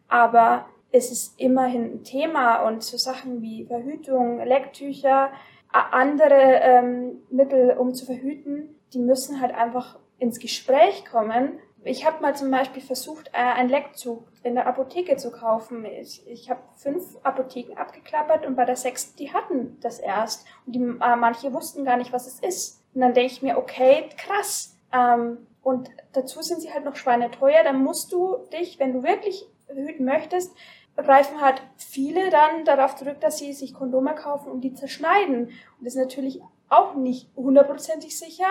aber 0.07 0.65
es 0.95 1.11
ist 1.11 1.39
immerhin 1.39 1.95
ein 1.95 2.03
Thema 2.03 2.67
und 2.67 2.81
so 2.81 2.97
Sachen 2.97 3.41
wie 3.41 3.65
Verhütung, 3.65 4.39
Lecktücher, 4.39 5.31
andere 5.69 6.35
ähm, 6.61 7.23
Mittel, 7.29 7.71
um 7.71 7.93
zu 7.93 8.05
verhüten, 8.05 8.75
die 8.93 8.99
müssen 8.99 9.41
halt 9.41 9.53
einfach 9.53 9.99
ins 10.19 10.39
Gespräch 10.39 11.03
kommen. 11.05 11.59
Ich 11.83 12.05
habe 12.05 12.21
mal 12.21 12.33
zum 12.33 12.49
Beispiel 12.49 12.81
versucht, 12.81 13.27
äh, 13.33 13.37
einen 13.37 13.69
Leckzug 13.69 14.25
in 14.43 14.55
der 14.55 14.67
Apotheke 14.67 15.17
zu 15.17 15.31
kaufen. 15.31 15.83
Ich, 15.83 16.25
ich 16.27 16.49
habe 16.49 16.61
fünf 16.77 17.03
Apotheken 17.23 17.75
abgeklappert 17.75 18.45
und 18.45 18.55
bei 18.55 18.63
der 18.63 18.77
sechsten, 18.77 19.17
die 19.17 19.33
hatten 19.33 19.77
das 19.81 19.99
erst. 19.99 20.47
Und 20.65 20.75
die, 20.75 20.79
äh, 20.79 21.15
manche 21.17 21.53
wussten 21.53 21.83
gar 21.83 21.97
nicht, 21.97 22.13
was 22.13 22.25
es 22.25 22.39
ist. 22.39 22.81
Und 22.93 23.01
dann 23.01 23.13
denke 23.13 23.33
ich 23.33 23.41
mir, 23.41 23.57
okay, 23.57 24.09
krass. 24.17 24.77
Ähm, 24.93 25.45
und 25.61 25.89
dazu 26.13 26.41
sind 26.41 26.61
sie 26.61 26.71
halt 26.71 26.85
noch 26.85 26.95
schweineteuer. 26.95 27.63
Dann 27.63 27.83
musst 27.83 28.13
du 28.13 28.37
dich, 28.53 28.79
wenn 28.79 28.93
du 28.93 29.03
wirklich 29.03 29.45
hüten 29.67 30.05
möchtest, 30.05 30.55
greifen 31.03 31.41
halt 31.41 31.61
viele 31.77 32.29
dann 32.29 32.65
darauf 32.65 32.95
zurück, 32.95 33.19
dass 33.19 33.37
sie 33.37 33.53
sich 33.53 33.73
Kondome 33.73 34.15
kaufen 34.15 34.51
und 34.51 34.61
die 34.61 34.73
zerschneiden. 34.73 35.47
Und 35.47 35.53
das 35.81 35.95
ist 35.95 36.01
natürlich 36.01 36.41
auch 36.69 36.95
nicht 36.95 37.29
hundertprozentig 37.35 38.17
sicher. 38.17 38.47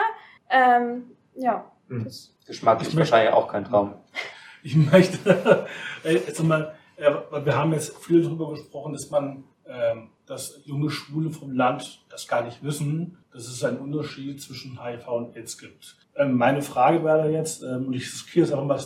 Ähm, 0.51 1.13
ja. 1.35 1.71
Hm. 1.89 2.07
Geschmacklich 2.47 2.97
wahrscheinlich 2.97 3.33
auch 3.33 3.49
kein 3.49 3.65
Traum. 3.65 3.95
Ich 4.67 4.77
möchte, 4.77 5.67
äh, 6.05 6.15
jetzt 6.15 6.43
mal, 6.43 6.75
äh, 6.97 7.13
wir 7.45 7.55
haben 7.55 7.75
jetzt 7.75 7.99
viel 7.99 8.23
darüber 8.23 8.49
gesprochen, 8.49 8.95
dass 8.95 9.11
man, 9.11 9.45
äh, 9.65 9.95
dass 10.25 10.63
junge 10.65 10.89
Schwule 10.89 11.29
vom 11.29 11.53
Land 11.53 12.03
das 12.09 12.27
gar 12.27 12.43
nicht 12.43 12.63
wissen, 12.63 13.19
dass 13.31 13.47
es 13.47 13.63
einen 13.63 13.77
Unterschied 13.77 14.41
zwischen 14.41 14.83
HIV 14.83 15.07
und 15.09 15.37
AIDS 15.37 15.59
gibt. 15.59 15.99
Ähm, 16.17 16.39
meine 16.39 16.63
Frage 16.63 17.05
wäre 17.05 17.31
jetzt, 17.31 17.63
ähm, 17.63 17.89
und 17.89 17.93
ich 17.93 18.05
riskiere 18.05 18.47
es 18.47 18.53
auch 18.53 18.65
mal, 18.65 18.81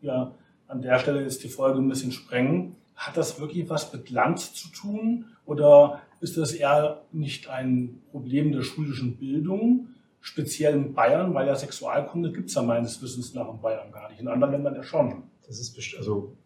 ja, 0.00 0.34
an 0.66 0.82
der 0.82 0.98
Stelle 0.98 1.22
jetzt 1.22 1.44
die 1.44 1.48
Folge 1.48 1.78
ein 1.78 1.88
bisschen 1.88 2.10
sprengen. 2.10 2.74
Hat 2.96 3.16
das 3.16 3.40
wirklich 3.40 3.68
was 3.68 3.92
mit 3.92 4.10
Land 4.10 4.40
zu 4.40 4.68
tun 4.68 5.26
oder 5.44 6.00
ist 6.20 6.36
das 6.36 6.52
eher 6.52 7.02
nicht 7.12 7.48
ein 7.48 8.00
Problem 8.10 8.52
der 8.52 8.62
schulischen 8.62 9.16
Bildung, 9.16 9.88
speziell 10.20 10.74
in 10.74 10.94
Bayern, 10.94 11.34
weil 11.34 11.48
ja 11.48 11.56
Sexualkunde 11.56 12.30
gibt 12.32 12.48
es 12.48 12.54
ja 12.54 12.62
meines 12.62 13.02
Wissens 13.02 13.34
nach 13.34 13.48
in 13.48 13.60
Bayern 13.60 13.90
gar 13.90 14.08
nicht, 14.08 14.20
in 14.20 14.28
anderen 14.28 14.52
Ländern 14.52 14.76
ja 14.76 14.82
schon. 14.82 15.24
Das 15.46 15.58
ist 15.58 15.76
also 15.96 16.36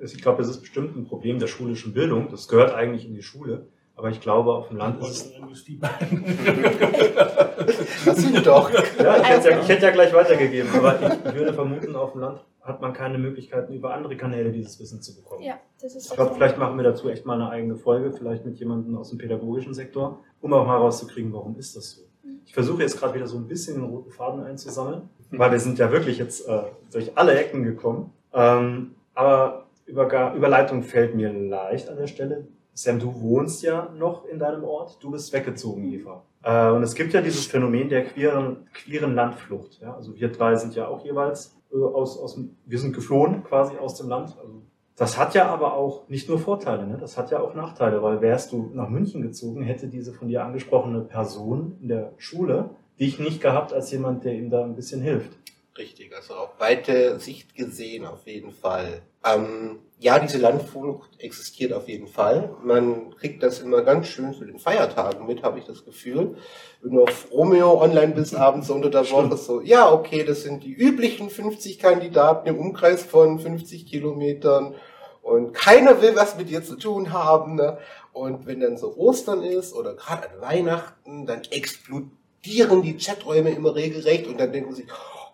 ich 0.00 0.22
glaube, 0.22 0.42
es 0.42 0.48
ist 0.48 0.60
bestimmt 0.60 0.96
ein 0.96 1.06
Problem 1.06 1.38
der 1.38 1.46
schulischen 1.46 1.94
Bildung. 1.94 2.28
Das 2.30 2.48
gehört 2.48 2.74
eigentlich 2.74 3.06
in 3.06 3.14
die 3.14 3.22
Schule. 3.22 3.66
Aber 3.94 4.10
ich 4.10 4.20
glaube, 4.20 4.52
auf 4.52 4.68
dem 4.68 4.78
Land 4.78 5.02
ist 5.02 5.08
es. 5.10 5.32
Das 8.04 8.16
sind 8.16 8.44
doch. 8.46 8.70
Ja, 8.98 9.18
ich 9.18 9.28
hätte, 9.28 9.50
ja, 9.50 9.60
ich 9.60 9.68
hätte 9.68 9.86
ja 9.86 9.90
gleich 9.92 10.12
weitergegeben, 10.12 10.70
aber 10.74 11.00
ich, 11.00 11.26
ich 11.26 11.34
würde 11.34 11.54
vermuten, 11.54 11.94
auf 11.94 12.12
dem 12.12 12.22
Land 12.22 12.40
hat 12.62 12.80
man 12.80 12.92
keine 12.92 13.18
Möglichkeiten, 13.18 13.72
über 13.72 13.92
andere 13.92 14.16
Kanäle 14.16 14.52
dieses 14.52 14.78
Wissen 14.78 15.02
zu 15.02 15.16
bekommen. 15.16 15.42
Ja, 15.42 15.58
das 15.80 15.96
ist 15.96 16.10
ich 16.10 16.12
glaube, 16.12 16.34
vielleicht 16.34 16.58
machen 16.58 16.76
wir 16.76 16.84
dazu 16.84 17.08
echt 17.08 17.26
mal 17.26 17.34
eine 17.34 17.50
eigene 17.50 17.76
Folge, 17.76 18.12
vielleicht 18.12 18.44
mit 18.44 18.58
jemandem 18.58 18.96
aus 18.96 19.10
dem 19.10 19.18
pädagogischen 19.18 19.74
Sektor, 19.74 20.20
um 20.40 20.52
auch 20.52 20.66
mal 20.66 20.76
rauszukriegen, 20.76 21.32
warum 21.32 21.58
ist 21.58 21.76
das 21.76 21.90
so. 21.90 22.02
Mhm. 22.22 22.40
Ich 22.46 22.54
versuche 22.54 22.82
jetzt 22.82 22.98
gerade 22.98 23.14
wieder 23.14 23.26
so 23.26 23.36
ein 23.36 23.48
bisschen 23.48 23.74
den 23.74 23.84
roten 23.84 24.10
Faden 24.10 24.44
einzusammeln, 24.44 25.08
weil 25.32 25.50
wir 25.50 25.58
sind 25.58 25.78
ja 25.78 25.90
wirklich 25.90 26.18
jetzt 26.18 26.46
äh, 26.48 26.62
durch 26.92 27.16
alle 27.16 27.34
Ecken 27.34 27.64
gekommen. 27.64 28.12
Ähm, 28.32 28.94
aber 29.14 29.66
Überga 29.86 30.34
Überleitung 30.34 30.82
fällt 30.82 31.14
mir 31.14 31.32
leicht 31.32 31.88
an 31.88 31.96
der 31.96 32.06
Stelle. 32.06 32.46
Sam, 32.74 32.98
du 32.98 33.20
wohnst 33.20 33.62
ja 33.62 33.90
noch 33.98 34.24
in 34.26 34.38
deinem 34.38 34.64
Ort, 34.64 35.02
du 35.02 35.10
bist 35.10 35.32
weggezogen, 35.32 35.92
Eva. 35.92 36.22
Äh, 36.42 36.70
und 36.70 36.82
es 36.82 36.94
gibt 36.94 37.12
ja 37.12 37.20
dieses 37.20 37.46
Phänomen 37.46 37.88
der 37.88 38.04
queeren, 38.04 38.68
queeren 38.72 39.14
Landflucht. 39.14 39.80
Ja? 39.80 39.94
Also 39.94 40.14
wir 40.14 40.28
drei 40.28 40.54
sind 40.54 40.74
ja 40.74 40.86
auch 40.86 41.04
jeweils 41.04 41.56
aus, 41.72 42.18
aus 42.18 42.38
wir 42.66 42.78
sind 42.78 42.94
geflohen 42.94 43.44
quasi 43.44 43.76
aus 43.76 43.96
dem 43.96 44.08
Land. 44.08 44.36
Also 44.38 44.62
das 44.96 45.18
hat 45.18 45.34
ja 45.34 45.46
aber 45.46 45.74
auch 45.74 46.08
nicht 46.08 46.28
nur 46.28 46.38
Vorteile, 46.38 46.86
ne? 46.86 46.98
das 46.98 47.16
hat 47.16 47.30
ja 47.30 47.40
auch 47.40 47.54
Nachteile, 47.54 48.02
weil 48.02 48.20
wärst 48.20 48.52
du 48.52 48.70
nach 48.74 48.88
München 48.88 49.22
gezogen, 49.22 49.62
hätte 49.62 49.88
diese 49.88 50.12
von 50.12 50.28
dir 50.28 50.44
angesprochene 50.44 51.00
Person 51.00 51.76
in 51.80 51.88
der 51.88 52.12
Schule 52.18 52.70
dich 53.00 53.18
nicht 53.18 53.40
gehabt 53.40 53.72
als 53.72 53.90
jemand, 53.90 54.24
der 54.24 54.34
ihm 54.34 54.50
da 54.50 54.62
ein 54.62 54.76
bisschen 54.76 55.00
hilft. 55.00 55.32
Richtig, 55.78 56.14
also 56.14 56.34
auf 56.34 56.50
weite 56.58 57.18
Sicht 57.18 57.54
gesehen 57.54 58.04
auf 58.04 58.26
jeden 58.26 58.52
Fall. 58.52 59.00
Ähm, 59.24 59.78
ja, 59.98 60.18
diese 60.18 60.36
Landflucht 60.36 61.10
existiert 61.18 61.72
auf 61.72 61.88
jeden 61.88 62.08
Fall. 62.08 62.54
Man 62.62 63.14
kriegt 63.16 63.42
das 63.42 63.60
immer 63.60 63.80
ganz 63.80 64.08
schön 64.08 64.34
zu 64.34 64.44
den 64.44 64.58
Feiertagen 64.58 65.26
mit, 65.26 65.42
habe 65.42 65.58
ich 65.58 65.64
das 65.64 65.86
Gefühl. 65.86 66.36
Wenn 66.82 66.92
du 66.92 67.04
auf 67.04 67.28
Romeo 67.30 67.80
online 67.80 68.12
bist, 68.12 68.34
abends 68.34 68.68
unter 68.68 68.90
der 68.90 69.10
Woche 69.10 69.34
so, 69.38 69.62
ja, 69.62 69.90
okay, 69.90 70.24
das 70.24 70.42
sind 70.42 70.62
die 70.62 70.74
üblichen 70.74 71.30
50 71.30 71.78
Kandidaten 71.78 72.48
im 72.48 72.58
Umkreis 72.58 73.02
von 73.02 73.38
50 73.38 73.86
Kilometern 73.86 74.74
und 75.22 75.54
keiner 75.54 76.02
will 76.02 76.14
was 76.16 76.36
mit 76.36 76.50
dir 76.50 76.62
zu 76.62 76.76
tun 76.76 77.14
haben. 77.14 77.54
Ne? 77.54 77.78
Und 78.12 78.44
wenn 78.44 78.60
dann 78.60 78.76
so 78.76 78.94
Ostern 78.96 79.42
ist 79.42 79.72
oder 79.72 79.94
gerade 79.94 80.28
an 80.28 80.40
Weihnachten, 80.42 81.24
dann 81.24 81.42
explodieren 81.50 82.82
die 82.82 82.98
Chaträume 82.98 83.50
immer 83.50 83.74
regelrecht 83.74 84.26
und 84.26 84.38
dann 84.38 84.52
denken 84.52 84.74
sie, 84.74 84.86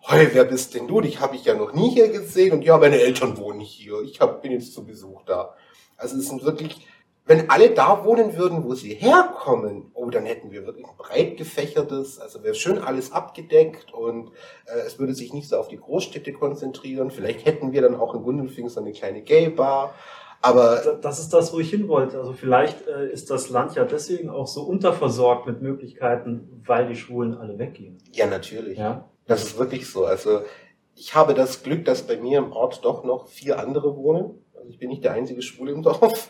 hey, 0.09 0.29
wer 0.33 0.45
bist 0.45 0.73
denn 0.73 0.87
du? 0.87 1.01
Dich 1.01 1.19
habe 1.19 1.35
ich 1.35 1.45
ja 1.45 1.53
noch 1.53 1.73
nie 1.73 1.91
hier 1.91 2.09
gesehen 2.09 2.53
und 2.53 2.63
ja, 2.63 2.77
meine 2.77 2.99
Eltern 2.99 3.37
wohnen 3.37 3.59
hier. 3.59 4.01
Ich 4.01 4.19
hab, 4.19 4.41
bin 4.41 4.51
jetzt 4.51 4.73
zu 4.73 4.85
Besuch 4.85 5.23
da. 5.23 5.55
Also 5.97 6.17
es 6.17 6.27
sind 6.27 6.43
wirklich, 6.43 6.87
wenn 7.25 7.49
alle 7.49 7.71
da 7.71 8.03
wohnen 8.05 8.35
würden, 8.35 8.63
wo 8.63 8.73
sie 8.73 8.95
herkommen, 8.95 9.91
oh, 9.93 10.09
dann 10.09 10.25
hätten 10.25 10.51
wir 10.51 10.65
wirklich 10.65 10.85
ein 10.87 10.97
breit 10.97 11.37
gefächertes, 11.37 12.19
also 12.19 12.43
wäre 12.43 12.55
schön 12.55 12.79
alles 12.79 13.11
abgedeckt 13.11 13.93
und 13.93 14.31
äh, 14.65 14.79
es 14.85 14.97
würde 14.97 15.13
sich 15.13 15.33
nicht 15.33 15.47
so 15.47 15.57
auf 15.57 15.67
die 15.67 15.77
Großstädte 15.77 16.33
konzentrieren. 16.33 17.11
Vielleicht 17.11 17.45
hätten 17.45 17.71
wir 17.71 17.81
dann 17.81 17.95
auch 17.95 18.15
in 18.15 18.23
Gundelfing 18.23 18.69
so 18.69 18.79
eine 18.79 18.93
kleine 18.93 19.21
Gay-Bar. 19.21 19.93
Aber 20.41 20.97
das 21.01 21.19
ist 21.19 21.33
das, 21.33 21.51
wo 21.53 21.59
ich 21.59 21.69
hin 21.69 21.89
wollte. 21.89 22.17
Also 22.17 22.31
vielleicht 22.31 22.87
äh, 22.87 23.11
ist 23.11 23.29
das 23.29 23.49
Land 23.49 23.75
ja 23.75 23.83
deswegen 23.83 24.29
auch 24.29 24.47
so 24.47 24.61
unterversorgt 24.61 25.45
mit 25.45 25.61
Möglichkeiten, 25.61 26.63
weil 26.65 26.87
die 26.87 26.95
Schwulen 26.95 27.35
alle 27.35 27.59
weggehen. 27.59 27.97
Ja, 28.13 28.25
natürlich. 28.25 28.77
Ja. 28.77 29.08
Das 29.29 29.43
ist 29.43 29.59
wirklich 29.59 29.87
so. 29.87 30.05
Also 30.05 30.41
ich 30.95 31.13
habe 31.13 31.35
das 31.35 31.61
Glück, 31.61 31.85
dass 31.85 32.07
bei 32.07 32.17
mir 32.17 32.39
im 32.39 32.51
Ort 32.51 32.83
doch 32.83 33.03
noch 33.03 33.27
vier 33.27 33.59
andere 33.59 33.95
wohnen. 33.95 34.43
Also 34.55 34.69
ich 34.69 34.79
bin 34.79 34.89
nicht 34.89 35.03
der 35.03 35.13
einzige 35.13 35.43
Schwule 35.43 35.71
im 35.71 35.83
Dorf. 35.83 36.29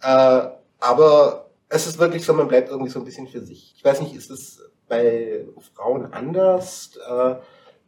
Äh, 0.00 0.48
aber 0.78 1.50
es 1.68 1.88
ist 1.88 1.98
wirklich 1.98 2.24
so, 2.24 2.32
man 2.32 2.46
bleibt 2.46 2.68
irgendwie 2.68 2.90
so 2.90 3.00
ein 3.00 3.04
bisschen 3.04 3.26
für 3.26 3.40
sich. 3.40 3.74
Ich 3.76 3.84
weiß 3.84 4.00
nicht, 4.00 4.14
ist 4.14 4.30
es 4.30 4.62
bei 4.86 5.46
Frauen 5.74 6.12
anders? 6.12 6.96
Äh, 7.08 7.34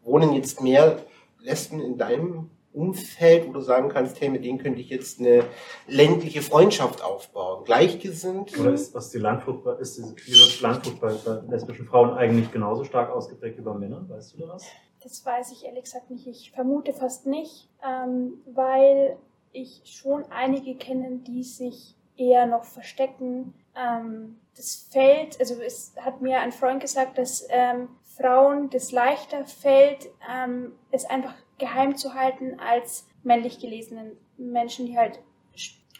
wohnen 0.02 0.32
jetzt 0.32 0.60
mehr 0.60 0.98
Lesben 1.38 1.80
in 1.80 1.96
deinem 1.96 2.50
Umfeld, 2.72 3.48
wo 3.48 3.52
du 3.52 3.61
sagen 3.61 3.88
kannst, 3.88 4.20
hey, 4.20 4.28
mit 4.28 4.44
denen 4.44 4.59
könnte 4.59 4.80
ich 4.80 4.90
jetzt 4.90 5.18
eine 5.18 5.44
ländliche 5.88 6.40
Freundschaft 6.42 7.02
aufbauen, 7.02 7.64
gleichgesinnt. 7.64 8.59
Oder 8.59 8.72
ist, 8.72 8.94
was 8.94 9.11
die 9.11 9.18
Landflucht, 9.18 9.66
ist 9.80 9.98
diese 9.98 10.14
queere 10.14 10.48
Landflucht 10.61 11.00
bei, 11.00 11.12
bei 11.12 11.40
lesbischen 11.48 11.87
Frauen 11.87 12.16
eigentlich 12.16 12.50
genauso 12.52 12.85
stark 12.85 13.11
ausgeprägt 13.11 13.59
wie 13.59 13.62
bei 13.62 13.74
Männern? 13.74 14.09
Weißt 14.09 14.35
du 14.35 14.38
da 14.38 14.48
was? 14.48 14.66
Das 15.02 15.24
weiß 15.24 15.52
ich 15.52 15.64
ehrlich 15.64 15.85
gesagt 15.85 16.11
nicht. 16.11 16.26
Ich 16.26 16.52
vermute 16.52 16.92
fast 16.92 17.26
nicht, 17.26 17.68
ähm, 17.85 18.35
weil 18.46 19.16
ich 19.52 19.83
schon 19.85 20.24
einige 20.30 20.76
kenne, 20.76 21.20
die 21.26 21.42
sich 21.42 21.96
eher 22.16 22.46
noch 22.46 22.64
verstecken. 22.64 23.54
Ähm, 23.74 24.38
das 24.56 24.88
fällt, 24.90 25.40
also 25.40 25.54
es 25.61 25.94
hat 25.96 26.20
mir 26.20 26.40
ein 26.40 26.52
Freund 26.52 26.80
gesagt, 26.80 27.18
dass 27.18 27.46
ähm, 27.48 27.88
Frauen 28.16 28.68
das 28.70 28.92
leichter 28.92 29.46
fällt, 29.46 30.11
ähm, 30.30 30.72
es 30.90 31.04
einfach 31.06 31.35
geheim 31.61 31.96
zu 31.96 32.14
halten 32.14 32.59
als 32.59 33.07
männlich 33.23 33.61
gelesenen 33.61 34.16
Menschen, 34.37 34.87
die 34.87 34.99
halt 34.99 35.20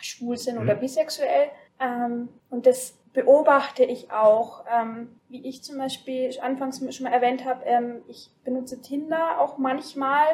schwul 0.01 0.37
sind 0.37 0.57
mhm. 0.57 0.62
oder 0.62 0.75
bisexuell. 0.75 1.51
Ähm, 1.79 2.29
und 2.51 2.66
das 2.66 2.99
beobachte 3.12 3.85
ich 3.85 4.12
auch, 4.12 4.64
ähm, 4.70 5.20
wie 5.29 5.46
ich 5.46 5.62
zum 5.62 5.79
Beispiel 5.79 6.31
anfangs 6.40 6.79
schon 6.94 7.05
mal 7.05 7.12
erwähnt 7.12 7.44
habe, 7.44 7.64
ähm, 7.64 8.03
ich 8.09 8.31
benutze 8.44 8.81
Tinder 8.81 9.40
auch 9.40 9.59
manchmal. 9.59 10.27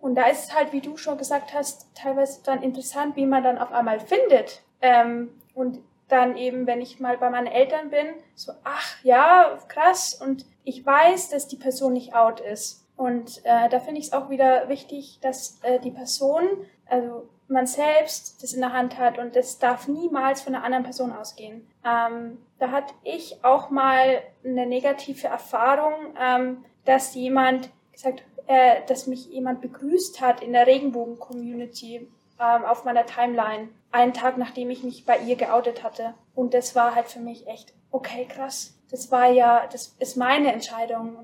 Und 0.00 0.16
da 0.16 0.26
ist 0.26 0.48
es 0.48 0.54
halt, 0.54 0.72
wie 0.72 0.80
du 0.80 0.96
schon 0.96 1.16
gesagt 1.16 1.54
hast, 1.54 1.94
teilweise 1.94 2.42
dann 2.44 2.62
interessant, 2.62 3.16
wie 3.16 3.26
man 3.26 3.42
dann 3.42 3.58
auf 3.58 3.72
einmal 3.72 4.00
findet. 4.00 4.62
Ähm, 4.82 5.30
und 5.54 5.78
dann 6.08 6.36
eben, 6.36 6.66
wenn 6.66 6.80
ich 6.80 7.00
mal 7.00 7.16
bei 7.16 7.30
meinen 7.30 7.46
Eltern 7.46 7.90
bin, 7.90 8.06
so, 8.34 8.52
ach 8.64 9.02
ja, 9.02 9.58
krass. 9.68 10.14
Und 10.14 10.44
ich 10.64 10.84
weiß, 10.84 11.30
dass 11.30 11.48
die 11.48 11.56
Person 11.56 11.94
nicht 11.94 12.14
out 12.14 12.40
ist. 12.40 12.83
Und 12.96 13.44
äh, 13.44 13.68
da 13.68 13.80
finde 13.80 14.00
ich 14.00 14.06
es 14.06 14.12
auch 14.12 14.30
wieder 14.30 14.68
wichtig, 14.68 15.18
dass 15.20 15.58
äh, 15.62 15.80
die 15.80 15.90
Person, 15.90 16.44
also 16.86 17.28
man 17.48 17.66
selbst 17.66 18.42
das 18.42 18.52
in 18.52 18.60
der 18.60 18.72
Hand 18.72 18.98
hat 18.98 19.18
und 19.18 19.36
das 19.36 19.58
darf 19.58 19.88
niemals 19.88 20.42
von 20.42 20.54
einer 20.54 20.64
anderen 20.64 20.84
Person 20.84 21.12
ausgehen. 21.12 21.66
Ähm, 21.84 22.38
da 22.58 22.70
hatte 22.70 22.94
ich 23.02 23.44
auch 23.44 23.70
mal 23.70 24.22
eine 24.44 24.66
negative 24.66 25.26
Erfahrung, 25.26 25.94
ähm, 26.20 26.64
dass 26.84 27.14
jemand 27.14 27.70
gesagt, 27.92 28.22
äh, 28.46 28.82
dass 28.86 29.06
mich 29.06 29.26
jemand 29.26 29.60
begrüßt 29.60 30.20
hat 30.20 30.42
in 30.42 30.52
der 30.52 30.66
Regenbogen-Community 30.66 32.08
ähm, 32.40 32.64
auf 32.64 32.84
meiner 32.84 33.06
Timeline, 33.06 33.68
einen 33.90 34.12
Tag 34.12 34.38
nachdem 34.38 34.70
ich 34.70 34.82
mich 34.82 35.04
bei 35.04 35.18
ihr 35.18 35.36
geoutet 35.36 35.82
hatte. 35.82 36.14
Und 36.34 36.54
das 36.54 36.74
war 36.74 36.94
halt 36.94 37.06
für 37.06 37.20
mich 37.20 37.46
echt, 37.46 37.74
okay, 37.90 38.26
krass 38.26 38.74
das 38.94 39.10
war 39.10 39.28
ja, 39.28 39.66
das 39.72 39.96
ist 39.98 40.16
meine 40.16 40.52
Entscheidung 40.52 41.16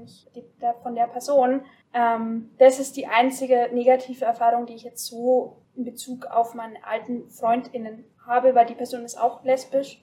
von 0.82 0.94
der 0.96 1.04
Person. 1.04 1.62
Ähm, 1.94 2.50
das 2.58 2.80
ist 2.80 2.96
die 2.96 3.06
einzige 3.06 3.68
negative 3.72 4.24
Erfahrung, 4.24 4.66
die 4.66 4.74
ich 4.74 4.82
jetzt 4.82 5.06
so 5.06 5.56
in 5.76 5.84
Bezug 5.84 6.26
auf 6.26 6.54
meine 6.54 6.84
alten 6.84 7.30
FreundInnen 7.30 8.04
habe, 8.26 8.56
weil 8.56 8.66
die 8.66 8.74
Person 8.74 9.04
ist 9.04 9.16
auch 9.16 9.44
lesbisch, 9.44 10.02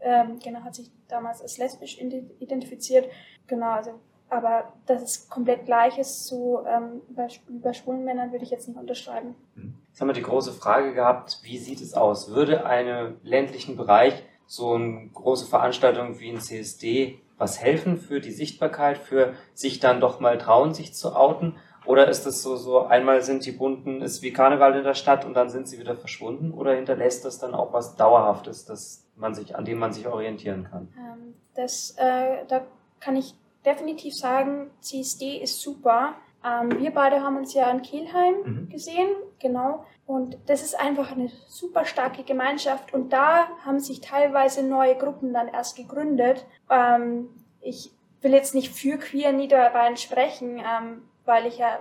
ähm, 0.00 0.40
genau, 0.42 0.64
hat 0.64 0.74
sich 0.74 0.90
damals 1.06 1.40
als 1.40 1.56
lesbisch 1.56 2.00
identifiziert. 2.00 3.08
Genau, 3.46 3.70
also, 3.70 3.92
aber 4.28 4.72
dass 4.86 5.00
es 5.00 5.28
komplett 5.28 5.66
gleich 5.66 5.98
ist 5.98 6.26
zu 6.26 6.58
ähm, 6.66 7.00
bei, 7.10 7.72
schwulen 7.74 8.04
Männern, 8.04 8.32
würde 8.32 8.44
ich 8.44 8.50
jetzt 8.50 8.66
nicht 8.66 8.76
unterschreiben. 8.76 9.36
Jetzt 9.88 10.00
haben 10.00 10.08
wir 10.08 10.14
die 10.14 10.22
große 10.22 10.52
Frage 10.52 10.94
gehabt, 10.94 11.38
wie 11.44 11.58
sieht 11.58 11.80
es 11.80 11.94
aus? 11.94 12.32
Würde 12.32 12.66
einen 12.66 13.20
ländlichen 13.22 13.76
Bereich 13.76 14.20
so 14.46 14.74
eine 14.74 15.08
große 15.12 15.46
Veranstaltung 15.46 16.18
wie 16.20 16.30
ein 16.30 16.40
CSD 16.40 17.20
was 17.38 17.60
helfen 17.60 17.98
für 17.98 18.20
die 18.20 18.30
Sichtbarkeit, 18.30 18.98
für 18.98 19.34
sich 19.54 19.80
dann 19.80 20.00
doch 20.00 20.20
mal 20.20 20.38
trauen, 20.38 20.74
sich 20.74 20.94
zu 20.94 21.16
outen? 21.16 21.56
Oder 21.84 22.08
ist 22.08 22.26
es 22.26 22.42
so, 22.42 22.56
so 22.56 22.86
einmal 22.86 23.22
sind 23.22 23.44
die 23.44 23.52
Bunten, 23.52 24.00
ist 24.00 24.22
wie 24.22 24.32
Karneval 24.32 24.76
in 24.76 24.84
der 24.84 24.94
Stadt 24.94 25.24
und 25.24 25.34
dann 25.34 25.50
sind 25.50 25.68
sie 25.68 25.78
wieder 25.78 25.96
verschwunden? 25.96 26.52
Oder 26.52 26.74
hinterlässt 26.74 27.24
das 27.24 27.38
dann 27.38 27.54
auch 27.54 27.72
was 27.72 27.96
Dauerhaftes, 27.96 28.64
das 28.64 29.06
man 29.16 29.34
sich, 29.34 29.56
an 29.56 29.64
dem 29.64 29.78
man 29.78 29.92
sich 29.92 30.06
orientieren 30.06 30.64
kann? 30.70 30.88
Ähm, 30.96 31.34
das, 31.54 31.94
äh, 31.98 32.46
da 32.48 32.64
kann 33.00 33.16
ich 33.16 33.34
definitiv 33.66 34.14
sagen, 34.14 34.70
CSD 34.80 35.38
ist 35.42 35.60
super. 35.60 36.14
Ähm, 36.44 36.78
wir 36.78 36.92
beide 36.92 37.22
haben 37.22 37.36
uns 37.36 37.54
ja 37.54 37.70
in 37.70 37.82
Kielheim 37.82 38.34
mhm. 38.44 38.68
gesehen, 38.68 39.08
genau. 39.38 39.84
Und 40.06 40.36
das 40.46 40.62
ist 40.62 40.78
einfach 40.78 41.12
eine 41.12 41.30
super 41.46 41.86
starke 41.86 42.22
Gemeinschaft. 42.22 42.92
Und 42.92 43.12
da 43.12 43.48
haben 43.64 43.80
sich 43.80 44.00
teilweise 44.00 44.62
neue 44.62 44.96
Gruppen 44.96 45.32
dann 45.32 45.48
erst 45.48 45.76
gegründet. 45.76 46.44
Ähm, 46.70 47.30
ich 47.60 47.90
will 48.20 48.32
jetzt 48.32 48.54
nicht 48.54 48.74
für 48.74 48.98
Queer 48.98 49.32
Niederrhein 49.32 49.96
sprechen, 49.96 50.58
ähm, 50.58 51.02
weil 51.24 51.46
ich 51.46 51.58
ja 51.58 51.78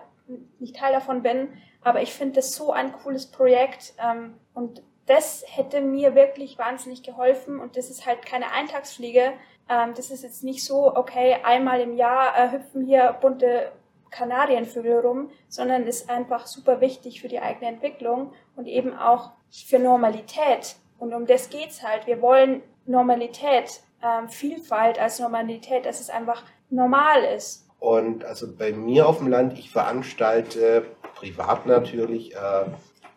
nicht 0.60 0.78
Teil 0.78 0.94
davon 0.94 1.22
bin. 1.22 1.50
Aber 1.82 2.02
ich 2.02 2.14
finde 2.14 2.36
das 2.36 2.56
so 2.56 2.72
ein 2.72 2.94
cooles 2.94 3.26
Projekt. 3.30 3.94
Ähm, 4.02 4.36
und 4.54 4.82
das 5.06 5.44
hätte 5.46 5.82
mir 5.82 6.16
wirklich 6.16 6.58
wahnsinnig 6.58 7.04
geholfen. 7.04 7.60
Und 7.60 7.76
das 7.76 7.90
ist 7.90 8.06
halt 8.06 8.26
keine 8.26 8.52
Eintagsfliege. 8.52 9.34
Ähm, 9.70 9.94
das 9.96 10.12
ist 10.12 10.24
jetzt 10.24 10.46
nicht 10.46 10.64
so, 10.64 10.96
okay, 10.96 11.38
einmal 11.44 11.82
im 11.82 11.98
Jahr 11.98 12.38
äh, 12.38 12.52
hüpfen 12.54 12.86
hier 12.86 13.18
bunte 13.20 13.74
Kanarienvögel 14.14 15.00
rum, 15.00 15.30
sondern 15.50 15.88
ist 15.88 16.10
einfach 16.10 16.46
super 16.46 16.82
wichtig 16.82 17.22
für 17.22 17.28
die 17.28 17.40
eigene 17.40 17.70
Entwicklung 17.70 18.32
und 18.56 18.68
eben 18.68 18.94
auch 18.94 19.32
für 19.52 19.80
Normalität. 19.80 20.76
Und 21.00 21.14
um 21.14 21.26
das 21.26 21.50
geht's 21.50 21.84
halt. 21.84 22.08
Wir 22.08 22.22
wollen 22.22 22.62
Normalität, 22.86 23.82
ähm, 24.04 24.30
Vielfalt 24.30 25.00
als 25.00 25.20
Normalität, 25.20 25.86
dass 25.86 26.00
es 26.00 26.10
einfach 26.10 26.44
normal 26.70 27.24
ist. 27.36 27.68
Und 27.80 28.24
also 28.24 28.48
bei 28.56 28.72
mir 28.72 29.08
auf 29.08 29.18
dem 29.18 29.28
Land, 29.28 29.58
ich 29.58 29.72
veranstalte 29.72 30.86
privat 31.16 31.66
natürlich 31.66 32.34
äh, 32.34 32.66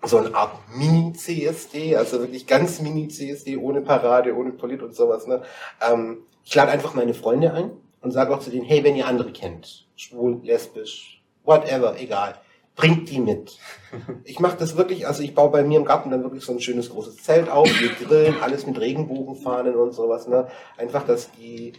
so 0.02 0.18
eine 0.18 0.34
Art 0.34 0.58
Mini-CSD, 0.74 1.96
also 1.96 2.20
wirklich 2.20 2.46
ganz 2.46 2.80
Mini-CSD, 2.80 3.56
ohne 3.58 3.82
Parade, 3.82 4.34
ohne 4.34 4.52
Polit 4.52 4.82
und 4.82 4.94
sowas. 4.94 5.26
Ne? 5.26 5.42
Ähm, 5.88 6.18
ich 6.44 6.54
lade 6.54 6.70
einfach 6.72 6.94
meine 6.94 7.14
Freunde 7.14 7.52
ein 7.52 7.70
und 8.00 8.10
sage 8.12 8.34
auch 8.34 8.40
zu 8.40 8.50
denen, 8.50 8.64
hey, 8.64 8.84
wenn 8.84 8.96
ihr 8.96 9.06
andere 9.06 9.32
kennt, 9.32 9.86
schwul, 9.96 10.40
lesbisch, 10.42 11.22
whatever, 11.44 11.98
egal, 11.98 12.34
bringt 12.74 13.10
die 13.10 13.20
mit. 13.20 13.58
Ich 14.24 14.40
mache 14.40 14.58
das 14.58 14.76
wirklich, 14.76 15.06
also 15.06 15.22
ich 15.22 15.34
baue 15.34 15.50
bei 15.50 15.62
mir 15.62 15.78
im 15.78 15.84
Garten 15.84 16.10
dann 16.10 16.22
wirklich 16.22 16.44
so 16.44 16.52
ein 16.52 16.60
schönes 16.60 16.90
großes 16.90 17.22
Zelt 17.22 17.48
auf, 17.48 17.68
wir 17.80 17.88
grillen, 17.88 18.36
alles 18.42 18.66
mit 18.66 18.78
Regenbogenfahnen 18.78 19.74
und 19.74 19.92
sowas. 19.92 20.28
Ne? 20.28 20.48
Einfach, 20.76 21.04
dass 21.04 21.30
die, 21.32 21.72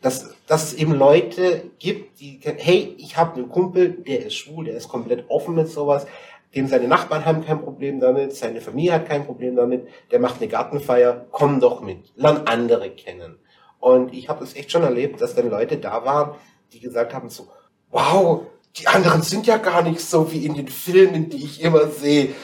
dass, 0.00 0.34
dass 0.46 0.64
es 0.64 0.74
eben 0.74 0.94
Leute 0.94 1.70
gibt, 1.78 2.20
die, 2.20 2.38
hey, 2.42 2.94
ich 2.98 3.16
habe 3.16 3.36
einen 3.36 3.48
Kumpel, 3.48 3.90
der 3.90 4.26
ist 4.26 4.34
schwul, 4.34 4.66
der 4.66 4.76
ist 4.76 4.88
komplett 4.88 5.24
offen 5.28 5.54
mit 5.54 5.68
sowas, 5.68 6.06
dem 6.54 6.68
seine 6.68 6.86
Nachbarn 6.86 7.24
haben 7.24 7.44
kein 7.44 7.60
Problem 7.60 8.00
damit, 8.00 8.34
seine 8.36 8.60
Familie 8.60 8.92
hat 8.92 9.06
kein 9.06 9.24
Problem 9.24 9.56
damit, 9.56 9.88
der 10.10 10.20
macht 10.20 10.40
eine 10.40 10.48
Gartenfeier, 10.48 11.26
komm 11.30 11.58
doch 11.58 11.80
mit, 11.80 12.12
lern 12.16 12.42
andere 12.46 12.90
kennen. 12.90 13.38
Und 13.84 14.14
ich 14.14 14.30
habe 14.30 14.42
es 14.42 14.56
echt 14.56 14.72
schon 14.72 14.82
erlebt, 14.82 15.20
dass 15.20 15.34
dann 15.34 15.50
Leute 15.50 15.76
da 15.76 16.06
waren, 16.06 16.36
die 16.72 16.80
gesagt 16.80 17.12
haben 17.12 17.28
so, 17.28 17.48
wow, 17.90 18.46
die 18.76 18.86
anderen 18.86 19.20
sind 19.20 19.46
ja 19.46 19.58
gar 19.58 19.82
nicht 19.82 20.00
so 20.00 20.32
wie 20.32 20.46
in 20.46 20.54
den 20.54 20.68
Filmen, 20.68 21.28
die 21.28 21.44
ich 21.44 21.60
immer 21.60 21.88
sehe. 21.88 22.34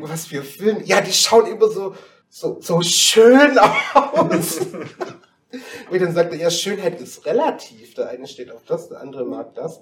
Was 0.00 0.24
für 0.24 0.42
Filme. 0.42 0.82
Ja, 0.84 1.02
die 1.02 1.12
schauen 1.12 1.48
immer 1.48 1.68
so, 1.68 1.94
so, 2.30 2.56
so 2.62 2.80
schön 2.80 3.58
aus. 3.92 4.56
Und 5.90 6.00
dann 6.00 6.14
sagt 6.14 6.32
er, 6.32 6.38
ja, 6.38 6.50
Schönheit 6.50 6.98
ist 6.98 7.26
relativ. 7.26 7.92
Der 7.92 8.08
eine 8.08 8.26
steht 8.26 8.50
auf 8.50 8.64
das, 8.64 8.88
der 8.88 9.02
andere 9.02 9.26
mag 9.26 9.54
das. 9.54 9.80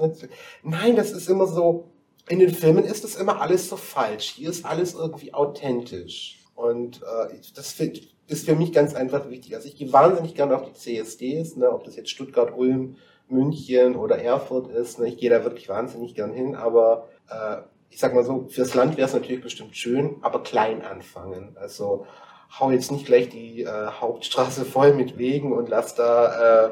Nein, 0.65 0.97
das 0.97 1.13
ist 1.13 1.29
immer 1.29 1.47
so, 1.47 1.93
in 2.29 2.41
den 2.41 2.53
Filmen 2.53 2.83
ist 2.83 3.05
das 3.05 3.15
immer 3.15 3.41
alles 3.41 3.69
so 3.69 3.77
falsch. 3.77 4.35
Hier 4.35 4.51
ist 4.51 4.65
alles 4.65 4.95
irgendwie 4.95 5.33
authentisch. 5.33 6.41
Und 6.57 7.03
äh, 7.03 7.37
das 7.55 7.71
finde 7.71 8.01
ist 8.27 8.47
für 8.47 8.55
mich 8.55 8.73
ganz 8.73 8.95
einfach 8.95 9.29
wichtig. 9.29 9.55
Also 9.55 9.69
ich 9.69 9.77
gehe 9.77 9.93
wahnsinnig 9.93 10.35
gerne 10.35 10.57
auf 10.57 10.65
die 10.65 10.73
CSDs, 10.73 11.57
ne, 11.57 11.71
ob 11.71 11.85
das 11.85 11.97
jetzt 11.97 12.11
Stuttgart, 12.11 12.57
Ulm, 12.57 12.97
München 13.29 13.97
oder 13.97 14.19
Erfurt 14.19 14.71
ist. 14.71 14.99
Ne, 14.99 15.09
ich 15.09 15.19
gehe 15.19 15.31
da 15.31 15.45
wirklich 15.45 15.69
wahnsinnig 15.69 16.15
gern 16.15 16.33
hin, 16.33 16.55
aber 16.55 17.09
äh, 17.31 17.57
ich 17.91 17.99
sag 17.99 18.15
mal 18.15 18.25
so, 18.25 18.47
fürs 18.49 18.75
Land 18.75 18.97
wäre 18.97 19.07
es 19.07 19.15
natürlich 19.15 19.43
bestimmt 19.43 19.77
schön, 19.77 20.17
aber 20.23 20.43
klein 20.43 20.83
anfangen. 20.83 21.57
Also 21.61 22.07
hau 22.59 22.71
jetzt 22.71 22.91
nicht 22.91 23.07
gleich 23.07 23.29
die 23.29 23.63
äh, 23.63 23.87
Hauptstraße 24.01 24.65
voll 24.65 24.95
mit 24.95 25.19
Wegen 25.19 25.53
und 25.53 25.69
lass 25.69 25.95
da 25.95 26.67
äh, 26.67 26.71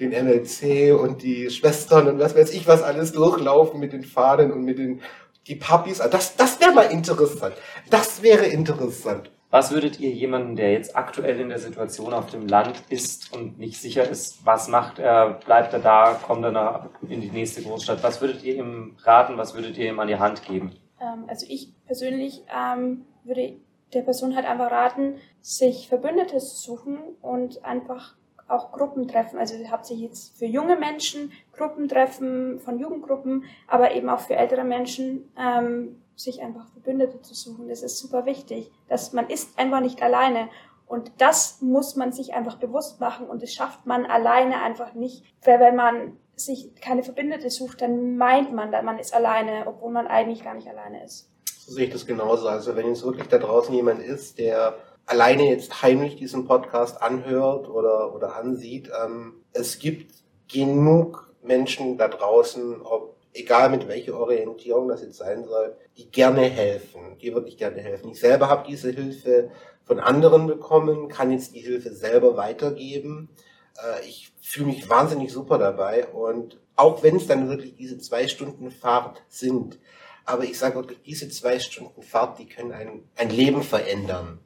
den 0.00 0.10
MLC 0.10 0.98
und 0.98 1.22
die 1.22 1.50
Schwestern 1.50 2.08
und 2.08 2.18
was 2.18 2.34
weiß 2.34 2.52
ich 2.52 2.66
was 2.66 2.82
alles 2.82 3.12
durchlaufen 3.12 3.78
mit 3.78 3.92
den 3.92 4.02
Fahnen 4.02 4.50
und 4.50 4.62
mit 4.62 4.78
den 4.78 5.02
die 5.46 5.56
Puppies. 5.56 5.98
Das, 5.98 6.36
das 6.36 6.60
wäre 6.60 6.72
mal 6.72 6.90
interessant. 6.90 7.54
Das 7.90 8.22
wäre 8.22 8.46
interessant. 8.46 9.30
Was 9.50 9.72
würdet 9.72 9.98
ihr 9.98 10.10
jemanden, 10.10 10.54
der 10.54 10.72
jetzt 10.72 10.96
aktuell 10.96 11.40
in 11.40 11.48
der 11.48 11.58
Situation 11.58 12.14
auf 12.14 12.30
dem 12.30 12.46
Land 12.46 12.84
ist 12.88 13.32
und 13.32 13.58
nicht 13.58 13.80
sicher 13.80 14.08
ist, 14.08 14.46
was 14.46 14.68
macht 14.68 15.00
er, 15.00 15.40
bleibt 15.44 15.72
er 15.72 15.80
da, 15.80 16.20
kommt 16.24 16.44
er 16.44 16.52
nach, 16.52 16.88
in 17.08 17.20
die 17.20 17.30
nächste 17.30 17.62
Großstadt, 17.62 18.02
was 18.04 18.20
würdet 18.20 18.44
ihr 18.44 18.54
ihm 18.54 18.96
raten, 19.02 19.36
was 19.36 19.54
würdet 19.54 19.76
ihr 19.76 19.88
ihm 19.88 19.98
an 19.98 20.06
die 20.06 20.18
Hand 20.18 20.44
geben? 20.44 20.76
Ähm, 21.00 21.24
also 21.26 21.46
ich 21.48 21.72
persönlich 21.84 22.44
ähm, 22.48 23.06
würde 23.24 23.56
der 23.92 24.02
Person 24.02 24.36
halt 24.36 24.46
einfach 24.46 24.70
raten, 24.70 25.16
sich 25.40 25.88
Verbündete 25.88 26.38
zu 26.38 26.56
suchen 26.56 26.98
und 27.20 27.64
einfach 27.64 28.14
auch 28.46 28.72
Gruppentreffen, 28.72 29.38
also 29.38 29.54
hauptsächlich 29.68 30.08
jetzt 30.08 30.38
für 30.38 30.46
junge 30.46 30.76
Menschen, 30.76 31.32
Gruppentreffen 31.56 32.60
von 32.60 32.78
Jugendgruppen, 32.78 33.44
aber 33.66 33.94
eben 33.94 34.08
auch 34.08 34.20
für 34.20 34.36
ältere 34.36 34.64
Menschen, 34.64 35.30
ähm, 35.38 35.99
sich 36.22 36.42
einfach 36.42 36.66
Verbündete 36.68 37.20
zu 37.22 37.34
suchen. 37.34 37.68
Das 37.68 37.82
ist 37.82 37.98
super 37.98 38.26
wichtig, 38.26 38.70
dass 38.88 39.12
man 39.12 39.28
ist 39.28 39.58
einfach 39.58 39.80
nicht 39.80 40.02
alleine. 40.02 40.48
Und 40.86 41.12
das 41.18 41.60
muss 41.60 41.94
man 41.94 42.12
sich 42.12 42.34
einfach 42.34 42.56
bewusst 42.56 43.00
machen 43.00 43.28
und 43.28 43.42
das 43.42 43.52
schafft 43.52 43.86
man 43.86 44.06
alleine 44.06 44.60
einfach 44.62 44.94
nicht. 44.94 45.24
Weil 45.44 45.60
wenn 45.60 45.76
man 45.76 46.16
sich 46.34 46.74
keine 46.80 47.02
Verbündete 47.02 47.48
sucht, 47.50 47.82
dann 47.82 48.16
meint 48.16 48.52
man, 48.52 48.70
man 48.70 48.98
ist 48.98 49.14
alleine, 49.14 49.64
obwohl 49.66 49.92
man 49.92 50.06
eigentlich 50.06 50.42
gar 50.42 50.54
nicht 50.54 50.68
alleine 50.68 51.04
ist. 51.04 51.28
So 51.58 51.72
sehe 51.72 51.86
ich 51.86 51.92
das 51.92 52.06
genauso. 52.06 52.48
Also 52.48 52.74
wenn 52.74 52.88
jetzt 52.88 53.04
wirklich 53.04 53.28
da 53.28 53.38
draußen 53.38 53.72
jemand 53.74 54.02
ist, 54.02 54.38
der 54.38 54.74
alleine 55.06 55.44
jetzt 55.48 55.82
heimlich 55.82 56.16
diesen 56.16 56.46
Podcast 56.46 57.00
anhört 57.00 57.68
oder, 57.68 58.14
oder 58.14 58.36
ansieht, 58.36 58.90
ähm, 59.04 59.44
es 59.52 59.78
gibt 59.78 60.12
genug 60.52 61.32
Menschen 61.42 61.98
da 61.98 62.08
draußen, 62.08 62.82
ob 62.82 63.09
egal 63.32 63.70
mit 63.70 63.88
welcher 63.88 64.18
Orientierung 64.18 64.88
das 64.88 65.02
jetzt 65.02 65.18
sein 65.18 65.44
soll, 65.44 65.76
die 65.96 66.10
gerne 66.10 66.42
helfen, 66.42 67.18
die 67.20 67.34
wirklich 67.34 67.56
gerne 67.56 67.80
helfen. 67.80 68.10
Ich 68.10 68.20
selber 68.20 68.48
habe 68.48 68.66
diese 68.68 68.90
Hilfe 68.90 69.50
von 69.84 70.00
anderen 70.00 70.46
bekommen, 70.46 71.08
kann 71.08 71.30
jetzt 71.30 71.54
die 71.54 71.60
Hilfe 71.60 71.92
selber 71.92 72.36
weitergeben. 72.36 73.28
Äh, 73.76 74.06
ich 74.06 74.32
fühle 74.40 74.66
mich 74.66 74.88
wahnsinnig 74.88 75.32
super 75.32 75.58
dabei 75.58 76.06
und 76.08 76.58
auch 76.76 77.02
wenn 77.02 77.16
es 77.16 77.26
dann 77.26 77.48
wirklich 77.48 77.76
diese 77.76 77.98
zwei 77.98 78.26
Stunden 78.26 78.70
Fahrt 78.70 79.22
sind, 79.28 79.78
aber 80.24 80.44
ich 80.44 80.58
sage 80.58 80.76
wirklich, 80.76 81.02
diese 81.02 81.28
zwei 81.28 81.58
Stunden 81.58 82.02
Fahrt, 82.02 82.38
die 82.38 82.46
können 82.46 82.72
ein, 82.72 83.02
ein 83.16 83.30
Leben 83.30 83.62
verändern. 83.62 84.38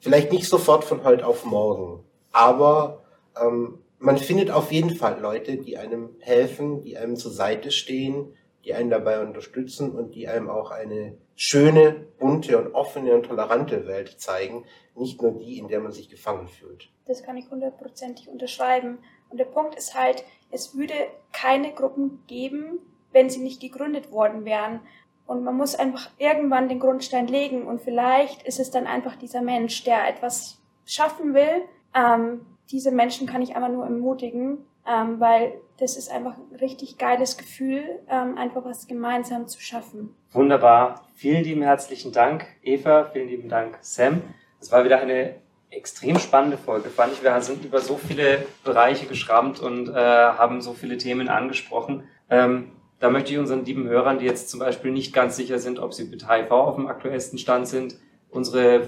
Vielleicht 0.00 0.32
nicht 0.32 0.48
sofort 0.48 0.84
von 0.84 1.04
heute 1.04 1.26
auf 1.26 1.44
morgen, 1.44 2.04
aber 2.32 3.02
ähm, 3.40 3.81
man 4.02 4.18
findet 4.18 4.50
auf 4.50 4.72
jeden 4.72 4.90
Fall 4.90 5.20
Leute, 5.20 5.56
die 5.58 5.78
einem 5.78 6.16
helfen, 6.18 6.82
die 6.82 6.98
einem 6.98 7.16
zur 7.16 7.30
Seite 7.30 7.70
stehen, 7.70 8.34
die 8.64 8.74
einen 8.74 8.90
dabei 8.90 9.20
unterstützen 9.20 9.92
und 9.92 10.14
die 10.14 10.28
einem 10.28 10.50
auch 10.50 10.70
eine 10.72 11.16
schöne, 11.36 11.92
bunte 12.18 12.58
und 12.58 12.74
offene 12.74 13.14
und 13.14 13.26
tolerante 13.26 13.86
Welt 13.86 14.20
zeigen, 14.20 14.64
nicht 14.96 15.22
nur 15.22 15.38
die, 15.38 15.58
in 15.58 15.68
der 15.68 15.80
man 15.80 15.92
sich 15.92 16.08
gefangen 16.08 16.48
fühlt. 16.48 16.90
Das 17.06 17.22
kann 17.22 17.36
ich 17.36 17.48
hundertprozentig 17.48 18.28
unterschreiben. 18.28 18.98
Und 19.30 19.38
der 19.38 19.46
Punkt 19.46 19.76
ist 19.76 19.94
halt, 19.94 20.24
es 20.50 20.76
würde 20.76 20.94
keine 21.32 21.72
Gruppen 21.72 22.24
geben, 22.26 22.80
wenn 23.12 23.30
sie 23.30 23.40
nicht 23.40 23.60
gegründet 23.60 24.10
worden 24.10 24.44
wären. 24.44 24.80
Und 25.26 25.44
man 25.44 25.56
muss 25.56 25.76
einfach 25.76 26.10
irgendwann 26.18 26.68
den 26.68 26.80
Grundstein 26.80 27.28
legen. 27.28 27.66
Und 27.66 27.80
vielleicht 27.80 28.42
ist 28.42 28.58
es 28.58 28.70
dann 28.70 28.86
einfach 28.86 29.16
dieser 29.16 29.42
Mensch, 29.42 29.84
der 29.84 30.08
etwas 30.08 30.60
schaffen 30.84 31.34
will, 31.34 31.62
ähm, 31.94 32.46
diese 32.70 32.90
Menschen 32.90 33.26
kann 33.26 33.42
ich 33.42 33.54
einfach 33.54 33.70
nur 33.70 33.84
ermutigen, 33.84 34.58
ähm, 34.86 35.20
weil 35.20 35.54
das 35.78 35.96
ist 35.96 36.10
einfach 36.10 36.36
ein 36.36 36.56
richtig 36.56 36.98
geiles 36.98 37.36
Gefühl, 37.36 37.82
ähm, 38.08 38.36
einfach 38.38 38.64
was 38.64 38.86
gemeinsam 38.86 39.46
zu 39.46 39.60
schaffen. 39.60 40.14
Wunderbar. 40.32 41.02
Vielen 41.14 41.44
lieben 41.44 41.62
herzlichen 41.62 42.12
Dank, 42.12 42.46
Eva. 42.62 43.10
Vielen 43.12 43.28
lieben 43.28 43.48
Dank, 43.48 43.78
Sam. 43.80 44.22
Es 44.60 44.70
war 44.72 44.84
wieder 44.84 45.00
eine 45.00 45.34
extrem 45.70 46.18
spannende 46.18 46.58
Folge, 46.58 46.90
fand 46.90 47.12
ich. 47.12 47.22
Wir 47.22 47.40
sind 47.40 47.64
über 47.64 47.80
so 47.80 47.96
viele 47.96 48.46
Bereiche 48.64 49.06
geschrammt 49.06 49.60
und 49.60 49.88
äh, 49.88 49.94
haben 49.94 50.60
so 50.60 50.74
viele 50.74 50.98
Themen 50.98 51.28
angesprochen. 51.28 52.04
Ähm, 52.30 52.72
da 53.00 53.10
möchte 53.10 53.32
ich 53.32 53.38
unseren 53.38 53.64
lieben 53.64 53.88
Hörern, 53.88 54.18
die 54.18 54.26
jetzt 54.26 54.48
zum 54.48 54.60
Beispiel 54.60 54.92
nicht 54.92 55.12
ganz 55.12 55.34
sicher 55.36 55.58
sind, 55.58 55.80
ob 55.80 55.92
sie 55.92 56.04
mit 56.04 56.28
HIV 56.28 56.52
auf 56.52 56.76
dem 56.76 56.86
aktuellsten 56.86 57.38
Stand 57.38 57.66
sind, 57.66 57.96
unsere 58.30 58.80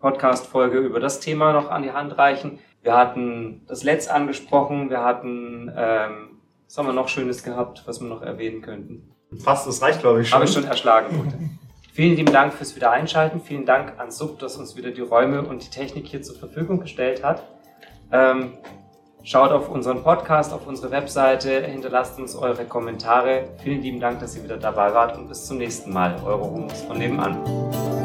Podcast-Folge 0.00 0.78
über 0.78 1.00
das 1.00 1.18
Thema 1.18 1.52
noch 1.52 1.70
an 1.70 1.82
die 1.82 1.90
Hand 1.90 2.16
reichen. 2.18 2.60
Wir 2.82 2.96
hatten 2.96 3.62
das 3.66 3.82
Let's 3.82 4.08
angesprochen, 4.08 4.90
wir 4.90 5.02
hatten, 5.02 5.72
ähm, 5.76 6.38
was 6.66 6.78
haben 6.78 6.86
wir 6.86 6.92
noch 6.92 7.08
Schönes 7.08 7.42
gehabt, 7.42 7.82
was 7.86 8.00
wir 8.00 8.08
noch 8.08 8.22
erwähnen 8.22 8.62
könnten? 8.62 9.10
Fast, 9.42 9.66
das 9.66 9.82
reicht, 9.82 10.00
glaube 10.00 10.22
ich, 10.22 10.28
schon. 10.28 10.36
Habe 10.36 10.44
ich 10.46 10.52
schon 10.52 10.64
erschlagen. 10.64 11.58
Vielen 11.92 12.14
lieben 12.14 12.32
Dank 12.32 12.52
fürs 12.52 12.76
Wiedereinschalten. 12.76 13.40
Vielen 13.40 13.66
Dank 13.66 13.98
an 13.98 14.12
Sub, 14.12 14.38
dass 14.38 14.56
uns 14.56 14.76
wieder 14.76 14.92
die 14.92 15.00
Räume 15.00 15.42
und 15.42 15.64
die 15.64 15.70
Technik 15.70 16.06
hier 16.06 16.22
zur 16.22 16.36
Verfügung 16.36 16.78
gestellt 16.78 17.24
hat. 17.24 17.42
Ähm, 18.12 18.52
schaut 19.24 19.50
auf 19.50 19.68
unseren 19.68 20.04
Podcast, 20.04 20.52
auf 20.52 20.66
unsere 20.68 20.92
Webseite, 20.92 21.60
hinterlasst 21.60 22.18
uns 22.20 22.36
eure 22.36 22.64
Kommentare. 22.66 23.48
Vielen 23.64 23.82
lieben 23.82 23.98
Dank, 23.98 24.20
dass 24.20 24.36
ihr 24.36 24.44
wieder 24.44 24.58
dabei 24.58 24.94
wart 24.94 25.18
und 25.18 25.28
bis 25.28 25.46
zum 25.46 25.58
nächsten 25.58 25.92
Mal. 25.92 26.22
Eure 26.24 26.48
Humus 26.48 26.82
von 26.82 26.98
nebenan. 26.98 27.97